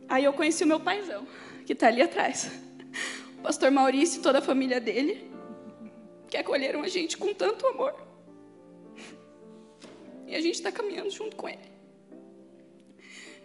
Aí 0.09 0.25
eu 0.25 0.33
conheci 0.33 0.65
o 0.65 0.67
meu 0.67 0.81
paizão, 0.81 1.25
que 1.65 1.71
está 1.71 1.87
ali 1.87 2.01
atrás. 2.01 2.51
O 3.37 3.41
pastor 3.41 3.71
Maurício 3.71 4.19
e 4.19 4.21
toda 4.21 4.39
a 4.39 4.41
família 4.41 4.81
dele, 4.81 5.31
que 6.27 6.35
acolheram 6.35 6.81
a 6.81 6.89
gente 6.89 7.17
com 7.17 7.33
tanto 7.33 7.65
amor. 7.67 8.08
E 10.29 10.35
a 10.35 10.41
gente 10.41 10.53
está 10.55 10.71
caminhando 10.71 11.09
junto 11.09 11.35
com 11.35 11.49
ele. 11.49 11.57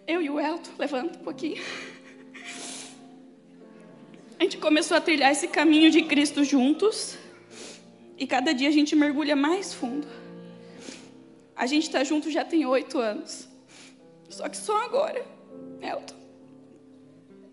Eu 0.07 0.20
e 0.20 0.28
o 0.28 0.39
Elton, 0.39 0.70
levanta 0.78 1.18
um 1.18 1.22
pouquinho. 1.22 1.62
A 4.39 4.43
gente 4.43 4.59
começou 4.59 4.95
a 4.95 5.01
trilhar 5.01 5.32
esse 5.32 5.49
caminho 5.49 5.91
de 5.91 6.03
Cristo 6.03 6.45
juntos. 6.45 7.16
E 8.18 8.26
cada 8.26 8.53
dia 8.53 8.68
a 8.68 8.70
gente 8.72 8.95
mergulha 8.95 9.35
mais 9.35 9.72
fundo. 9.72 10.07
A 11.57 11.64
gente 11.66 11.85
está 11.85 12.05
junto 12.05 12.30
já 12.30 12.45
tem 12.45 12.66
oito 12.66 12.99
anos. 12.99 13.49
Só 14.28 14.47
que 14.47 14.57
só 14.57 14.85
agora, 14.85 15.24
Elton, 15.80 16.14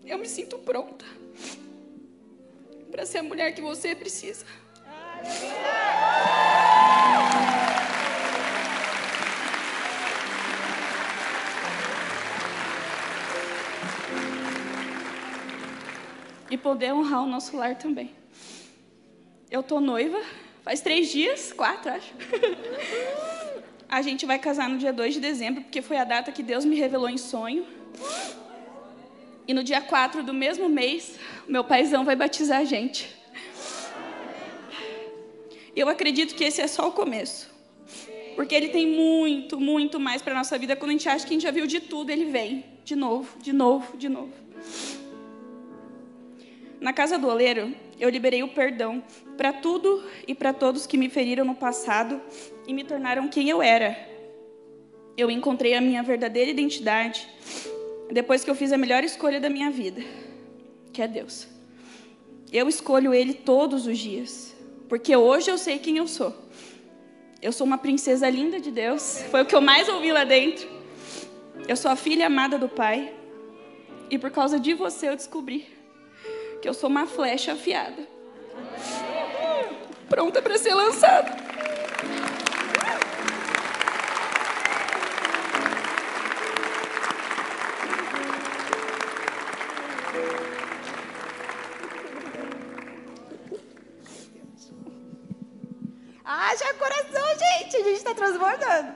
eu 0.04 0.18
me 0.18 0.28
sinto 0.28 0.58
pronta 0.58 1.06
para 2.90 3.06
ser 3.06 3.18
a 3.18 3.22
mulher 3.22 3.54
que 3.54 3.62
você 3.62 3.94
precisa. 3.94 4.44
E 16.52 16.56
poder 16.58 16.92
honrar 16.92 17.22
o 17.22 17.26
nosso 17.26 17.56
lar 17.56 17.76
também. 17.76 18.10
Eu 19.50 19.62
tô 19.62 19.80
noiva, 19.80 20.20
faz 20.62 20.82
três 20.82 21.10
dias, 21.10 21.50
quatro, 21.50 21.90
acho. 21.90 22.12
A 23.88 24.02
gente 24.02 24.26
vai 24.26 24.38
casar 24.38 24.68
no 24.68 24.76
dia 24.76 24.92
2 24.92 25.14
de 25.14 25.20
dezembro, 25.20 25.62
porque 25.62 25.80
foi 25.80 25.96
a 25.96 26.04
data 26.04 26.30
que 26.30 26.42
Deus 26.42 26.66
me 26.66 26.76
revelou 26.76 27.08
em 27.08 27.16
sonho. 27.16 27.66
E 29.48 29.54
no 29.54 29.64
dia 29.64 29.80
4 29.80 30.22
do 30.22 30.34
mesmo 30.34 30.68
mês, 30.68 31.18
meu 31.48 31.64
paizão 31.64 32.04
vai 32.04 32.16
batizar 32.16 32.60
a 32.60 32.64
gente. 32.64 33.10
Eu 35.74 35.88
acredito 35.88 36.34
que 36.34 36.44
esse 36.44 36.60
é 36.60 36.66
só 36.66 36.86
o 36.88 36.92
começo. 36.92 37.50
Porque 38.36 38.54
ele 38.54 38.68
tem 38.68 38.86
muito, 38.86 39.58
muito 39.58 39.98
mais 39.98 40.20
para 40.20 40.34
nossa 40.34 40.58
vida. 40.58 40.76
Quando 40.76 40.90
a 40.90 40.92
gente 40.92 41.08
acha 41.08 41.26
que 41.26 41.32
a 41.32 41.34
gente 41.34 41.44
já 41.44 41.50
viu 41.50 41.66
de 41.66 41.80
tudo, 41.80 42.10
ele 42.10 42.26
vem 42.26 42.62
de 42.84 42.94
novo, 42.94 43.38
de 43.38 43.54
novo, 43.54 43.96
de 43.96 44.10
novo. 44.10 44.32
Na 46.82 46.92
casa 46.92 47.16
do 47.16 47.28
oleiro, 47.28 47.72
eu 48.00 48.08
liberei 48.08 48.42
o 48.42 48.48
perdão 48.48 49.00
para 49.36 49.52
tudo 49.52 50.02
e 50.26 50.34
para 50.34 50.52
todos 50.52 50.84
que 50.84 50.98
me 50.98 51.08
feriram 51.08 51.44
no 51.44 51.54
passado 51.54 52.20
e 52.66 52.74
me 52.74 52.82
tornaram 52.82 53.28
quem 53.28 53.48
eu 53.48 53.62
era. 53.62 53.96
Eu 55.16 55.30
encontrei 55.30 55.74
a 55.74 55.80
minha 55.80 56.02
verdadeira 56.02 56.50
identidade, 56.50 57.28
depois 58.10 58.42
que 58.42 58.50
eu 58.50 58.56
fiz 58.56 58.72
a 58.72 58.76
melhor 58.76 59.04
escolha 59.04 59.38
da 59.38 59.48
minha 59.48 59.70
vida, 59.70 60.02
que 60.92 61.00
é 61.00 61.06
Deus. 61.06 61.46
Eu 62.52 62.68
escolho 62.68 63.14
Ele 63.14 63.32
todos 63.32 63.86
os 63.86 63.96
dias, 63.96 64.52
porque 64.88 65.14
hoje 65.14 65.52
eu 65.52 65.58
sei 65.58 65.78
quem 65.78 65.98
eu 65.98 66.08
sou. 66.08 66.34
Eu 67.40 67.52
sou 67.52 67.64
uma 67.64 67.78
princesa 67.78 68.28
linda 68.28 68.58
de 68.58 68.72
Deus, 68.72 69.22
foi 69.30 69.42
o 69.42 69.46
que 69.46 69.54
eu 69.54 69.60
mais 69.60 69.88
ouvi 69.88 70.10
lá 70.10 70.24
dentro. 70.24 70.68
Eu 71.68 71.76
sou 71.76 71.92
a 71.92 71.94
filha 71.94 72.26
amada 72.26 72.58
do 72.58 72.68
Pai, 72.68 73.14
e 74.10 74.18
por 74.18 74.32
causa 74.32 74.58
de 74.58 74.74
você 74.74 75.08
eu 75.08 75.14
descobri 75.14 75.80
que 76.62 76.68
eu 76.68 76.72
sou 76.72 76.88
uma 76.88 77.08
flecha 77.08 77.54
afiada, 77.54 78.06
pronta 80.08 80.40
para 80.40 80.56
ser 80.56 80.72
lançada. 80.72 81.36
Haja 96.24 96.74
coração, 96.74 97.28
gente. 97.38 97.76
A 97.76 97.82
gente 97.82 97.96
está 97.96 98.14
transbordando. 98.14 98.94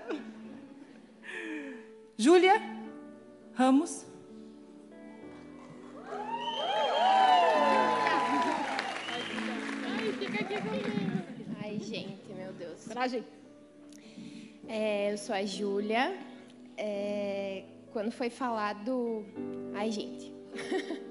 Júlia 2.17 2.62
Ramos. 3.55 4.07
Gente, 12.01 12.33
meu 12.35 12.53
Deus. 12.53 12.85
Coragem. 12.87 13.25
É, 14.69 15.13
eu 15.13 15.19
sou 15.19 15.35
a 15.35 15.45
Júlia. 15.45 16.17
É, 16.77 17.65
quando 17.93 18.11
foi 18.11 18.29
falado. 18.29 19.25
Ai, 19.75 19.91
gente. 19.91 20.33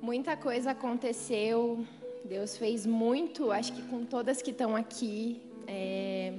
Muita 0.00 0.36
coisa 0.36 0.72
aconteceu. 0.72 1.84
Deus 2.24 2.56
fez 2.56 2.84
muito, 2.84 3.52
acho 3.52 3.72
que 3.72 3.82
com 3.82 4.04
todas 4.04 4.42
que 4.42 4.50
estão 4.50 4.74
aqui. 4.74 5.40
É, 5.68 6.32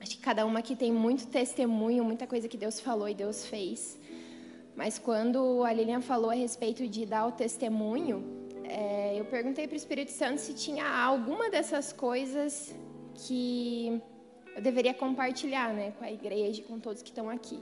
acho 0.00 0.16
que 0.16 0.22
cada 0.22 0.46
uma 0.46 0.60
aqui 0.60 0.76
tem 0.76 0.92
muito 0.92 1.26
testemunho, 1.26 2.04
muita 2.04 2.26
coisa 2.26 2.48
que 2.48 2.56
Deus 2.56 2.78
falou 2.78 3.08
e 3.08 3.14
Deus 3.14 3.44
fez. 3.46 3.98
Mas 4.76 4.98
quando 4.98 5.64
a 5.64 5.72
Lilian 5.72 6.00
falou 6.00 6.30
a 6.30 6.34
respeito 6.34 6.86
de 6.88 7.04
dar 7.04 7.26
o 7.26 7.32
testemunho, 7.32 8.41
é, 8.64 9.18
eu 9.18 9.24
perguntei 9.24 9.66
para 9.66 9.74
o 9.74 9.76
Espírito 9.76 10.10
Santo 10.10 10.40
se 10.40 10.54
tinha 10.54 10.86
alguma 10.86 11.50
dessas 11.50 11.92
coisas 11.92 12.74
que 13.14 14.00
eu 14.54 14.62
deveria 14.62 14.94
compartilhar 14.94 15.72
né, 15.72 15.92
com 15.98 16.04
a 16.04 16.12
igreja, 16.12 16.62
com 16.62 16.78
todos 16.78 17.02
que 17.02 17.08
estão 17.08 17.28
aqui. 17.28 17.60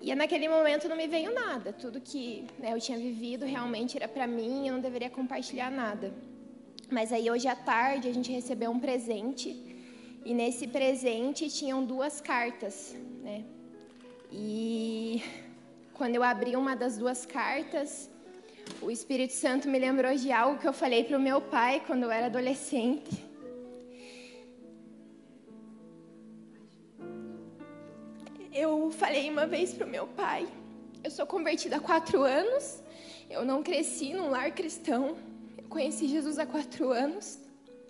E 0.00 0.14
naquele 0.14 0.48
momento 0.48 0.88
não 0.88 0.96
me 0.96 1.06
veio 1.06 1.32
nada. 1.32 1.72
Tudo 1.72 2.00
que 2.00 2.44
né, 2.58 2.72
eu 2.72 2.80
tinha 2.80 2.98
vivido 2.98 3.44
realmente 3.44 3.96
era 3.96 4.08
para 4.08 4.26
mim, 4.26 4.66
eu 4.66 4.74
não 4.74 4.80
deveria 4.80 5.10
compartilhar 5.10 5.70
nada. 5.70 6.12
Mas 6.90 7.12
aí 7.12 7.30
hoje 7.30 7.48
à 7.48 7.54
tarde 7.54 8.08
a 8.08 8.12
gente 8.12 8.30
recebeu 8.30 8.70
um 8.70 8.78
presente 8.78 9.48
e 10.24 10.34
nesse 10.34 10.66
presente 10.66 11.48
tinham 11.48 11.84
duas 11.84 12.20
cartas, 12.20 12.94
né? 13.22 13.44
E 14.30 15.22
quando 15.94 16.14
eu 16.16 16.22
abri 16.22 16.56
uma 16.56 16.74
das 16.74 16.98
duas 16.98 17.24
cartas, 17.24 18.10
o 18.80 18.90
Espírito 18.90 19.32
Santo 19.32 19.68
me 19.68 19.78
lembrou 19.78 20.14
de 20.14 20.32
algo 20.32 20.58
que 20.58 20.66
eu 20.66 20.72
falei 20.72 21.04
para 21.04 21.16
o 21.16 21.20
meu 21.20 21.40
pai 21.40 21.82
quando 21.86 22.02
eu 22.02 22.10
era 22.10 22.26
adolescente. 22.26 23.24
Eu 28.52 28.90
falei 28.90 29.30
uma 29.30 29.46
vez 29.46 29.72
para 29.72 29.86
o 29.86 29.90
meu 29.90 30.06
pai: 30.06 30.46
eu 31.02 31.10
sou 31.10 31.26
convertida 31.26 31.76
há 31.76 31.80
quatro 31.80 32.22
anos, 32.22 32.82
eu 33.30 33.44
não 33.44 33.62
cresci 33.62 34.12
num 34.12 34.28
lar 34.30 34.50
cristão, 34.52 35.16
eu 35.56 35.68
conheci 35.68 36.08
Jesus 36.08 36.38
há 36.38 36.44
quatro 36.44 36.90
anos, 36.90 37.38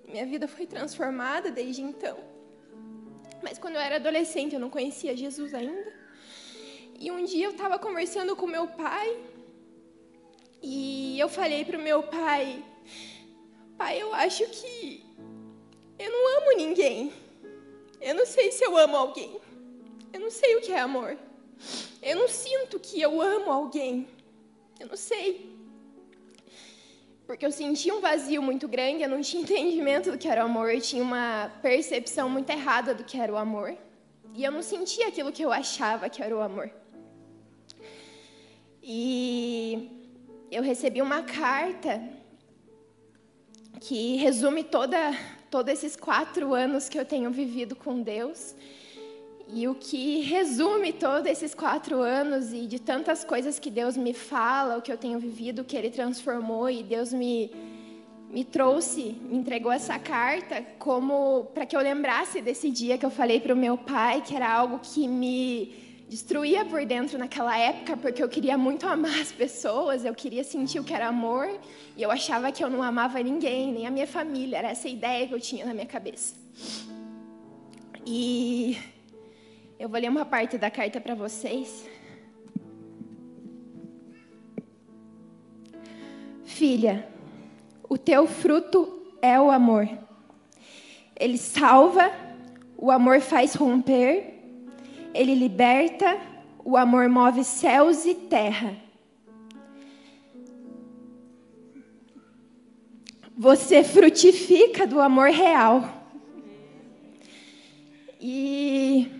minha 0.07 0.27
vida 0.27 0.47
foi 0.47 0.66
transformada 0.66 1.51
desde 1.51 1.83
então. 1.83 2.18
Mas 3.43 3.59
quando 3.59 3.75
eu 3.75 3.81
era 3.81 3.97
adolescente, 3.97 4.55
eu 4.55 4.61
não 4.61 4.70
conhecia 4.70 5.16
Jesus 5.16 5.53
ainda. 5.53 5.93
E 7.01 7.11
um 7.11 7.25
dia 7.25 7.47
eu 7.47 7.51
estava 7.51 7.79
conversando 7.79 8.37
com 8.37 8.47
meu 8.47 8.68
pai 8.68 9.32
e 10.62 11.18
eu 11.18 11.28
falei 11.28 11.64
para 11.64 11.78
o 11.78 11.82
meu 11.82 12.02
pai: 12.04 12.64
Pai, 13.76 14.00
eu 14.00 14.14
acho 14.14 14.46
que 14.48 15.04
eu 15.98 16.10
não 16.10 16.38
amo 16.38 16.56
ninguém. 16.56 17.12
Eu 18.00 18.14
não 18.14 18.26
sei 18.26 18.50
se 18.52 18.64
eu 18.64 18.76
amo 18.76 18.96
alguém. 18.96 19.40
Eu 20.12 20.20
não 20.20 20.30
sei 20.30 20.56
o 20.56 20.60
que 20.60 20.72
é 20.72 20.80
amor. 20.80 21.16
Eu 22.02 22.16
não 22.16 22.28
sinto 22.28 22.78
que 22.78 23.00
eu 23.00 23.20
amo 23.20 23.50
alguém. 23.50 24.08
Eu 24.78 24.88
não 24.88 24.96
sei. 24.96 25.52
Porque 27.26 27.46
eu 27.46 27.52
sentia 27.52 27.94
um 27.94 28.00
vazio 28.00 28.42
muito 28.42 28.66
grande, 28.68 29.02
eu 29.02 29.08
não 29.08 29.20
tinha 29.20 29.40
entendimento 29.46 30.10
do 30.10 30.18
que 30.18 30.28
era 30.28 30.42
o 30.42 30.46
amor, 30.46 30.74
eu 30.74 30.80
tinha 30.80 31.02
uma 31.02 31.50
percepção 31.62 32.28
muito 32.28 32.50
errada 32.50 32.92
do 32.94 33.04
que 33.04 33.18
era 33.18 33.32
o 33.32 33.36
amor. 33.36 33.76
E 34.34 34.44
eu 34.44 34.50
não 34.50 34.62
sentia 34.62 35.08
aquilo 35.08 35.32
que 35.32 35.42
eu 35.42 35.52
achava 35.52 36.08
que 36.08 36.22
era 36.22 36.36
o 36.36 36.40
amor. 36.40 36.70
E 38.82 40.01
eu 40.53 40.62
recebi 40.62 41.00
uma 41.00 41.22
carta 41.22 42.03
que 43.80 44.16
resume 44.16 44.62
toda, 44.62 44.98
todos 45.50 45.72
esses 45.72 45.96
quatro 45.96 46.53
anos 46.53 46.90
que 46.90 46.98
eu 46.98 47.07
tenho 47.07 47.30
vivido 47.30 47.74
com 47.74 48.03
Deus. 48.03 48.55
E 49.48 49.66
o 49.66 49.74
que 49.74 50.20
resume 50.20 50.92
todos 50.92 51.26
esses 51.26 51.55
quatro 51.55 52.03
anos 52.03 52.53
e 52.53 52.66
de 52.66 52.78
tantas 52.78 53.24
coisas 53.24 53.59
que 53.59 53.70
Deus 53.70 53.96
me 53.96 54.12
fala, 54.12 54.76
o 54.76 54.82
que 54.82 54.92
eu 54.92 54.98
tenho 54.98 55.18
vivido, 55.18 55.62
o 55.62 55.64
que 55.64 55.74
Ele 55.74 55.90
transformou 55.90 56.68
e 56.68 56.82
Deus 56.82 57.14
me, 57.14 57.50
me 58.30 58.44
trouxe, 58.44 59.16
me 59.22 59.38
entregou 59.38 59.72
essa 59.72 59.98
carta 59.98 60.62
como 60.78 61.46
para 61.55 61.64
que 61.64 61.74
eu 61.74 61.80
lembrasse 61.80 62.42
desse 62.42 62.70
dia 62.70 62.98
que 62.98 63.07
eu 63.07 63.11
falei 63.11 63.40
para 63.40 63.55
o 63.55 63.57
meu 63.57 63.78
pai, 63.78 64.20
que 64.20 64.36
era 64.36 64.53
algo 64.53 64.80
que 64.80 65.09
me 65.09 65.91
destruía 66.12 66.62
por 66.66 66.84
dentro 66.84 67.16
naquela 67.16 67.56
época, 67.56 67.96
porque 67.96 68.22
eu 68.22 68.28
queria 68.28 68.58
muito 68.58 68.86
amar 68.86 69.18
as 69.18 69.32
pessoas, 69.32 70.04
eu 70.04 70.14
queria 70.14 70.44
sentir 70.44 70.78
o 70.78 70.84
que 70.84 70.92
era 70.92 71.08
amor, 71.08 71.48
e 71.96 72.02
eu 72.02 72.10
achava 72.10 72.52
que 72.52 72.62
eu 72.62 72.68
não 72.68 72.82
amava 72.82 73.18
ninguém, 73.22 73.72
nem 73.72 73.86
a 73.86 73.90
minha 73.90 74.06
família, 74.06 74.58
era 74.58 74.68
essa 74.68 74.90
ideia 74.90 75.26
que 75.26 75.32
eu 75.32 75.40
tinha 75.40 75.64
na 75.64 75.72
minha 75.72 75.86
cabeça. 75.86 76.34
E 78.04 78.76
eu 79.78 79.88
vou 79.88 79.98
ler 79.98 80.10
uma 80.10 80.26
parte 80.26 80.58
da 80.58 80.70
carta 80.70 81.00
para 81.00 81.14
vocês. 81.14 81.88
Filha, 86.44 87.08
o 87.88 87.96
teu 87.96 88.26
fruto 88.26 89.16
é 89.22 89.40
o 89.40 89.50
amor. 89.50 89.88
Ele 91.18 91.38
salva, 91.38 92.12
o 92.76 92.90
amor 92.90 93.22
faz 93.22 93.54
romper, 93.54 94.32
ele 95.14 95.34
liberta, 95.34 96.18
o 96.64 96.76
amor 96.76 97.08
move 97.08 97.44
céus 97.44 98.04
e 98.04 98.14
terra. 98.14 98.76
Você 103.36 103.82
frutifica 103.82 104.86
do 104.86 105.00
amor 105.00 105.30
real. 105.30 106.02
E, 108.20 109.10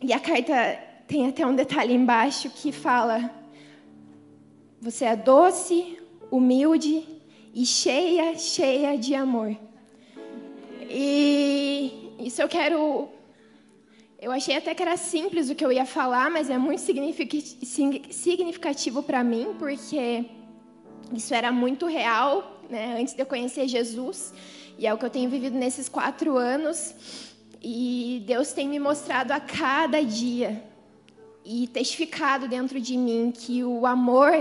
e 0.00 0.12
a 0.12 0.20
carta 0.20 0.78
tem 1.08 1.26
até 1.26 1.44
um 1.44 1.56
detalhe 1.56 1.94
embaixo 1.94 2.50
que 2.50 2.70
fala: 2.70 3.34
você 4.80 5.06
é 5.06 5.16
doce, 5.16 5.98
humilde 6.30 7.04
e 7.52 7.66
cheia, 7.66 8.38
cheia 8.38 8.96
de 8.96 9.14
amor. 9.14 9.56
E 10.88 12.12
isso 12.20 12.40
eu 12.40 12.48
quero. 12.48 13.08
Eu 14.20 14.32
achei 14.32 14.56
até 14.56 14.74
que 14.74 14.82
era 14.82 14.96
simples 14.96 15.48
o 15.48 15.54
que 15.54 15.64
eu 15.64 15.70
ia 15.70 15.86
falar, 15.86 16.28
mas 16.28 16.50
é 16.50 16.58
muito 16.58 16.80
significativo 18.10 19.00
para 19.00 19.22
mim, 19.22 19.54
porque 19.60 20.24
isso 21.14 21.32
era 21.32 21.52
muito 21.52 21.86
real, 21.86 22.60
né, 22.68 23.00
antes 23.00 23.14
de 23.14 23.22
eu 23.22 23.26
conhecer 23.26 23.68
Jesus. 23.68 24.34
E 24.76 24.88
é 24.88 24.92
o 24.92 24.98
que 24.98 25.04
eu 25.04 25.10
tenho 25.10 25.30
vivido 25.30 25.56
nesses 25.56 25.88
quatro 25.88 26.36
anos. 26.36 26.94
E 27.62 28.24
Deus 28.26 28.52
tem 28.52 28.68
me 28.68 28.80
mostrado 28.80 29.32
a 29.32 29.38
cada 29.38 30.02
dia 30.02 30.64
e 31.44 31.68
testificado 31.68 32.48
dentro 32.48 32.80
de 32.80 32.96
mim 32.96 33.32
que 33.32 33.62
o 33.62 33.86
amor 33.86 34.32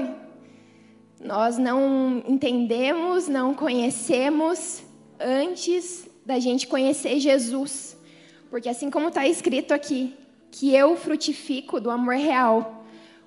nós 1.19 1.57
não 1.57 2.23
entendemos, 2.28 3.28
não 3.28 3.53
conhecemos 3.53 4.82
antes 5.19 6.07
da 6.25 6.39
gente 6.39 6.67
conhecer 6.67 7.19
Jesus. 7.19 7.97
Porque 8.50 8.70
assim 8.70 8.89
como 8.89 9.10
está 9.10 9.28
escrito 9.28 9.74
aqui, 9.74 10.16
que 10.52 10.74
eu 10.74 10.95
frutifico 10.95 11.80
do 11.80 11.89
amor 11.89 12.16
real, 12.16 12.86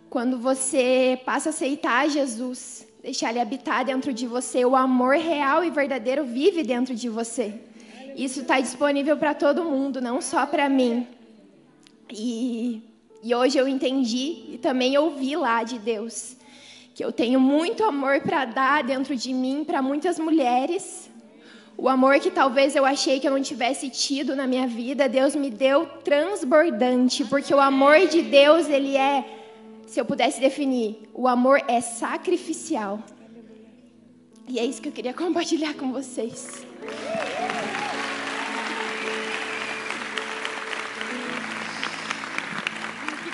quando 0.08 0.38
você 0.38 1.20
passa 1.24 1.48
a 1.48 1.50
aceitar 1.50 2.08
Jesus, 2.08 2.86
deixar 3.02 3.30
ele 3.30 3.40
habitar 3.40 3.84
dentro 3.84 4.12
de 4.12 4.26
você, 4.26 4.64
o 4.64 4.74
amor 4.74 5.16
real 5.16 5.64
e 5.64 5.70
verdadeiro 5.70 6.24
vive 6.24 6.62
dentro 6.62 6.94
de 6.94 7.08
você. 7.08 7.54
Isso 8.16 8.40
está 8.40 8.60
disponível 8.60 9.16
para 9.16 9.34
todo 9.34 9.64
mundo, 9.64 10.00
não 10.00 10.20
só 10.20 10.46
para 10.46 10.68
mim. 10.68 11.06
E 12.12 12.82
E 13.22 13.34
hoje 13.34 13.58
eu 13.58 13.68
entendi 13.68 14.54
e 14.54 14.58
também 14.58 14.96
ouvi 14.96 15.36
lá 15.36 15.62
de 15.62 15.78
Deus 15.78 16.36
que 16.94 17.04
eu 17.04 17.12
tenho 17.12 17.38
muito 17.38 17.84
amor 17.84 18.20
para 18.20 18.44
dar 18.44 18.82
dentro 18.82 19.14
de 19.16 19.32
mim 19.32 19.64
para 19.64 19.80
muitas 19.80 20.18
mulheres. 20.18 21.09
O 21.76 21.88
amor 21.88 22.20
que 22.20 22.30
talvez 22.30 22.76
eu 22.76 22.84
achei 22.84 23.18
que 23.18 23.26
eu 23.26 23.32
não 23.32 23.42
tivesse 23.42 23.88
tido 23.88 24.36
na 24.36 24.46
minha 24.46 24.66
vida, 24.66 25.08
Deus 25.08 25.34
me 25.34 25.50
deu 25.50 25.86
transbordante, 26.04 27.24
porque 27.24 27.54
o 27.54 27.60
amor 27.60 28.06
de 28.06 28.22
Deus, 28.22 28.68
ele 28.68 28.96
é, 28.96 29.24
se 29.86 29.98
eu 29.98 30.04
pudesse 30.04 30.40
definir, 30.40 31.08
o 31.14 31.26
amor 31.26 31.62
é 31.66 31.80
sacrificial. 31.80 33.00
E 34.46 34.58
é 34.58 34.64
isso 34.64 34.82
que 34.82 34.88
eu 34.88 34.92
queria 34.92 35.14
compartilhar 35.14 35.74
com 35.74 35.92
vocês. 35.92 36.66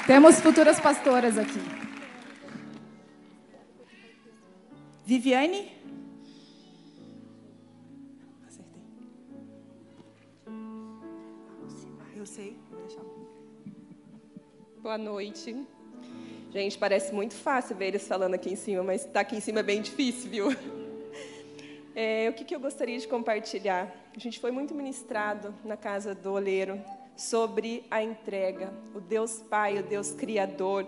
Temos 0.06 0.40
futuras 0.40 0.78
pastoras 0.78 1.36
aqui. 1.36 1.60
Viviane? 5.04 5.75
Boa 14.82 14.98
noite. 14.98 15.56
Gente, 16.52 16.76
parece 16.76 17.14
muito 17.14 17.34
fácil 17.34 17.74
ver 17.74 17.86
eles 17.86 18.06
falando 18.06 18.34
aqui 18.34 18.52
em 18.52 18.56
cima, 18.56 18.82
mas 18.82 19.06
estar 19.06 19.20
aqui 19.20 19.36
em 19.36 19.40
cima 19.40 19.60
é 19.60 19.62
bem 19.62 19.80
difícil, 19.80 20.30
viu? 20.30 20.48
É, 21.98 22.28
o 22.28 22.34
que, 22.34 22.44
que 22.44 22.54
eu 22.54 22.60
gostaria 22.60 22.98
de 22.98 23.08
compartilhar? 23.08 23.90
A 24.14 24.18
gente 24.18 24.38
foi 24.38 24.50
muito 24.50 24.74
ministrado 24.74 25.54
na 25.64 25.78
casa 25.78 26.14
do 26.14 26.30
oleiro 26.30 26.78
sobre 27.16 27.86
a 27.90 28.02
entrega, 28.02 28.70
o 28.94 29.00
Deus 29.00 29.40
Pai, 29.40 29.78
o 29.78 29.82
Deus 29.82 30.10
Criador, 30.10 30.86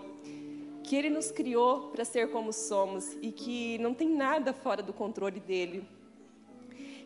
que 0.83 0.95
Ele 0.95 1.09
nos 1.09 1.31
criou 1.31 1.89
para 1.89 2.05
ser 2.05 2.29
como 2.29 2.53
somos 2.53 3.17
e 3.23 3.31
que 3.31 3.79
não 3.79 3.91
tem 3.91 4.07
nada 4.07 4.53
fora 4.53 4.83
do 4.83 4.93
controle 4.93 5.39
dele. 5.39 5.83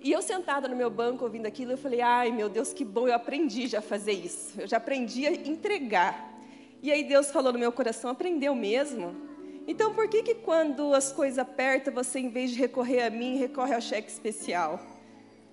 E 0.04 0.12
eu 0.12 0.22
sentada 0.22 0.68
no 0.68 0.76
meu 0.76 0.90
banco 0.90 1.24
ouvindo 1.24 1.46
aquilo, 1.46 1.72
eu 1.72 1.78
falei: 1.78 2.02
ai 2.02 2.30
meu 2.30 2.50
Deus, 2.50 2.74
que 2.74 2.84
bom, 2.84 3.08
eu 3.08 3.16
aprendi 3.16 3.68
já 3.68 3.80
a 3.80 3.82
fazer 3.82 4.12
isso, 4.12 4.60
eu 4.60 4.68
já 4.68 4.76
aprendi 4.76 5.26
a 5.26 5.32
entregar. 5.32 6.30
E 6.82 6.92
aí 6.92 7.06
Deus 7.06 7.32
falou 7.32 7.54
no 7.54 7.60
meu 7.60 7.72
coração: 7.72 8.12
aprendeu 8.12 8.54
mesmo? 8.54 9.16
Então 9.66 9.94
por 9.94 10.10
que, 10.10 10.22
que 10.22 10.36
quando 10.36 10.94
as 10.94 11.14
coisas 11.14 11.40
apertam, 11.40 11.94
você, 11.94 12.20
em 12.20 12.28
vez 12.28 12.52
de 12.52 12.60
recorrer 12.60 13.04
a 13.04 13.10
mim, 13.10 13.38
recorre 13.38 13.74
ao 13.74 13.80
cheque 13.80 14.12
especial? 14.12 14.78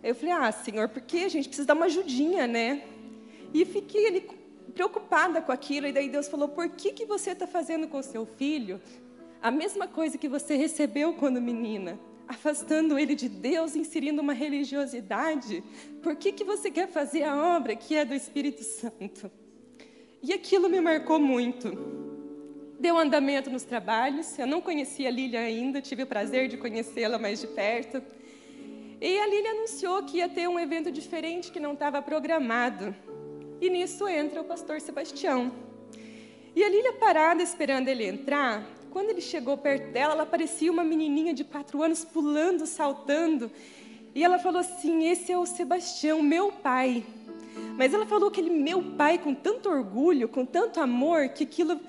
Eu 0.02 0.16
falei: 0.16 0.34
ah, 0.34 0.50
Senhor, 0.50 0.88
porque 0.88 1.18
a 1.18 1.28
gente 1.28 1.46
precisa 1.48 1.68
dar 1.68 1.74
uma 1.74 1.86
ajudinha, 1.86 2.48
né? 2.48 2.82
E 3.54 3.64
fiquei 3.64 4.08
ali 4.08 4.28
preocupada 4.74 5.40
com 5.40 5.52
aquilo, 5.52 5.86
e 5.86 5.92
daí 5.92 6.08
Deus 6.08 6.26
falou: 6.26 6.48
por 6.48 6.68
que, 6.70 6.92
que 6.92 7.06
você 7.06 7.30
está 7.30 7.46
fazendo 7.46 7.86
com 7.86 8.02
seu 8.02 8.26
filho 8.26 8.82
a 9.40 9.52
mesma 9.52 9.86
coisa 9.86 10.18
que 10.18 10.28
você 10.28 10.56
recebeu 10.56 11.14
quando 11.14 11.40
menina? 11.40 11.96
Afastando 12.30 12.96
ele 12.96 13.16
de 13.16 13.28
Deus, 13.28 13.74
inserindo 13.74 14.22
uma 14.22 14.32
religiosidade. 14.32 15.64
Por 16.00 16.14
que, 16.14 16.30
que 16.30 16.44
você 16.44 16.70
quer 16.70 16.86
fazer 16.86 17.24
a 17.24 17.56
obra 17.56 17.74
que 17.74 17.96
é 17.96 18.04
do 18.04 18.14
Espírito 18.14 18.62
Santo? 18.62 19.28
E 20.22 20.32
aquilo 20.32 20.68
me 20.68 20.80
marcou 20.80 21.18
muito. 21.18 21.72
Deu 22.78 22.96
andamento 22.96 23.50
nos 23.50 23.64
trabalhos. 23.64 24.38
Eu 24.38 24.46
não 24.46 24.60
conhecia 24.60 25.08
a 25.08 25.10
Lília 25.10 25.40
ainda, 25.40 25.82
tive 25.82 26.04
o 26.04 26.06
prazer 26.06 26.46
de 26.46 26.56
conhecê-la 26.56 27.18
mais 27.18 27.40
de 27.40 27.48
perto. 27.48 28.00
E 29.00 29.18
a 29.18 29.26
Lília 29.26 29.50
anunciou 29.50 30.04
que 30.04 30.18
ia 30.18 30.28
ter 30.28 30.48
um 30.48 30.60
evento 30.60 30.92
diferente 30.92 31.50
que 31.50 31.58
não 31.58 31.72
estava 31.72 32.00
programado. 32.00 32.94
E 33.60 33.68
nisso 33.68 34.06
entra 34.06 34.40
o 34.40 34.44
pastor 34.44 34.80
Sebastião. 34.80 35.50
E 36.54 36.62
a 36.62 36.68
Lília 36.68 36.92
parada 36.92 37.42
esperando 37.42 37.88
ele 37.88 38.06
entrar, 38.06 38.64
quando 38.90 39.10
ele 39.10 39.20
chegou 39.20 39.56
perto 39.56 39.92
dela, 39.92 40.14
ela 40.14 40.26
parecia 40.26 40.70
uma 40.70 40.84
menininha 40.84 41.32
de 41.32 41.44
quatro 41.44 41.82
anos 41.82 42.04
pulando, 42.04 42.66
saltando. 42.66 43.50
E 44.14 44.24
ela 44.24 44.38
falou 44.38 44.60
assim: 44.60 45.08
Esse 45.08 45.32
é 45.32 45.38
o 45.38 45.46
Sebastião, 45.46 46.22
meu 46.22 46.52
pai. 46.52 47.04
Mas 47.76 47.94
ela 47.94 48.06
falou 48.06 48.28
aquele 48.28 48.50
meu 48.50 48.82
pai 48.82 49.18
com 49.18 49.34
tanto 49.34 49.68
orgulho, 49.68 50.28
com 50.28 50.44
tanto 50.44 50.80
amor, 50.80 51.28
que 51.30 51.44
aquilo 51.44 51.80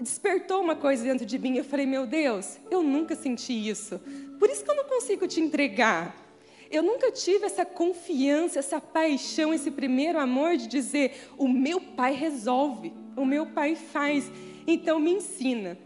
despertou 0.00 0.60
uma 0.60 0.74
coisa 0.74 1.04
dentro 1.04 1.26
de 1.26 1.38
mim. 1.38 1.56
Eu 1.56 1.64
falei: 1.64 1.86
Meu 1.86 2.06
Deus, 2.06 2.58
eu 2.70 2.82
nunca 2.82 3.14
senti 3.14 3.68
isso. 3.68 4.00
Por 4.38 4.48
isso 4.48 4.64
que 4.64 4.70
eu 4.70 4.76
não 4.76 4.84
consigo 4.84 5.26
te 5.28 5.40
entregar. 5.40 6.16
Eu 6.70 6.82
nunca 6.82 7.12
tive 7.12 7.44
essa 7.44 7.66
confiança, 7.66 8.58
essa 8.58 8.80
paixão, 8.80 9.52
esse 9.52 9.70
primeiro 9.70 10.18
amor 10.18 10.56
de 10.56 10.66
dizer: 10.66 11.28
o 11.36 11.46
meu 11.46 11.78
pai 11.78 12.14
resolve, 12.14 12.94
o 13.14 13.26
meu 13.26 13.44
pai 13.44 13.76
faz, 13.76 14.32
então 14.66 14.98
me 14.98 15.12
ensina. 15.12 15.76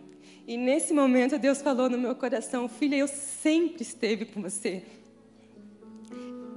E 0.47 0.57
nesse 0.57 0.95
momento 0.95 1.39
Deus 1.39 1.61
falou 1.61 1.91
no 1.91 1.99
meu 1.99 2.15
coração: 2.15 2.69
filha, 2.69 2.97
eu 2.97 3.09
sempre 3.09 3.83
esteve 3.83 4.25
com 4.25 4.41
você. 4.43 4.83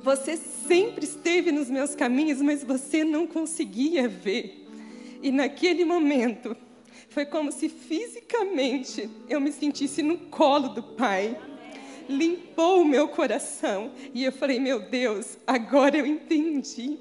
Você 0.02 0.38
sempre 0.38 1.04
esteve 1.04 1.52
nos 1.52 1.70
meus 1.70 1.96
caminhos, 1.96 2.42
mas 2.42 2.64
você 2.64 3.04
não 3.04 3.28
conseguia 3.28 4.08
ver. 4.08 4.68
E 5.22 5.32
naquele 5.32 5.84
momento, 5.84 6.56
foi 7.10 7.26
como 7.26 7.52
se 7.52 7.68
fisicamente 7.68 9.10
eu 9.28 9.42
me 9.42 9.52
sentisse 9.52 10.02
no 10.02 10.18
colo 10.18 10.70
do 10.70 10.84
Pai 10.84 11.38
limpou 12.10 12.82
o 12.82 12.86
meu 12.86 13.08
coração. 13.08 13.92
E 14.14 14.24
eu 14.24 14.32
falei, 14.32 14.60
meu 14.60 14.80
Deus, 14.80 15.38
agora 15.46 15.96
eu 15.96 16.06
entendi. 16.06 16.98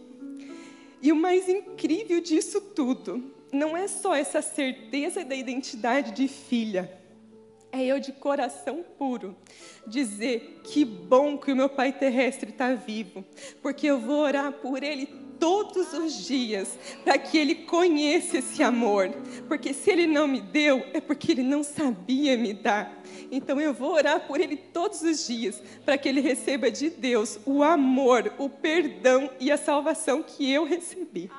E 1.00 1.10
o 1.10 1.16
mais 1.16 1.48
incrível 1.48 2.20
disso 2.20 2.60
tudo, 2.60 3.24
não 3.52 3.76
é 3.76 3.88
só 3.88 4.14
essa 4.14 4.42
certeza 4.42 5.24
da 5.24 5.34
identidade 5.34 6.12
de 6.12 6.28
filha, 6.28 6.98
é 7.70 7.84
eu 7.84 8.00
de 8.00 8.12
coração 8.12 8.82
puro 8.98 9.36
dizer 9.86 10.60
que 10.64 10.84
bom 10.84 11.36
que 11.36 11.52
o 11.52 11.56
meu 11.56 11.68
pai 11.68 11.92
terrestre 11.92 12.50
está 12.50 12.74
vivo, 12.74 13.24
porque 13.62 13.86
eu 13.86 13.98
vou 13.98 14.20
orar 14.20 14.52
por 14.52 14.82
ele 14.82 15.06
todos 15.38 15.92
os 15.92 16.26
dias 16.26 16.78
para 17.04 17.16
que 17.18 17.38
ele 17.38 17.54
conheça 17.54 18.38
esse 18.38 18.62
amor, 18.62 19.10
porque 19.46 19.72
se 19.72 19.90
ele 19.90 20.06
não 20.06 20.26
me 20.26 20.40
deu 20.40 20.84
é 20.92 21.00
porque 21.00 21.32
ele 21.32 21.42
não 21.42 21.62
sabia 21.62 22.36
me 22.36 22.52
dar. 22.52 23.02
Então 23.30 23.60
eu 23.60 23.74
vou 23.74 23.92
orar 23.92 24.26
por 24.26 24.40
ele 24.40 24.56
todos 24.56 25.02
os 25.02 25.26
dias, 25.26 25.62
para 25.84 25.98
que 25.98 26.08
ele 26.08 26.20
receba 26.20 26.70
de 26.70 26.90
Deus 26.90 27.38
o 27.44 27.62
amor, 27.62 28.32
o 28.38 28.48
perdão 28.48 29.30
e 29.38 29.52
a 29.52 29.56
salvação 29.56 30.22
que 30.22 30.50
eu 30.50 30.64
recebi. 30.64 31.30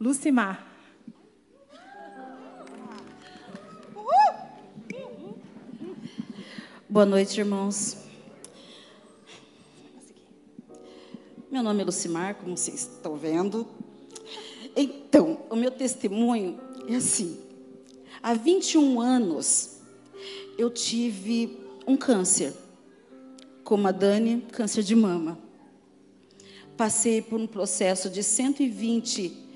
Lucimar. 0.00 0.64
Boa 6.88 7.04
noite, 7.04 7.40
irmãos. 7.40 7.96
Meu 11.50 11.64
nome 11.64 11.82
é 11.82 11.84
Lucimar, 11.84 12.36
como 12.36 12.56
vocês 12.56 12.82
estão 12.82 13.16
vendo. 13.16 13.66
Então, 14.76 15.40
o 15.50 15.56
meu 15.56 15.72
testemunho 15.72 16.60
é 16.88 16.94
assim. 16.94 17.36
Há 18.22 18.34
21 18.34 19.00
anos, 19.00 19.80
eu 20.56 20.70
tive 20.70 21.58
um 21.88 21.96
câncer. 21.96 22.54
Como 23.64 23.88
a 23.88 23.90
Dani, 23.90 24.46
câncer 24.52 24.84
de 24.84 24.94
mama. 24.94 25.36
Passei 26.76 27.20
por 27.20 27.40
um 27.40 27.48
processo 27.48 28.08
de 28.08 28.22
120 28.22 29.47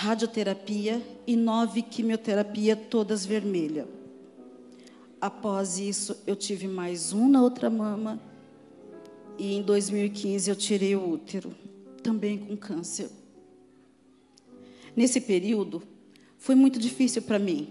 radioterapia 0.00 1.02
e 1.26 1.34
9 1.34 1.82
quimioterapia, 1.82 2.76
todas 2.76 3.26
vermelhas. 3.26 3.88
Após 5.20 5.80
isso, 5.80 6.16
eu 6.24 6.36
tive 6.36 6.68
mais 6.68 7.12
um 7.12 7.28
na 7.28 7.42
outra 7.42 7.68
mama 7.68 8.20
e 9.36 9.54
em 9.54 9.60
2015 9.60 10.48
eu 10.48 10.54
tirei 10.54 10.94
o 10.94 11.10
útero, 11.10 11.52
também 12.00 12.38
com 12.38 12.56
câncer. 12.56 13.10
Nesse 14.94 15.20
período, 15.20 15.82
foi 16.36 16.54
muito 16.54 16.78
difícil 16.78 17.22
para 17.22 17.40
mim. 17.40 17.68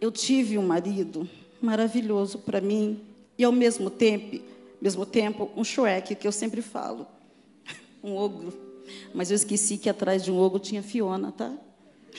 Eu 0.00 0.10
tive 0.10 0.56
um 0.56 0.66
marido 0.66 1.28
maravilhoso 1.60 2.38
para 2.38 2.62
mim 2.62 2.98
e 3.36 3.44
ao 3.44 3.52
mesmo 3.52 3.90
tempo, 3.90 4.42
mesmo 4.80 5.04
tempo, 5.04 5.50
um 5.54 5.62
Shrek 5.64 6.14
que 6.14 6.26
eu 6.26 6.32
sempre 6.32 6.62
falo, 6.62 7.06
um 8.02 8.16
ogro. 8.16 8.69
Mas 9.14 9.30
eu 9.30 9.34
esqueci 9.34 9.76
que 9.76 9.88
atrás 9.88 10.24
de 10.24 10.30
um 10.30 10.38
ogro 10.38 10.58
tinha 10.58 10.82
Fiona, 10.82 11.32
tá? 11.32 11.52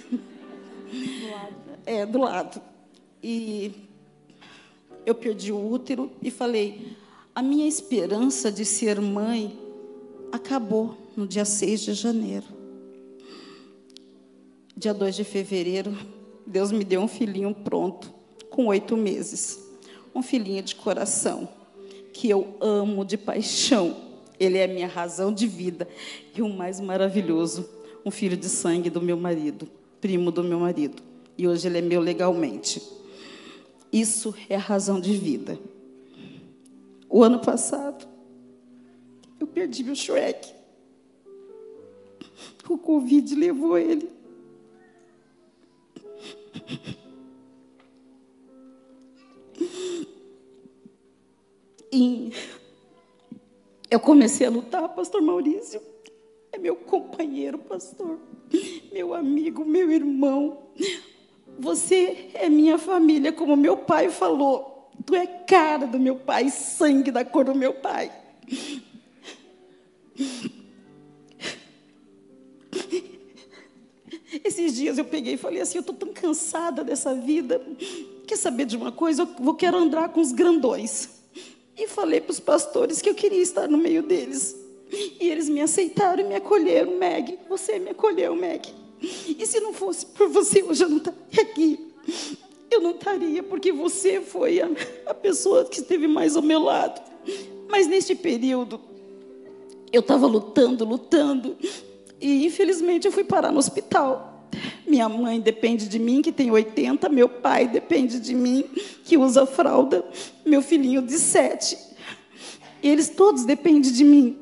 Do 0.09 1.29
lado. 1.31 1.55
É, 1.85 2.05
do 2.05 2.19
lado. 2.19 2.61
E 3.23 3.71
eu 5.05 5.15
perdi 5.15 5.51
o 5.51 5.71
útero 5.71 6.11
e 6.21 6.29
falei: 6.29 6.97
a 7.33 7.41
minha 7.41 7.67
esperança 7.67 8.51
de 8.51 8.65
ser 8.65 8.99
mãe 8.99 9.57
acabou 10.31 10.97
no 11.15 11.27
dia 11.27 11.45
6 11.45 11.81
de 11.81 11.93
janeiro. 11.93 12.45
Dia 14.75 14.93
2 14.93 15.15
de 15.15 15.23
fevereiro, 15.23 15.95
Deus 16.45 16.71
me 16.71 16.83
deu 16.83 17.01
um 17.01 17.07
filhinho 17.07 17.53
pronto, 17.53 18.13
com 18.49 18.67
oito 18.67 18.97
meses. 18.97 19.59
um 20.13 20.21
filhinho 20.21 20.61
de 20.61 20.75
coração, 20.75 21.47
que 22.13 22.29
eu 22.29 22.55
amo 22.59 23.05
de 23.05 23.17
paixão. 23.17 24.10
Ele 24.41 24.57
é 24.57 24.63
a 24.63 24.67
minha 24.67 24.87
razão 24.87 25.31
de 25.31 25.45
vida 25.45 25.87
e 26.35 26.41
o 26.41 26.49
mais 26.49 26.79
maravilhoso, 26.79 27.69
um 28.03 28.09
filho 28.09 28.35
de 28.35 28.49
sangue 28.49 28.89
do 28.89 28.99
meu 28.99 29.15
marido, 29.15 29.69
primo 30.01 30.31
do 30.31 30.43
meu 30.43 30.59
marido. 30.59 31.03
E 31.37 31.47
hoje 31.47 31.67
ele 31.67 31.77
é 31.77 31.81
meu 31.81 32.01
legalmente. 32.01 32.81
Isso 33.93 34.33
é 34.49 34.55
a 34.55 34.59
razão 34.59 34.99
de 34.99 35.15
vida. 35.15 35.59
O 37.07 37.23
ano 37.23 37.37
passado, 37.37 38.07
eu 39.39 39.45
perdi 39.45 39.83
meu 39.83 39.93
Shrek. 39.93 40.51
O 42.67 42.79
Covid 42.79 43.35
levou 43.35 43.77
ele. 43.77 44.09
E 51.91 52.31
eu 53.91 53.99
comecei 53.99 54.47
a 54.47 54.49
lutar, 54.49 54.87
pastor 54.95 55.21
Maurício. 55.21 55.81
É 56.53 56.57
meu 56.57 56.77
companheiro, 56.77 57.57
pastor. 57.57 58.17
Meu 58.91 59.13
amigo, 59.13 59.65
meu 59.65 59.91
irmão. 59.91 60.59
Você 61.59 62.29
é 62.33 62.47
minha 62.49 62.77
família, 62.77 63.33
como 63.33 63.57
meu 63.57 63.75
pai 63.75 64.09
falou. 64.09 64.89
Tu 65.05 65.13
é 65.13 65.27
cara 65.27 65.85
do 65.85 65.99
meu 65.99 66.15
pai, 66.15 66.49
sangue 66.49 67.11
da 67.11 67.25
cor 67.25 67.43
do 67.43 67.53
meu 67.53 67.73
pai. 67.73 68.09
Esses 74.45 74.73
dias 74.75 74.97
eu 74.97 75.05
peguei 75.05 75.33
e 75.33 75.37
falei 75.37 75.59
assim: 75.59 75.77
eu 75.79 75.81
estou 75.81 75.95
tão 75.95 76.13
cansada 76.13 76.81
dessa 76.81 77.13
vida. 77.13 77.61
Quer 78.25 78.37
saber 78.37 78.63
de 78.65 78.77
uma 78.77 78.93
coisa? 78.93 79.27
Eu 79.45 79.53
quero 79.53 79.77
andar 79.77 80.09
com 80.09 80.21
os 80.21 80.31
grandões. 80.31 81.20
E 81.81 81.87
falei 81.87 82.21
para 82.21 82.29
os 82.29 82.39
pastores 82.39 83.01
que 83.01 83.09
eu 83.09 83.15
queria 83.15 83.41
estar 83.41 83.67
no 83.67 83.75
meio 83.75 84.03
deles. 84.03 84.55
E 85.19 85.27
eles 85.27 85.49
me 85.49 85.61
aceitaram 85.61 86.21
e 86.21 86.23
me 86.23 86.35
acolheram, 86.35 86.95
Meg. 86.95 87.39
Você 87.49 87.79
me 87.79 87.89
acolheu, 87.89 88.35
Meg. 88.35 88.69
E 89.01 89.43
se 89.47 89.59
não 89.59 89.73
fosse 89.73 90.05
por 90.05 90.29
você, 90.29 90.61
hoje 90.61 90.83
eu 90.83 90.89
não 90.89 90.97
estaria 90.97 91.41
aqui. 91.41 91.91
Eu 92.69 92.81
não 92.81 92.91
estaria, 92.91 93.41
porque 93.41 93.71
você 93.71 94.21
foi 94.21 94.61
a, 94.61 94.69
a 95.07 95.13
pessoa 95.15 95.65
que 95.65 95.79
esteve 95.79 96.07
mais 96.07 96.35
ao 96.35 96.43
meu 96.43 96.59
lado. 96.59 97.01
Mas 97.67 97.87
neste 97.87 98.13
período, 98.13 98.79
eu 99.91 100.01
estava 100.01 100.27
lutando, 100.27 100.85
lutando. 100.85 101.57
E 102.19 102.45
infelizmente 102.45 103.07
eu 103.07 103.11
fui 103.11 103.23
parar 103.23 103.51
no 103.51 103.57
hospital. 103.57 104.30
Minha 104.85 105.07
mãe 105.07 105.39
depende 105.39 105.87
de 105.87 105.97
mim, 105.99 106.21
que 106.21 106.31
tem 106.31 106.51
80. 106.51 107.07
Meu 107.09 107.29
pai 107.29 107.67
depende 107.67 108.19
de 108.19 108.33
mim, 108.33 108.65
que 109.03 109.17
usa 109.17 109.45
fralda. 109.45 110.03
Meu 110.45 110.61
filhinho 110.61 111.01
de 111.01 111.17
7. 111.17 111.77
E 112.83 112.89
eles 112.89 113.09
todos 113.09 113.45
dependem 113.45 113.91
de 113.91 114.03
mim. 114.03 114.37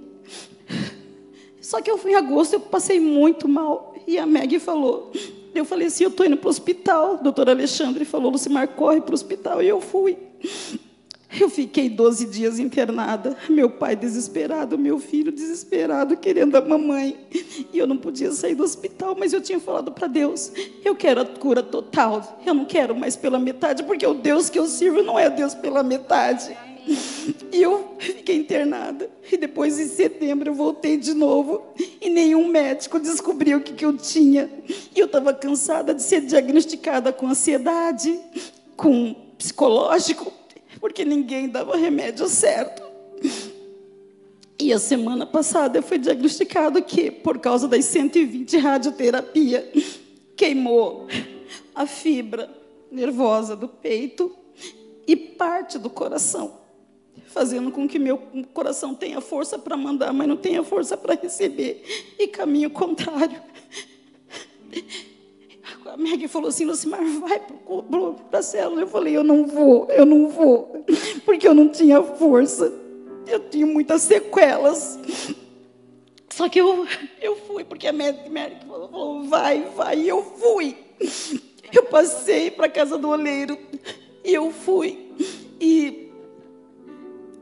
Só 1.61 1.81
que 1.81 1.91
eu 1.91 1.97
fui 1.97 2.11
em 2.11 2.15
agosto, 2.15 2.53
eu 2.53 2.59
passei 2.59 2.99
muito 2.99 3.47
mal. 3.47 3.93
E 4.07 4.17
a 4.17 4.25
Meg 4.25 4.57
falou. 4.59 5.11
Eu 5.53 5.65
falei 5.65 5.87
assim: 5.87 6.03
eu 6.03 6.09
estou 6.09 6.25
indo 6.25 6.37
para 6.37 6.47
o 6.47 6.49
hospital. 6.49 7.15
O 7.15 7.23
doutor 7.23 7.49
Alexandre 7.49 8.05
falou: 8.05 8.31
Lucimar, 8.31 8.67
corre 8.69 9.01
para 9.01 9.11
o 9.11 9.13
hospital. 9.13 9.61
E 9.61 9.67
eu 9.67 9.79
fui. 9.81 10.17
Eu 11.37 11.47
fiquei 11.49 11.89
12 11.89 12.25
dias 12.25 12.57
internada, 12.57 13.37
meu 13.47 13.69
pai 13.69 13.95
desesperado, 13.95 14.79
meu 14.79 14.97
filho 14.97 15.31
desesperado, 15.31 16.17
querendo 16.17 16.55
a 16.55 16.61
mamãe. 16.61 17.17
E 17.71 17.77
eu 17.77 17.85
não 17.85 17.97
podia 17.97 18.31
sair 18.31 18.55
do 18.55 18.63
hospital, 18.63 19.15
mas 19.17 19.31
eu 19.31 19.39
tinha 19.39 19.59
falado 19.59 19.91
para 19.91 20.07
Deus: 20.07 20.51
eu 20.83 20.95
quero 20.95 21.21
a 21.21 21.25
cura 21.25 21.61
total, 21.61 22.41
eu 22.45 22.53
não 22.53 22.65
quero 22.65 22.95
mais 22.95 23.15
pela 23.15 23.37
metade, 23.37 23.83
porque 23.83 24.05
o 24.05 24.15
Deus 24.15 24.49
que 24.49 24.57
eu 24.57 24.65
sirvo 24.65 25.03
não 25.03 25.19
é 25.19 25.29
Deus 25.29 25.53
pela 25.53 25.83
metade. 25.83 26.57
E 27.51 27.61
eu 27.61 27.95
fiquei 27.99 28.37
internada. 28.37 29.09
E 29.31 29.37
depois, 29.37 29.79
em 29.79 29.87
setembro, 29.87 30.49
eu 30.49 30.55
voltei 30.55 30.97
de 30.97 31.13
novo. 31.13 31.61
E 32.01 32.09
nenhum 32.09 32.47
médico 32.47 32.99
descobriu 32.99 33.59
o 33.59 33.61
que, 33.61 33.73
que 33.73 33.85
eu 33.85 33.95
tinha. 33.95 34.49
E 34.95 34.99
eu 34.99 35.05
estava 35.05 35.31
cansada 35.33 35.93
de 35.93 36.01
ser 36.01 36.21
diagnosticada 36.21 37.13
com 37.13 37.27
ansiedade, 37.27 38.19
com 38.75 39.15
psicológico, 39.37 40.33
porque 40.79 41.03
ninguém 41.03 41.49
dava 41.49 41.75
remédio 41.75 42.27
certo. 42.27 42.83
E 44.59 44.73
a 44.73 44.79
semana 44.79 45.25
passada 45.25 45.77
eu 45.77 45.83
fui 45.83 45.97
diagnosticado 45.97 46.81
que, 46.81 47.09
por 47.09 47.39
causa 47.39 47.67
das 47.67 47.85
120 47.85 48.57
radioterapia, 48.57 49.71
queimou 50.35 51.07
a 51.73 51.85
fibra 51.85 52.49
nervosa 52.91 53.55
do 53.55 53.67
peito 53.67 54.35
e 55.07 55.15
parte 55.15 55.79
do 55.79 55.89
coração, 55.89 56.59
fazendo 57.27 57.71
com 57.71 57.87
que 57.87 57.97
meu 57.97 58.17
coração 58.53 58.93
tenha 58.93 59.21
força 59.21 59.57
para 59.57 59.77
mandar, 59.77 60.11
mas 60.11 60.27
não 60.27 60.37
tenha 60.37 60.63
força 60.63 60.97
para 60.97 61.15
receber, 61.15 61.83
e 62.19 62.27
caminho 62.27 62.69
contrário. 62.69 63.41
Meg 65.99 66.27
falou 66.27 66.47
assim, 66.47 66.65
Lucimar, 66.65 67.03
vai 67.19 67.41
para 68.29 68.39
a 68.39 68.43
célula. 68.43 68.81
Eu 68.81 68.87
falei, 68.87 69.15
eu 69.15 69.23
não 69.23 69.45
vou, 69.45 69.87
eu 69.89 70.05
não 70.05 70.29
vou, 70.29 70.85
porque 71.25 71.47
eu 71.47 71.53
não 71.53 71.67
tinha 71.69 72.01
força. 72.01 72.73
Eu 73.27 73.49
tinha 73.49 73.65
muitas 73.65 74.01
sequelas. 74.03 74.97
Só 76.29 76.47
que 76.47 76.59
eu, 76.59 76.87
eu 77.21 77.35
fui, 77.35 77.63
porque 77.63 77.87
a 77.87 77.93
Meg 77.93 78.17
falou, 78.65 79.23
vai, 79.23 79.63
vai, 79.75 79.99
e 79.99 80.07
eu 80.07 80.23
fui. 80.23 80.77
Eu 81.71 81.83
passei 81.83 82.49
para 82.49 82.65
a 82.65 82.69
casa 82.69 82.97
do 82.97 83.09
oleiro, 83.09 83.57
e 84.23 84.33
eu 84.33 84.51
fui. 84.51 85.11
E 85.59 86.09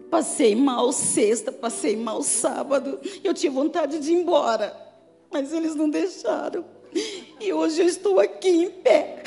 passei 0.10 0.56
mal 0.56 0.92
sexta, 0.92 1.52
passei 1.52 1.96
mal 1.96 2.24
sábado. 2.24 3.00
Eu 3.24 3.34
tinha 3.34 3.52
vontade 3.52 4.00
de 4.00 4.12
ir 4.12 4.16
embora, 4.16 4.76
mas 5.32 5.54
eles 5.54 5.76
não 5.76 5.90
deixaram. 5.90 6.66
E 7.40 7.54
hoje 7.54 7.82
eu 7.82 7.86
estou 7.86 8.20
aqui 8.20 8.50
em 8.50 8.70
pé. 8.70 9.24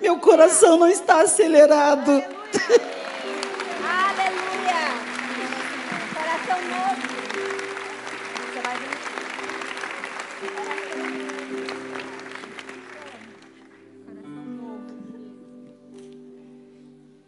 Meu 0.00 0.18
coração 0.20 0.78
não 0.78 0.88
está 0.88 1.22
acelerado. 1.22 2.12
Aleluia! 3.82 4.84
Coração 6.14 6.60
novo. 6.68 7.02
Você 8.46 8.60
vai 8.60 8.76
ver? 8.76 8.98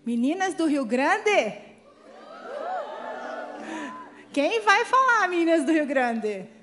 Meninas 0.06 0.54
do 0.54 0.66
Rio 0.66 0.84
Grande? 0.84 1.58
Quem 4.32 4.60
vai 4.60 4.84
falar, 4.84 5.28
meninas 5.28 5.64
do 5.64 5.72
Rio 5.72 5.86
Grande? 5.86 6.59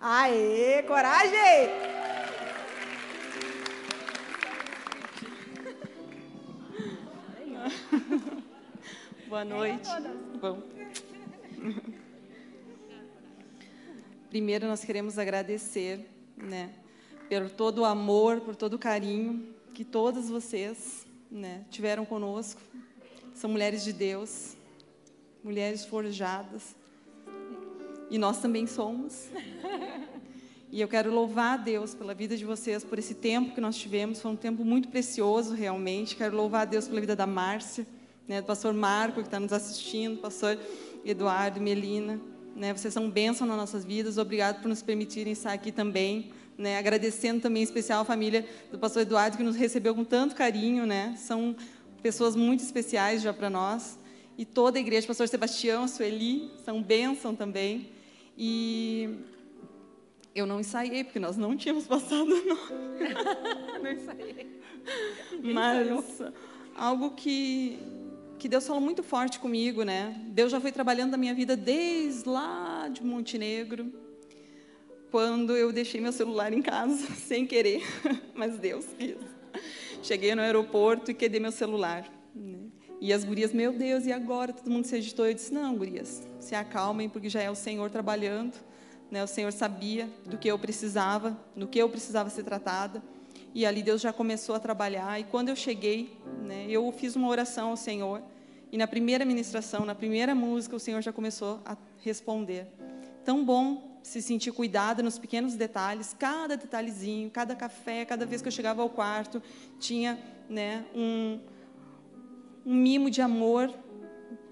Aê, 0.00 0.80
coragem! 0.84 1.34
Boa 9.28 9.44
noite. 9.44 9.88
Bom. 10.40 10.62
Primeiro 14.30 14.68
nós 14.68 14.84
queremos 14.84 15.18
agradecer, 15.18 16.08
né, 16.36 16.70
por 17.28 17.50
todo 17.50 17.80
o 17.80 17.84
amor, 17.84 18.40
por 18.40 18.54
todo 18.54 18.74
o 18.74 18.78
carinho 18.78 19.52
que 19.74 19.84
todas 19.84 20.28
vocês, 20.28 21.08
né, 21.28 21.64
tiveram 21.70 22.04
conosco. 22.04 22.60
São 23.34 23.50
mulheres 23.50 23.82
de 23.82 23.92
Deus, 23.92 24.56
mulheres 25.42 25.84
forjadas. 25.84 26.76
E 28.10 28.18
nós 28.18 28.40
também 28.40 28.66
somos. 28.66 29.28
E 30.70 30.82
eu 30.82 30.88
quero 30.88 31.10
louvar 31.10 31.54
a 31.54 31.56
Deus 31.56 31.94
pela 31.94 32.12
vida 32.12 32.36
de 32.36 32.44
vocês, 32.44 32.84
por 32.84 32.98
esse 32.98 33.14
tempo 33.14 33.54
que 33.54 33.60
nós 33.60 33.76
tivemos. 33.76 34.20
Foi 34.20 34.30
um 34.30 34.36
tempo 34.36 34.62
muito 34.64 34.88
precioso, 34.88 35.54
realmente. 35.54 36.14
Quero 36.14 36.36
louvar 36.36 36.62
a 36.62 36.64
Deus 36.66 36.86
pela 36.86 37.00
vida 37.00 37.16
da 37.16 37.26
Márcia, 37.26 37.86
né, 38.26 38.42
do 38.42 38.44
pastor 38.44 38.74
Marco, 38.74 39.20
que 39.20 39.28
está 39.28 39.40
nos 39.40 39.50
assistindo, 39.50 40.20
pastor 40.20 40.58
Eduardo, 41.06 41.58
Melina. 41.58 42.20
Né, 42.54 42.74
vocês 42.74 42.92
são 42.92 43.08
bênção 43.10 43.46
nas 43.46 43.56
nossas 43.56 43.82
vidas. 43.82 44.18
Obrigado 44.18 44.60
por 44.60 44.68
nos 44.68 44.82
permitirem 44.82 45.32
estar 45.32 45.54
aqui 45.54 45.72
também. 45.72 46.32
Né, 46.58 46.76
agradecendo 46.76 47.40
também 47.40 47.62
em 47.62 47.64
especial 47.64 48.02
a 48.02 48.04
família 48.04 48.44
do 48.70 48.78
pastor 48.78 49.02
Eduardo, 49.02 49.38
que 49.38 49.42
nos 49.42 49.56
recebeu 49.56 49.94
com 49.94 50.04
tanto 50.04 50.34
carinho. 50.34 50.84
Né, 50.84 51.14
são 51.16 51.56
pessoas 52.02 52.36
muito 52.36 52.62
especiais 52.62 53.22
já 53.22 53.32
para 53.32 53.48
nós. 53.48 53.98
E 54.36 54.44
toda 54.44 54.78
a 54.78 54.80
igreja, 54.80 55.06
pastor 55.06 55.28
Sebastião, 55.28 55.88
Sueli, 55.88 56.50
são 56.62 56.82
bênção 56.82 57.34
também. 57.34 57.96
E 58.40 59.18
eu 60.32 60.46
não 60.46 60.60
ensaiei, 60.60 61.02
porque 61.02 61.18
nós 61.18 61.36
não 61.36 61.56
tínhamos 61.56 61.86
passado 61.88 62.24
não. 62.24 62.56
não 63.82 63.90
ensaiei. 63.90 64.60
Mas 65.42 66.22
algo 66.76 67.10
que, 67.10 67.80
que 68.38 68.48
Deus 68.48 68.64
falou 68.64 68.80
muito 68.80 69.02
forte 69.02 69.40
comigo, 69.40 69.82
né? 69.82 70.16
Deus 70.28 70.52
já 70.52 70.60
foi 70.60 70.70
trabalhando 70.70 71.10
na 71.10 71.16
minha 71.16 71.34
vida 71.34 71.56
desde 71.56 72.28
lá 72.28 72.88
de 72.88 73.02
Montenegro, 73.04 73.92
quando 75.10 75.56
eu 75.56 75.72
deixei 75.72 76.00
meu 76.00 76.12
celular 76.12 76.52
em 76.52 76.62
casa, 76.62 77.06
sem 77.16 77.44
querer, 77.44 77.82
mas 78.34 78.56
Deus 78.56 78.86
quis. 78.96 79.16
Cheguei 80.00 80.32
no 80.36 80.42
aeroporto 80.42 81.10
e 81.10 81.14
quedei 81.14 81.40
meu 81.40 81.50
celular. 81.50 82.08
E 83.00 83.12
as 83.12 83.22
gurias, 83.22 83.52
meu 83.52 83.72
Deus, 83.72 84.06
e 84.06 84.12
agora? 84.12 84.52
Todo 84.52 84.70
mundo 84.70 84.84
se 84.84 84.96
agitou. 84.96 85.26
Eu 85.26 85.34
disse: 85.34 85.52
não, 85.52 85.76
gurias, 85.76 86.26
se 86.40 86.54
acalmem, 86.54 87.08
porque 87.08 87.28
já 87.28 87.40
é 87.40 87.50
o 87.50 87.54
Senhor 87.54 87.90
trabalhando. 87.90 88.54
Né? 89.10 89.22
O 89.22 89.26
Senhor 89.26 89.52
sabia 89.52 90.08
do 90.26 90.36
que 90.36 90.48
eu 90.48 90.58
precisava, 90.58 91.38
do 91.56 91.66
que 91.66 91.78
eu 91.78 91.88
precisava 91.88 92.28
ser 92.28 92.42
tratada. 92.42 93.02
E 93.54 93.64
ali 93.64 93.82
Deus 93.82 94.00
já 94.00 94.12
começou 94.12 94.54
a 94.54 94.60
trabalhar. 94.60 95.18
E 95.18 95.24
quando 95.24 95.48
eu 95.48 95.56
cheguei, 95.56 96.16
né, 96.42 96.66
eu 96.68 96.92
fiz 96.92 97.16
uma 97.16 97.28
oração 97.28 97.70
ao 97.70 97.76
Senhor. 97.76 98.22
E 98.70 98.76
na 98.76 98.86
primeira 98.86 99.24
ministração, 99.24 99.86
na 99.86 99.94
primeira 99.94 100.34
música, 100.34 100.76
o 100.76 100.80
Senhor 100.80 101.00
já 101.00 101.12
começou 101.12 101.60
a 101.64 101.76
responder. 102.02 102.66
Tão 103.24 103.44
bom 103.44 103.98
se 104.02 104.20
sentir 104.20 104.52
cuidada 104.52 105.02
nos 105.02 105.18
pequenos 105.18 105.54
detalhes, 105.54 106.14
cada 106.18 106.56
detalhezinho, 106.56 107.30
cada 107.30 107.54
café, 107.54 108.04
cada 108.04 108.26
vez 108.26 108.42
que 108.42 108.48
eu 108.48 108.52
chegava 108.52 108.82
ao 108.82 108.90
quarto, 108.90 109.42
tinha 109.78 110.18
né, 110.48 110.84
um, 110.94 111.40
um 112.68 112.74
mimo 112.74 113.10
de 113.10 113.22
amor 113.22 113.72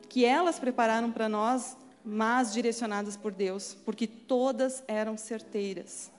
que 0.08 0.24
elas 0.24 0.58
prepararam 0.58 1.12
para 1.12 1.28
nós, 1.28 1.76
mas 2.02 2.50
direcionadas 2.50 3.14
por 3.14 3.30
Deus, 3.30 3.76
porque 3.84 4.06
todas 4.06 4.82
eram 4.88 5.18
certeiras. 5.18 6.10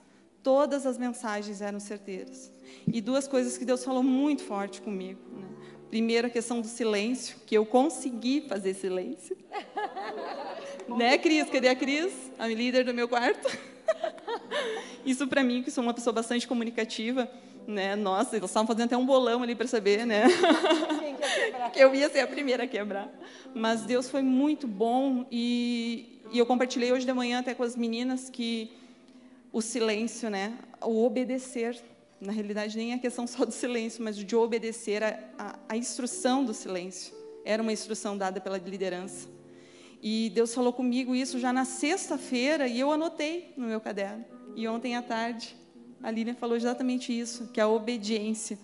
Todas 0.43 0.85
as 0.85 0.95
mensagens 0.95 1.59
eram 1.59 1.79
certeiras. 1.79 2.51
E 2.85 3.01
duas 3.01 3.27
coisas 3.27 3.57
que 3.57 3.65
Deus 3.65 3.83
falou 3.83 4.03
muito 4.03 4.43
forte 4.43 4.79
comigo. 4.79 5.19
Né? 5.33 5.47
Primeiro, 5.89 6.27
a 6.27 6.29
questão 6.29 6.61
do 6.61 6.67
silêncio, 6.67 7.37
que 7.47 7.57
eu 7.57 7.65
consegui 7.65 8.41
fazer 8.47 8.75
silêncio. 8.75 9.35
né, 10.95 11.17
Cris? 11.17 11.49
Cadê 11.49 11.69
a 11.69 11.75
Cris? 11.75 12.13
A 12.37 12.47
líder 12.47 12.85
do 12.85 12.93
meu 12.93 13.07
quarto. 13.07 13.47
Isso 15.03 15.27
para 15.27 15.43
mim, 15.43 15.63
que 15.63 15.71
sou 15.71 15.83
uma 15.83 15.95
pessoa 15.95 16.13
bastante 16.13 16.47
comunicativa, 16.47 17.27
né? 17.67 17.95
Nossa, 17.95 18.37
eles 18.37 18.49
estavam 18.49 18.65
fazendo 18.65 18.85
até 18.85 18.97
um 18.97 19.05
bolão 19.05 19.43
ali 19.43 19.53
para 19.53 19.67
saber, 19.67 20.05
né? 20.05 20.23
que 21.73 21.79
eu 21.79 21.93
ia 21.93 22.09
ser 22.09 22.21
a 22.21 22.27
primeira 22.27 22.63
a 22.63 22.67
quebrar. 22.67 23.11
Mas 23.53 23.81
Deus 23.81 24.09
foi 24.09 24.21
muito 24.21 24.67
bom 24.67 25.25
e, 25.29 26.21
e 26.31 26.39
eu 26.39 26.45
compartilhei 26.45 26.91
hoje 26.91 27.05
de 27.05 27.13
manhã 27.13 27.39
até 27.39 27.53
com 27.53 27.63
as 27.63 27.75
meninas 27.75 28.29
que 28.29 28.71
o 29.51 29.61
silêncio, 29.61 30.29
né? 30.29 30.57
O 30.81 31.05
obedecer 31.05 31.77
na 32.19 32.31
realidade, 32.31 32.75
nem 32.77 32.93
é 32.93 32.97
questão 32.97 33.27
só 33.27 33.45
do 33.45 33.51
silêncio, 33.51 34.03
mas 34.03 34.17
de 34.17 34.35
obedecer 34.35 35.03
a, 35.03 35.19
a, 35.37 35.59
a 35.69 35.77
instrução 35.77 36.43
do 36.43 36.53
silêncio. 36.53 37.15
Era 37.45 37.61
uma 37.61 37.71
instrução 37.71 38.17
dada 38.17 38.41
pela 38.41 38.57
liderança. 38.57 39.27
E 40.01 40.31
Deus 40.33 40.53
falou 40.53 40.73
comigo 40.73 41.15
isso 41.15 41.39
já 41.39 41.51
na 41.51 41.65
sexta-feira 41.65 42.67
e 42.67 42.79
eu 42.79 42.91
anotei 42.91 43.53
no 43.55 43.67
meu 43.67 43.79
caderno. 43.79 44.25
E 44.55 44.67
ontem 44.67 44.95
à 44.95 45.01
tarde, 45.01 45.55
a 46.01 46.11
Lilian 46.11 46.35
falou 46.35 46.55
exatamente 46.55 47.17
isso, 47.17 47.47
que 47.53 47.59
a 47.59 47.67
obediência, 47.67 48.57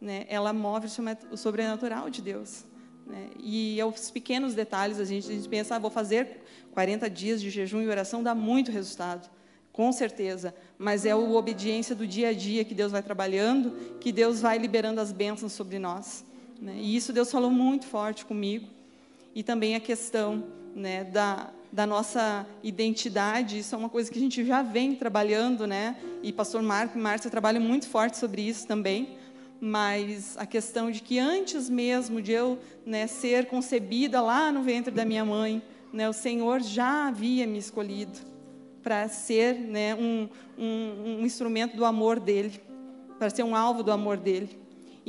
né, 0.00 0.24
ela 0.28 0.52
move 0.52 0.88
o 1.30 1.36
sobrenatural 1.36 2.10
de 2.10 2.22
Deus. 2.22 2.64
Né? 3.06 3.30
E 3.38 3.80
aos 3.80 4.10
pequenos 4.10 4.54
detalhes, 4.54 4.98
a 4.98 5.04
gente, 5.04 5.28
a 5.30 5.34
gente 5.34 5.48
pensa, 5.48 5.76
ah, 5.76 5.78
vou 5.78 5.90
fazer 5.90 6.42
40 6.72 7.08
dias 7.10 7.40
de 7.40 7.50
jejum 7.50 7.80
e 7.82 7.88
oração, 7.88 8.22
dá 8.22 8.34
muito 8.34 8.70
resultado 8.70 9.28
com 9.72 9.92
certeza, 9.92 10.54
mas 10.76 11.06
é 11.06 11.12
a 11.12 11.16
obediência 11.16 11.94
do 11.94 12.06
dia 12.06 12.28
a 12.28 12.32
dia 12.32 12.64
que 12.64 12.74
Deus 12.74 12.92
vai 12.92 13.02
trabalhando, 13.02 13.98
que 14.00 14.12
Deus 14.12 14.40
vai 14.40 14.58
liberando 14.58 15.00
as 15.00 15.12
bênçãos 15.12 15.52
sobre 15.52 15.78
nós. 15.78 16.24
Né? 16.60 16.74
E 16.76 16.96
isso 16.96 17.12
Deus 17.12 17.30
falou 17.30 17.50
muito 17.50 17.86
forte 17.86 18.24
comigo. 18.24 18.68
E 19.34 19.42
também 19.42 19.74
a 19.74 19.80
questão 19.80 20.44
né, 20.74 21.04
da, 21.04 21.50
da 21.72 21.86
nossa 21.86 22.46
identidade, 22.62 23.60
isso 23.60 23.74
é 23.74 23.78
uma 23.78 23.88
coisa 23.88 24.10
que 24.10 24.18
a 24.18 24.20
gente 24.20 24.44
já 24.44 24.62
vem 24.62 24.94
trabalhando, 24.94 25.66
né? 25.66 25.96
E 26.22 26.32
pastor 26.32 26.62
Marco 26.62 26.98
e 26.98 27.00
Márcia 27.00 27.30
trabalham 27.30 27.62
muito 27.62 27.86
forte 27.86 28.16
sobre 28.18 28.42
isso 28.42 28.66
também. 28.66 29.16
Mas 29.60 30.36
a 30.38 30.46
questão 30.46 30.90
de 30.90 31.00
que 31.00 31.18
antes 31.18 31.68
mesmo 31.68 32.20
de 32.20 32.32
eu 32.32 32.58
né, 32.84 33.06
ser 33.06 33.46
concebida 33.46 34.20
lá 34.20 34.50
no 34.50 34.62
ventre 34.62 34.90
da 34.90 35.04
minha 35.04 35.24
mãe, 35.24 35.62
né, 35.92 36.08
o 36.08 36.12
Senhor 36.12 36.60
já 36.60 37.08
havia 37.08 37.46
me 37.46 37.58
escolhido 37.58 38.18
para 38.82 39.06
ser 39.08 39.54
né, 39.54 39.94
um, 39.94 40.28
um, 40.58 41.18
um 41.20 41.26
instrumento 41.26 41.76
do 41.76 41.84
amor 41.84 42.18
dele, 42.18 42.58
para 43.18 43.28
ser 43.28 43.42
um 43.42 43.54
alvo 43.54 43.82
do 43.82 43.92
amor 43.92 44.16
dele. 44.16 44.58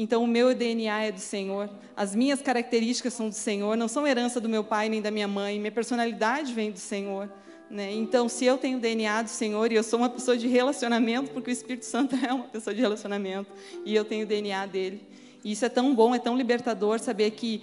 Então, 0.01 0.23
o 0.23 0.27
meu 0.27 0.55
DNA 0.55 1.03
é 1.03 1.11
do 1.11 1.19
Senhor, 1.19 1.69
as 1.95 2.15
minhas 2.15 2.41
características 2.41 3.13
são 3.13 3.29
do 3.29 3.35
Senhor, 3.35 3.77
não 3.77 3.87
são 3.87 4.07
herança 4.07 4.41
do 4.41 4.49
meu 4.49 4.63
pai 4.63 4.89
nem 4.89 4.99
da 4.99 5.11
minha 5.11 5.27
mãe, 5.27 5.59
minha 5.59 5.71
personalidade 5.71 6.51
vem 6.53 6.71
do 6.71 6.79
Senhor. 6.79 7.31
Né? 7.69 7.93
Então, 7.93 8.27
se 8.27 8.43
eu 8.43 8.57
tenho 8.57 8.79
o 8.79 8.81
DNA 8.81 9.21
do 9.21 9.29
Senhor 9.29 9.71
e 9.71 9.75
eu 9.75 9.83
sou 9.83 9.99
uma 9.99 10.09
pessoa 10.09 10.35
de 10.35 10.47
relacionamento, 10.47 11.29
porque 11.29 11.51
o 11.51 11.53
Espírito 11.53 11.85
Santo 11.85 12.15
é 12.25 12.33
uma 12.33 12.47
pessoa 12.47 12.73
de 12.73 12.81
relacionamento, 12.81 13.51
e 13.85 13.93
eu 13.95 14.03
tenho 14.03 14.25
o 14.25 14.27
DNA 14.27 14.65
dele. 14.65 15.07
E 15.43 15.51
isso 15.51 15.65
é 15.65 15.69
tão 15.69 15.93
bom, 15.93 16.15
é 16.15 16.19
tão 16.19 16.35
libertador 16.35 16.99
saber 16.99 17.29
que 17.29 17.61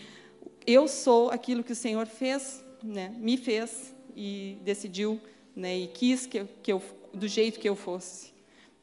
eu 0.65 0.87
sou 0.87 1.33
aquilo 1.33 1.65
que 1.65 1.73
o 1.73 1.77
Senhor 1.77 2.07
fez, 2.07 2.65
né? 2.85 3.13
me 3.19 3.37
fez 3.37 3.93
e 4.15 4.59
decidiu 4.63 5.21
né, 5.57 5.77
e 5.77 5.89
quis 5.89 6.25
que 6.25 6.39
eu, 6.39 6.49
que 6.63 6.73
eu, 6.73 6.81
do 7.13 7.27
jeito 7.27 7.59
que 7.59 7.69
eu 7.69 7.75
fosse. 7.75 8.33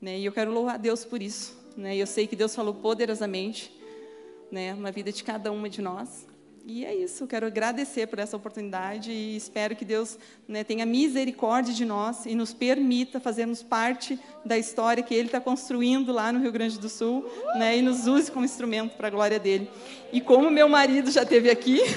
Né, 0.01 0.19
e 0.19 0.25
eu 0.25 0.33
quero 0.33 0.51
louvar 0.51 0.75
a 0.75 0.77
Deus 0.77 1.05
por 1.05 1.21
isso. 1.21 1.63
Né, 1.75 1.97
eu 1.97 2.07
sei 2.07 2.25
que 2.25 2.37
Deus 2.37 2.55
falou 2.55 2.73
poderosamente 2.73 3.69
né, 4.49 4.73
na 4.73 4.91
vida 4.91 5.11
de 5.11 5.23
cada 5.23 5.51
uma 5.51 5.69
de 5.69 5.81
nós. 5.81 6.25
E 6.67 6.83
é 6.83 6.95
isso, 6.95 7.23
eu 7.23 7.27
quero 7.27 7.45
agradecer 7.45 8.07
por 8.07 8.17
essa 8.17 8.35
oportunidade 8.35 9.11
e 9.11 9.35
espero 9.35 9.75
que 9.75 9.85
Deus 9.85 10.17
né, 10.47 10.63
tenha 10.63 10.83
misericórdia 10.83 11.71
de 11.73 11.85
nós 11.85 12.25
e 12.25 12.33
nos 12.33 12.55
permita 12.55 13.19
fazermos 13.19 13.61
parte 13.61 14.19
da 14.43 14.57
história 14.57 15.03
que 15.03 15.13
Ele 15.13 15.27
está 15.27 15.39
construindo 15.39 16.11
lá 16.11 16.31
no 16.31 16.39
Rio 16.39 16.51
Grande 16.51 16.79
do 16.79 16.89
Sul 16.89 17.23
né, 17.55 17.77
e 17.77 17.83
nos 17.83 18.07
use 18.07 18.31
como 18.31 18.45
instrumento 18.45 18.97
para 18.97 19.09
a 19.09 19.11
glória 19.11 19.37
dele. 19.37 19.69
E 20.11 20.19
como 20.19 20.49
meu 20.49 20.67
marido 20.67 21.11
já 21.11 21.21
esteve 21.21 21.51
aqui. 21.51 21.81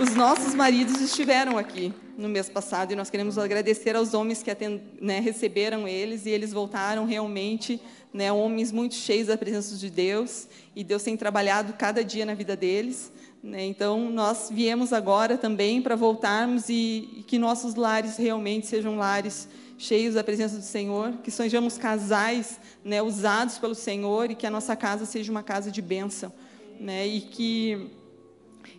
Os 0.00 0.14
nossos 0.14 0.54
maridos 0.54 1.02
estiveram 1.02 1.58
aqui 1.58 1.92
no 2.18 2.28
mês 2.28 2.48
passado 2.48 2.92
e 2.92 2.96
nós 2.96 3.08
queremos 3.08 3.38
agradecer 3.38 3.94
aos 3.94 4.12
homens 4.12 4.42
que 4.42 4.50
atend, 4.50 4.82
né, 5.00 5.20
receberam 5.20 5.86
eles 5.86 6.26
e 6.26 6.30
eles 6.30 6.52
voltaram 6.52 7.06
realmente 7.06 7.80
né, 8.12 8.32
homens 8.32 8.72
muito 8.72 8.96
cheios 8.96 9.28
da 9.28 9.38
presença 9.38 9.76
de 9.76 9.88
Deus 9.88 10.48
e 10.74 10.82
Deus 10.82 11.04
tem 11.04 11.16
trabalhado 11.16 11.74
cada 11.74 12.02
dia 12.02 12.26
na 12.26 12.34
vida 12.34 12.56
deles. 12.56 13.12
Né, 13.40 13.64
então, 13.64 14.10
nós 14.10 14.48
viemos 14.50 14.92
agora 14.92 15.38
também 15.38 15.80
para 15.80 15.94
voltarmos 15.94 16.68
e, 16.68 17.08
e 17.18 17.22
que 17.24 17.38
nossos 17.38 17.76
lares 17.76 18.16
realmente 18.16 18.66
sejam 18.66 18.96
lares 18.96 19.48
cheios 19.78 20.16
da 20.16 20.24
presença 20.24 20.56
do 20.56 20.64
Senhor, 20.64 21.12
que 21.22 21.30
sejamos 21.30 21.78
casais 21.78 22.58
né, 22.84 23.00
usados 23.00 23.58
pelo 23.58 23.76
Senhor 23.76 24.28
e 24.28 24.34
que 24.34 24.44
a 24.44 24.50
nossa 24.50 24.74
casa 24.74 25.06
seja 25.06 25.30
uma 25.30 25.44
casa 25.44 25.70
de 25.70 25.80
bênção. 25.80 26.32
Né, 26.80 27.06
e 27.06 27.20
que 27.20 27.90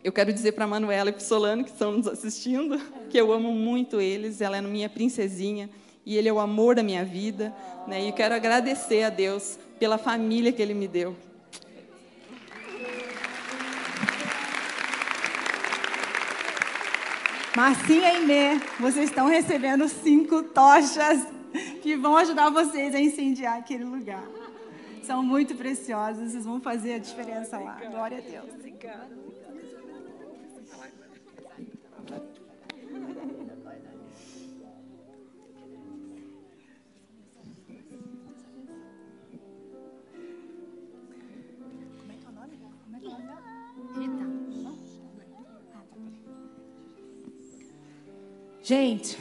eu 0.04 0.12
quero 0.12 0.32
dizer 0.32 0.54
para 0.54 0.66
a 0.66 0.68
Manuela 0.68 1.10
e 1.10 1.14
para 1.14 1.22
o 1.22 1.24
Solano, 1.24 1.64
que 1.64 1.72
estão 1.72 1.92
nos 1.92 2.08
assistindo, 2.08 2.80
que 3.10 3.18
eu 3.18 3.32
amo 3.34 3.52
muito 3.52 4.00
eles, 4.00 4.42
ela 4.42 4.58
é 4.58 4.62
minha 4.62 4.90
princesinha, 4.90 5.70
e 6.06 6.18
ele 6.18 6.28
é 6.30 6.34
o 6.34 6.40
amor 6.40 6.76
da 6.76 6.84
minha 6.84 7.04
vida. 7.04 7.54
Né? 7.88 8.08
E 8.08 8.12
quero 8.12 8.34
agradecer 8.34 9.04
a 9.04 9.10
Deus 9.10 9.60
pela 9.80 9.98
família 9.98 10.52
que 10.52 10.62
Ele 10.62 10.74
me 10.74 10.88
deu. 10.88 11.16
Marcinha 17.56 18.14
e 18.14 18.24
Inê, 18.24 18.62
vocês 18.80 19.10
estão 19.10 19.28
recebendo 19.28 19.88
cinco 19.90 20.44
tochas 20.44 21.28
que 21.82 21.96
vão 21.96 22.16
ajudar 22.16 22.50
vocês 22.50 22.96
a 22.96 23.00
incendiar 23.00 23.58
aquele 23.58 23.84
lugar. 23.84 24.24
São 25.04 25.24
muito 25.24 25.56
preciosas, 25.56 26.32
vocês 26.32 26.46
vão 26.46 26.62
fazer 26.62 26.94
a 26.94 27.00
diferença 27.00 27.58
lá. 27.58 27.82
Glória 27.90 28.20
a 28.20 28.22
Deus. 28.22 28.54
Obrigada. 28.54 29.29
Gente, 48.70 49.18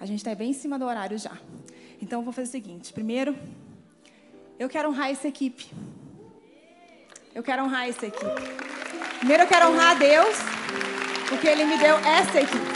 a 0.00 0.04
gente 0.04 0.18
está 0.18 0.34
bem 0.34 0.50
em 0.50 0.52
cima 0.52 0.76
do 0.80 0.84
horário 0.84 1.16
já. 1.16 1.38
Então, 2.02 2.18
eu 2.18 2.24
vou 2.24 2.32
fazer 2.32 2.48
o 2.48 2.50
seguinte: 2.50 2.92
primeiro, 2.92 3.38
eu 4.58 4.68
quero 4.68 4.88
honrar 4.88 5.12
essa 5.12 5.28
equipe. 5.28 5.70
Eu 7.32 7.44
quero 7.44 7.62
honrar 7.62 7.88
essa 7.88 8.04
equipe. 8.04 8.42
Primeiro, 9.20 9.44
eu 9.44 9.46
quero 9.46 9.70
honrar 9.70 9.92
a 9.92 9.94
Deus, 9.94 10.36
porque 11.28 11.46
Ele 11.46 11.66
me 11.66 11.78
deu 11.78 11.96
essa 11.98 12.40
equipe. 12.40 12.66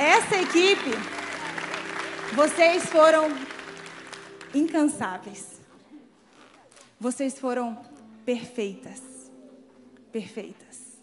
Essa 0.00 0.36
equipe, 0.36 0.92
vocês 2.34 2.86
foram 2.86 3.28
incansáveis. 4.54 5.60
Vocês 6.98 7.38
foram 7.38 7.84
perfeitas. 8.24 9.30
Perfeitas. 10.10 11.02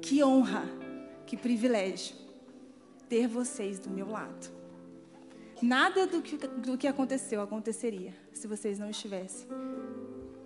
Que 0.00 0.24
honra 0.24 0.79
que 1.30 1.36
privilégio 1.36 2.16
ter 3.08 3.28
vocês 3.28 3.78
do 3.78 3.88
meu 3.88 4.10
lado. 4.10 4.50
Nada 5.62 6.04
do 6.04 6.20
que, 6.20 6.36
do 6.36 6.76
que 6.76 6.88
aconteceu 6.88 7.40
aconteceria 7.40 8.12
se 8.32 8.48
vocês 8.48 8.80
não 8.80 8.90
estivessem 8.90 9.46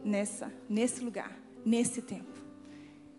nessa, 0.05 0.53
nesse 0.69 1.03
lugar, 1.03 1.35
nesse 1.65 2.03
tempo. 2.03 2.39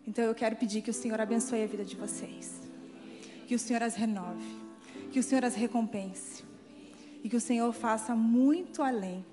Então 0.06 0.24
eu 0.24 0.36
quero 0.36 0.56
pedir 0.58 0.84
que 0.84 0.92
o 0.92 0.94
Senhor 0.94 1.20
abençoe 1.20 1.64
a 1.64 1.66
vida 1.66 1.84
de 1.84 1.96
vocês. 1.96 2.62
Que 3.48 3.56
o 3.56 3.60
Senhor 3.60 3.82
as 3.82 3.96
renove. 3.96 4.46
Que 5.12 5.18
o 5.18 5.24
Senhor 5.24 5.44
as 5.44 5.56
recompense. 5.56 6.44
E 7.24 7.30
que 7.30 7.36
o 7.36 7.42
Senhor 7.42 7.74
faça 7.74 8.14
muito 8.14 8.84
além 8.84 9.26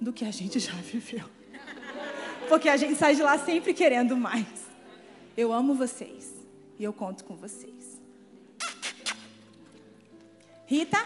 do 0.00 0.12
que 0.12 0.24
a 0.24 0.30
gente 0.30 0.60
já 0.60 0.74
viveu. 0.92 1.24
Porque 2.48 2.68
a 2.68 2.76
gente 2.76 2.94
sai 2.94 3.16
de 3.16 3.22
lá 3.22 3.36
sempre 3.36 3.74
querendo 3.74 4.16
mais. 4.16 4.46
Eu 5.36 5.52
amo 5.52 5.74
vocês. 5.74 6.37
E 6.78 6.84
eu 6.84 6.92
conto 6.92 7.24
com 7.24 7.36
vocês. 7.36 8.00
Rita, 10.64 10.98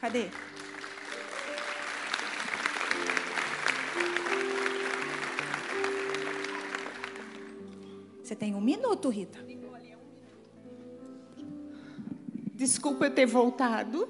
cadê? 0.00 0.28
Você 8.22 8.34
tem 8.34 8.54
um 8.54 8.60
minuto, 8.60 9.08
Rita. 9.08 9.38
Desculpa 12.54 13.06
eu 13.06 13.14
ter 13.14 13.26
voltado, 13.26 14.08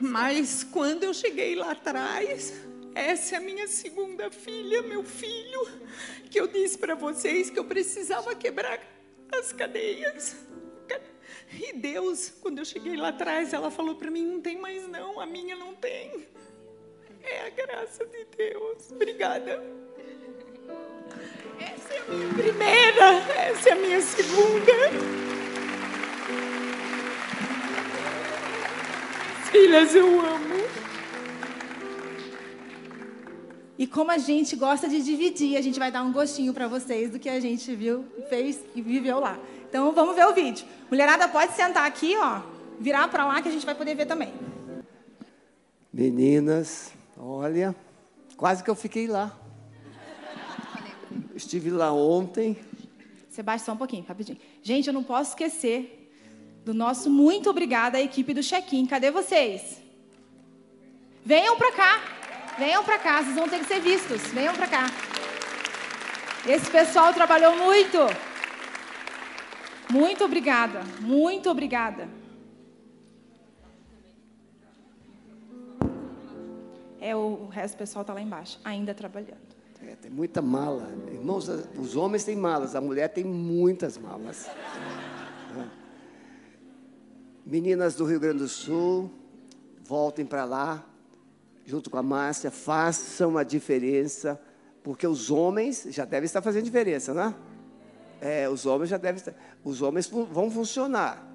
mas 0.00 0.64
quando 0.64 1.04
eu 1.04 1.12
cheguei 1.12 1.54
lá 1.54 1.72
atrás, 1.72 2.52
essa 2.94 3.34
é 3.34 3.38
a 3.38 3.40
minha 3.40 3.68
segunda 3.68 4.30
filha, 4.30 4.82
meu 4.82 5.02
filho, 5.02 5.68
que 6.30 6.40
eu 6.40 6.46
disse 6.46 6.78
para 6.78 6.94
vocês 6.94 7.50
que 7.50 7.58
eu 7.58 7.64
precisava 7.64 8.34
quebrar 8.34 8.78
as 9.32 9.52
cadeias. 9.52 10.36
E 11.52 11.72
Deus, 11.72 12.32
quando 12.40 12.58
eu 12.58 12.64
cheguei 12.64 12.96
lá 12.96 13.08
atrás, 13.08 13.52
ela 13.52 13.70
falou 13.70 13.94
para 13.94 14.10
mim: 14.10 14.24
não 14.24 14.40
tem 14.40 14.58
mais 14.58 14.86
não, 14.88 15.20
a 15.20 15.26
minha 15.26 15.56
não 15.56 15.74
tem. 15.74 16.26
É 17.22 17.46
a 17.46 17.50
graça 17.50 18.04
de 18.04 18.24
Deus. 18.36 18.90
Obrigada. 18.90 19.62
Essa 21.58 21.94
é 21.94 21.98
a 21.98 22.04
minha 22.10 22.34
primeira, 22.34 23.04
essa 23.36 23.70
é 23.70 23.72
a 23.72 23.76
minha 23.76 24.00
segunda. 24.00 24.72
Filhas, 29.50 29.94
eu 29.94 30.20
amo. 30.20 30.65
E 33.78 33.86
como 33.86 34.10
a 34.10 34.18
gente 34.18 34.56
gosta 34.56 34.88
de 34.88 35.02
dividir, 35.02 35.56
a 35.56 35.60
gente 35.60 35.78
vai 35.78 35.90
dar 35.90 36.02
um 36.02 36.12
gostinho 36.12 36.54
para 36.54 36.66
vocês 36.66 37.10
do 37.10 37.18
que 37.18 37.28
a 37.28 37.38
gente 37.38 37.74
viu, 37.74 38.04
fez 38.28 38.60
e 38.74 38.80
viveu 38.80 39.20
lá. 39.20 39.38
Então 39.68 39.92
vamos 39.92 40.16
ver 40.16 40.26
o 40.26 40.32
vídeo. 40.32 40.66
Mulherada, 40.90 41.28
pode 41.28 41.52
sentar 41.52 41.86
aqui, 41.86 42.16
ó, 42.16 42.40
virar 42.80 43.08
para 43.08 43.26
lá 43.26 43.42
que 43.42 43.48
a 43.48 43.52
gente 43.52 43.66
vai 43.66 43.74
poder 43.74 43.94
ver 43.94 44.06
também. 44.06 44.32
Meninas, 45.92 46.92
olha, 47.18 47.74
quase 48.36 48.64
que 48.64 48.70
eu 48.70 48.74
fiquei 48.74 49.06
lá. 49.06 49.38
Estive 51.34 51.70
lá 51.70 51.92
ontem. 51.92 52.56
Sebastião, 53.28 53.66
só 53.66 53.72
um 53.74 53.78
pouquinho, 53.78 54.04
rapidinho. 54.08 54.38
Gente, 54.62 54.86
eu 54.86 54.94
não 54.94 55.02
posso 55.02 55.30
esquecer 55.30 56.10
do 56.64 56.72
nosso 56.72 57.10
muito 57.10 57.50
obrigada 57.50 57.98
à 57.98 58.00
equipe 58.00 58.32
do 58.32 58.42
check-in. 58.42 58.86
Cadê 58.86 59.10
vocês? 59.10 59.82
Venham 61.24 61.56
para 61.56 61.72
cá. 61.72 62.15
Venham 62.58 62.82
para 62.82 62.98
cá, 62.98 63.22
vocês 63.22 63.34
vão 63.34 63.48
ter 63.48 63.58
que 63.58 63.66
ser 63.66 63.80
vistos. 63.80 64.22
Venham 64.28 64.54
para 64.54 64.66
cá. 64.66 64.86
Esse 66.46 66.70
pessoal 66.70 67.12
trabalhou 67.12 67.54
muito. 67.56 67.98
Muito 69.90 70.24
obrigada. 70.24 70.80
Muito 71.00 71.50
obrigada. 71.50 72.08
É, 77.00 77.14
o 77.14 77.46
resto 77.46 77.74
do 77.74 77.78
pessoal 77.78 78.00
está 78.02 78.14
lá 78.14 78.20
embaixo, 78.20 78.58
ainda 78.64 78.94
trabalhando. 78.94 79.54
É, 79.82 79.94
tem 79.94 80.10
muita 80.10 80.40
mala. 80.40 80.90
Irmãos, 81.12 81.48
os 81.78 81.94
homens 81.94 82.24
têm 82.24 82.36
malas, 82.36 82.74
a 82.74 82.80
mulher 82.80 83.08
tem 83.08 83.22
muitas 83.22 83.98
malas. 83.98 84.48
Meninas 87.44 87.94
do 87.94 88.04
Rio 88.06 88.18
Grande 88.18 88.38
do 88.38 88.48
Sul, 88.48 89.10
voltem 89.84 90.26
para 90.26 90.44
lá, 90.44 90.84
junto 91.66 91.90
com 91.90 91.98
a 91.98 92.02
Márcia, 92.02 92.50
façam 92.50 93.36
a 93.36 93.42
diferença, 93.42 94.40
porque 94.82 95.06
os 95.06 95.30
homens 95.30 95.86
já 95.90 96.04
devem 96.04 96.24
estar 96.24 96.40
fazendo 96.40 96.64
diferença, 96.64 97.12
né? 97.12 97.34
É, 98.20 98.48
os 98.48 98.64
homens 98.64 98.88
já 98.88 98.96
devem 98.96 99.16
estar. 99.16 99.34
Os 99.64 99.82
homens 99.82 100.08
vão 100.08 100.48
funcionar. 100.48 101.28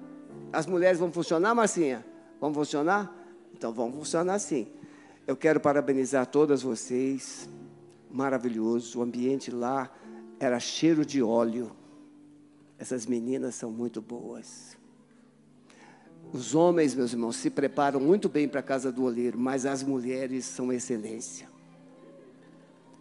As 0.50 0.66
mulheres 0.66 0.98
vão 0.98 1.12
funcionar, 1.12 1.54
Marcinha? 1.54 2.04
Vão 2.40 2.52
funcionar? 2.52 3.14
Então 3.52 3.72
vão 3.72 3.92
funcionar 3.92 4.38
sim. 4.38 4.66
Eu 5.26 5.36
quero 5.36 5.60
parabenizar 5.60 6.26
todas 6.26 6.62
vocês 6.62 7.48
maravilhoso. 8.10 8.98
O 8.98 9.02
ambiente 9.02 9.50
lá 9.50 9.92
era 10.40 10.58
cheiro 10.58 11.04
de 11.04 11.22
óleo. 11.22 11.70
Essas 12.78 13.06
meninas 13.06 13.54
são 13.54 13.70
muito 13.70 14.00
boas. 14.00 14.76
Os 16.32 16.54
homens, 16.54 16.94
meus 16.94 17.12
irmãos, 17.12 17.36
se 17.36 17.50
preparam 17.50 18.00
muito 18.00 18.26
bem 18.26 18.48
para 18.48 18.60
a 18.60 18.62
casa 18.62 18.90
do 18.90 19.04
oleiro, 19.04 19.38
mas 19.38 19.66
as 19.66 19.82
mulheres 19.82 20.46
são 20.46 20.72
excelência. 20.72 21.46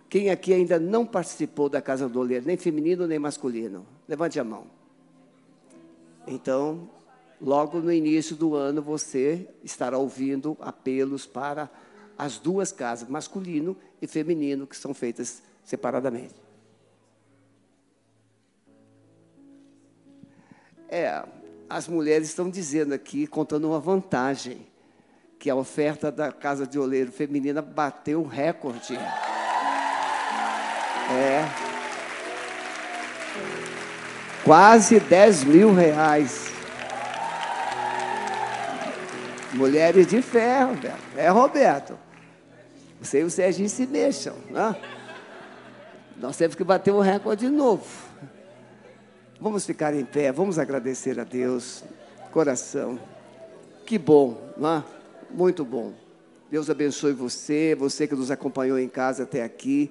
Quem 0.09 0.29
aqui 0.29 0.53
ainda 0.53 0.77
não 0.77 1.05
participou 1.05 1.69
da 1.69 1.81
casa 1.81 2.09
do 2.09 2.19
oleiro, 2.19 2.45
nem 2.45 2.57
feminino 2.57 3.07
nem 3.07 3.17
masculino? 3.17 3.85
Levante 4.05 4.37
a 4.37 4.43
mão. 4.43 4.67
Então, 6.27 6.89
logo 7.39 7.79
no 7.79 7.93
início 7.93 8.35
do 8.35 8.53
ano, 8.53 8.81
você 8.81 9.47
estará 9.63 9.97
ouvindo 9.97 10.57
apelos 10.59 11.25
para 11.25 11.71
as 12.17 12.37
duas 12.37 12.73
casas, 12.73 13.07
masculino 13.07 13.77
e 14.01 14.07
feminino, 14.07 14.67
que 14.67 14.75
são 14.75 14.93
feitas 14.93 15.41
separadamente. 15.63 16.35
É, 20.89 21.23
as 21.71 21.87
mulheres 21.87 22.27
estão 22.27 22.49
dizendo 22.49 22.93
aqui, 22.93 23.25
contando 23.25 23.69
uma 23.69 23.79
vantagem, 23.79 24.67
que 25.39 25.49
a 25.49 25.55
oferta 25.55 26.11
da 26.11 26.29
casa 26.31 26.67
de 26.67 26.77
oleiro 26.77 27.11
feminina 27.11 27.61
bateu 27.61 28.21
um 28.21 28.27
recorde. 28.27 28.95
É. 31.09 31.45
Quase 34.43 34.99
10 34.99 35.45
mil 35.45 35.73
reais. 35.73 36.51
Mulheres 39.53 40.07
de 40.07 40.21
ferro, 40.21 40.73
Roberto. 40.73 41.01
É, 41.15 41.29
Roberto. 41.29 41.99
Você 42.99 43.21
e 43.21 43.23
o 43.23 43.29
Serginho 43.29 43.69
se 43.69 43.87
mexam. 43.87 44.35
Né? 44.49 44.75
Nós 46.17 46.35
temos 46.35 46.55
que 46.55 46.63
bater 46.63 46.93
um 46.93 46.99
recorde 46.99 47.45
de 47.47 47.51
novo. 47.51 48.10
Vamos 49.41 49.65
ficar 49.65 49.95
em 49.95 50.05
pé, 50.05 50.31
vamos 50.31 50.59
agradecer 50.59 51.19
a 51.19 51.23
Deus. 51.23 51.83
Coração. 52.31 52.99
Que 53.87 53.97
bom, 53.97 54.53
não 54.55 54.69
é? 54.69 54.83
Muito 55.31 55.65
bom. 55.65 55.93
Deus 56.51 56.69
abençoe 56.69 57.11
você, 57.13 57.73
você 57.73 58.07
que 58.07 58.13
nos 58.13 58.29
acompanhou 58.29 58.77
em 58.77 58.87
casa 58.87 59.23
até 59.23 59.41
aqui. 59.43 59.89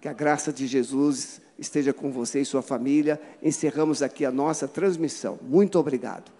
Que 0.00 0.06
a 0.06 0.12
graça 0.12 0.52
de 0.52 0.68
Jesus 0.68 1.40
esteja 1.58 1.92
com 1.92 2.12
você 2.12 2.40
e 2.40 2.44
sua 2.44 2.62
família. 2.62 3.20
Encerramos 3.42 4.00
aqui 4.00 4.24
a 4.24 4.30
nossa 4.30 4.68
transmissão. 4.68 5.40
Muito 5.42 5.76
obrigado. 5.76 6.30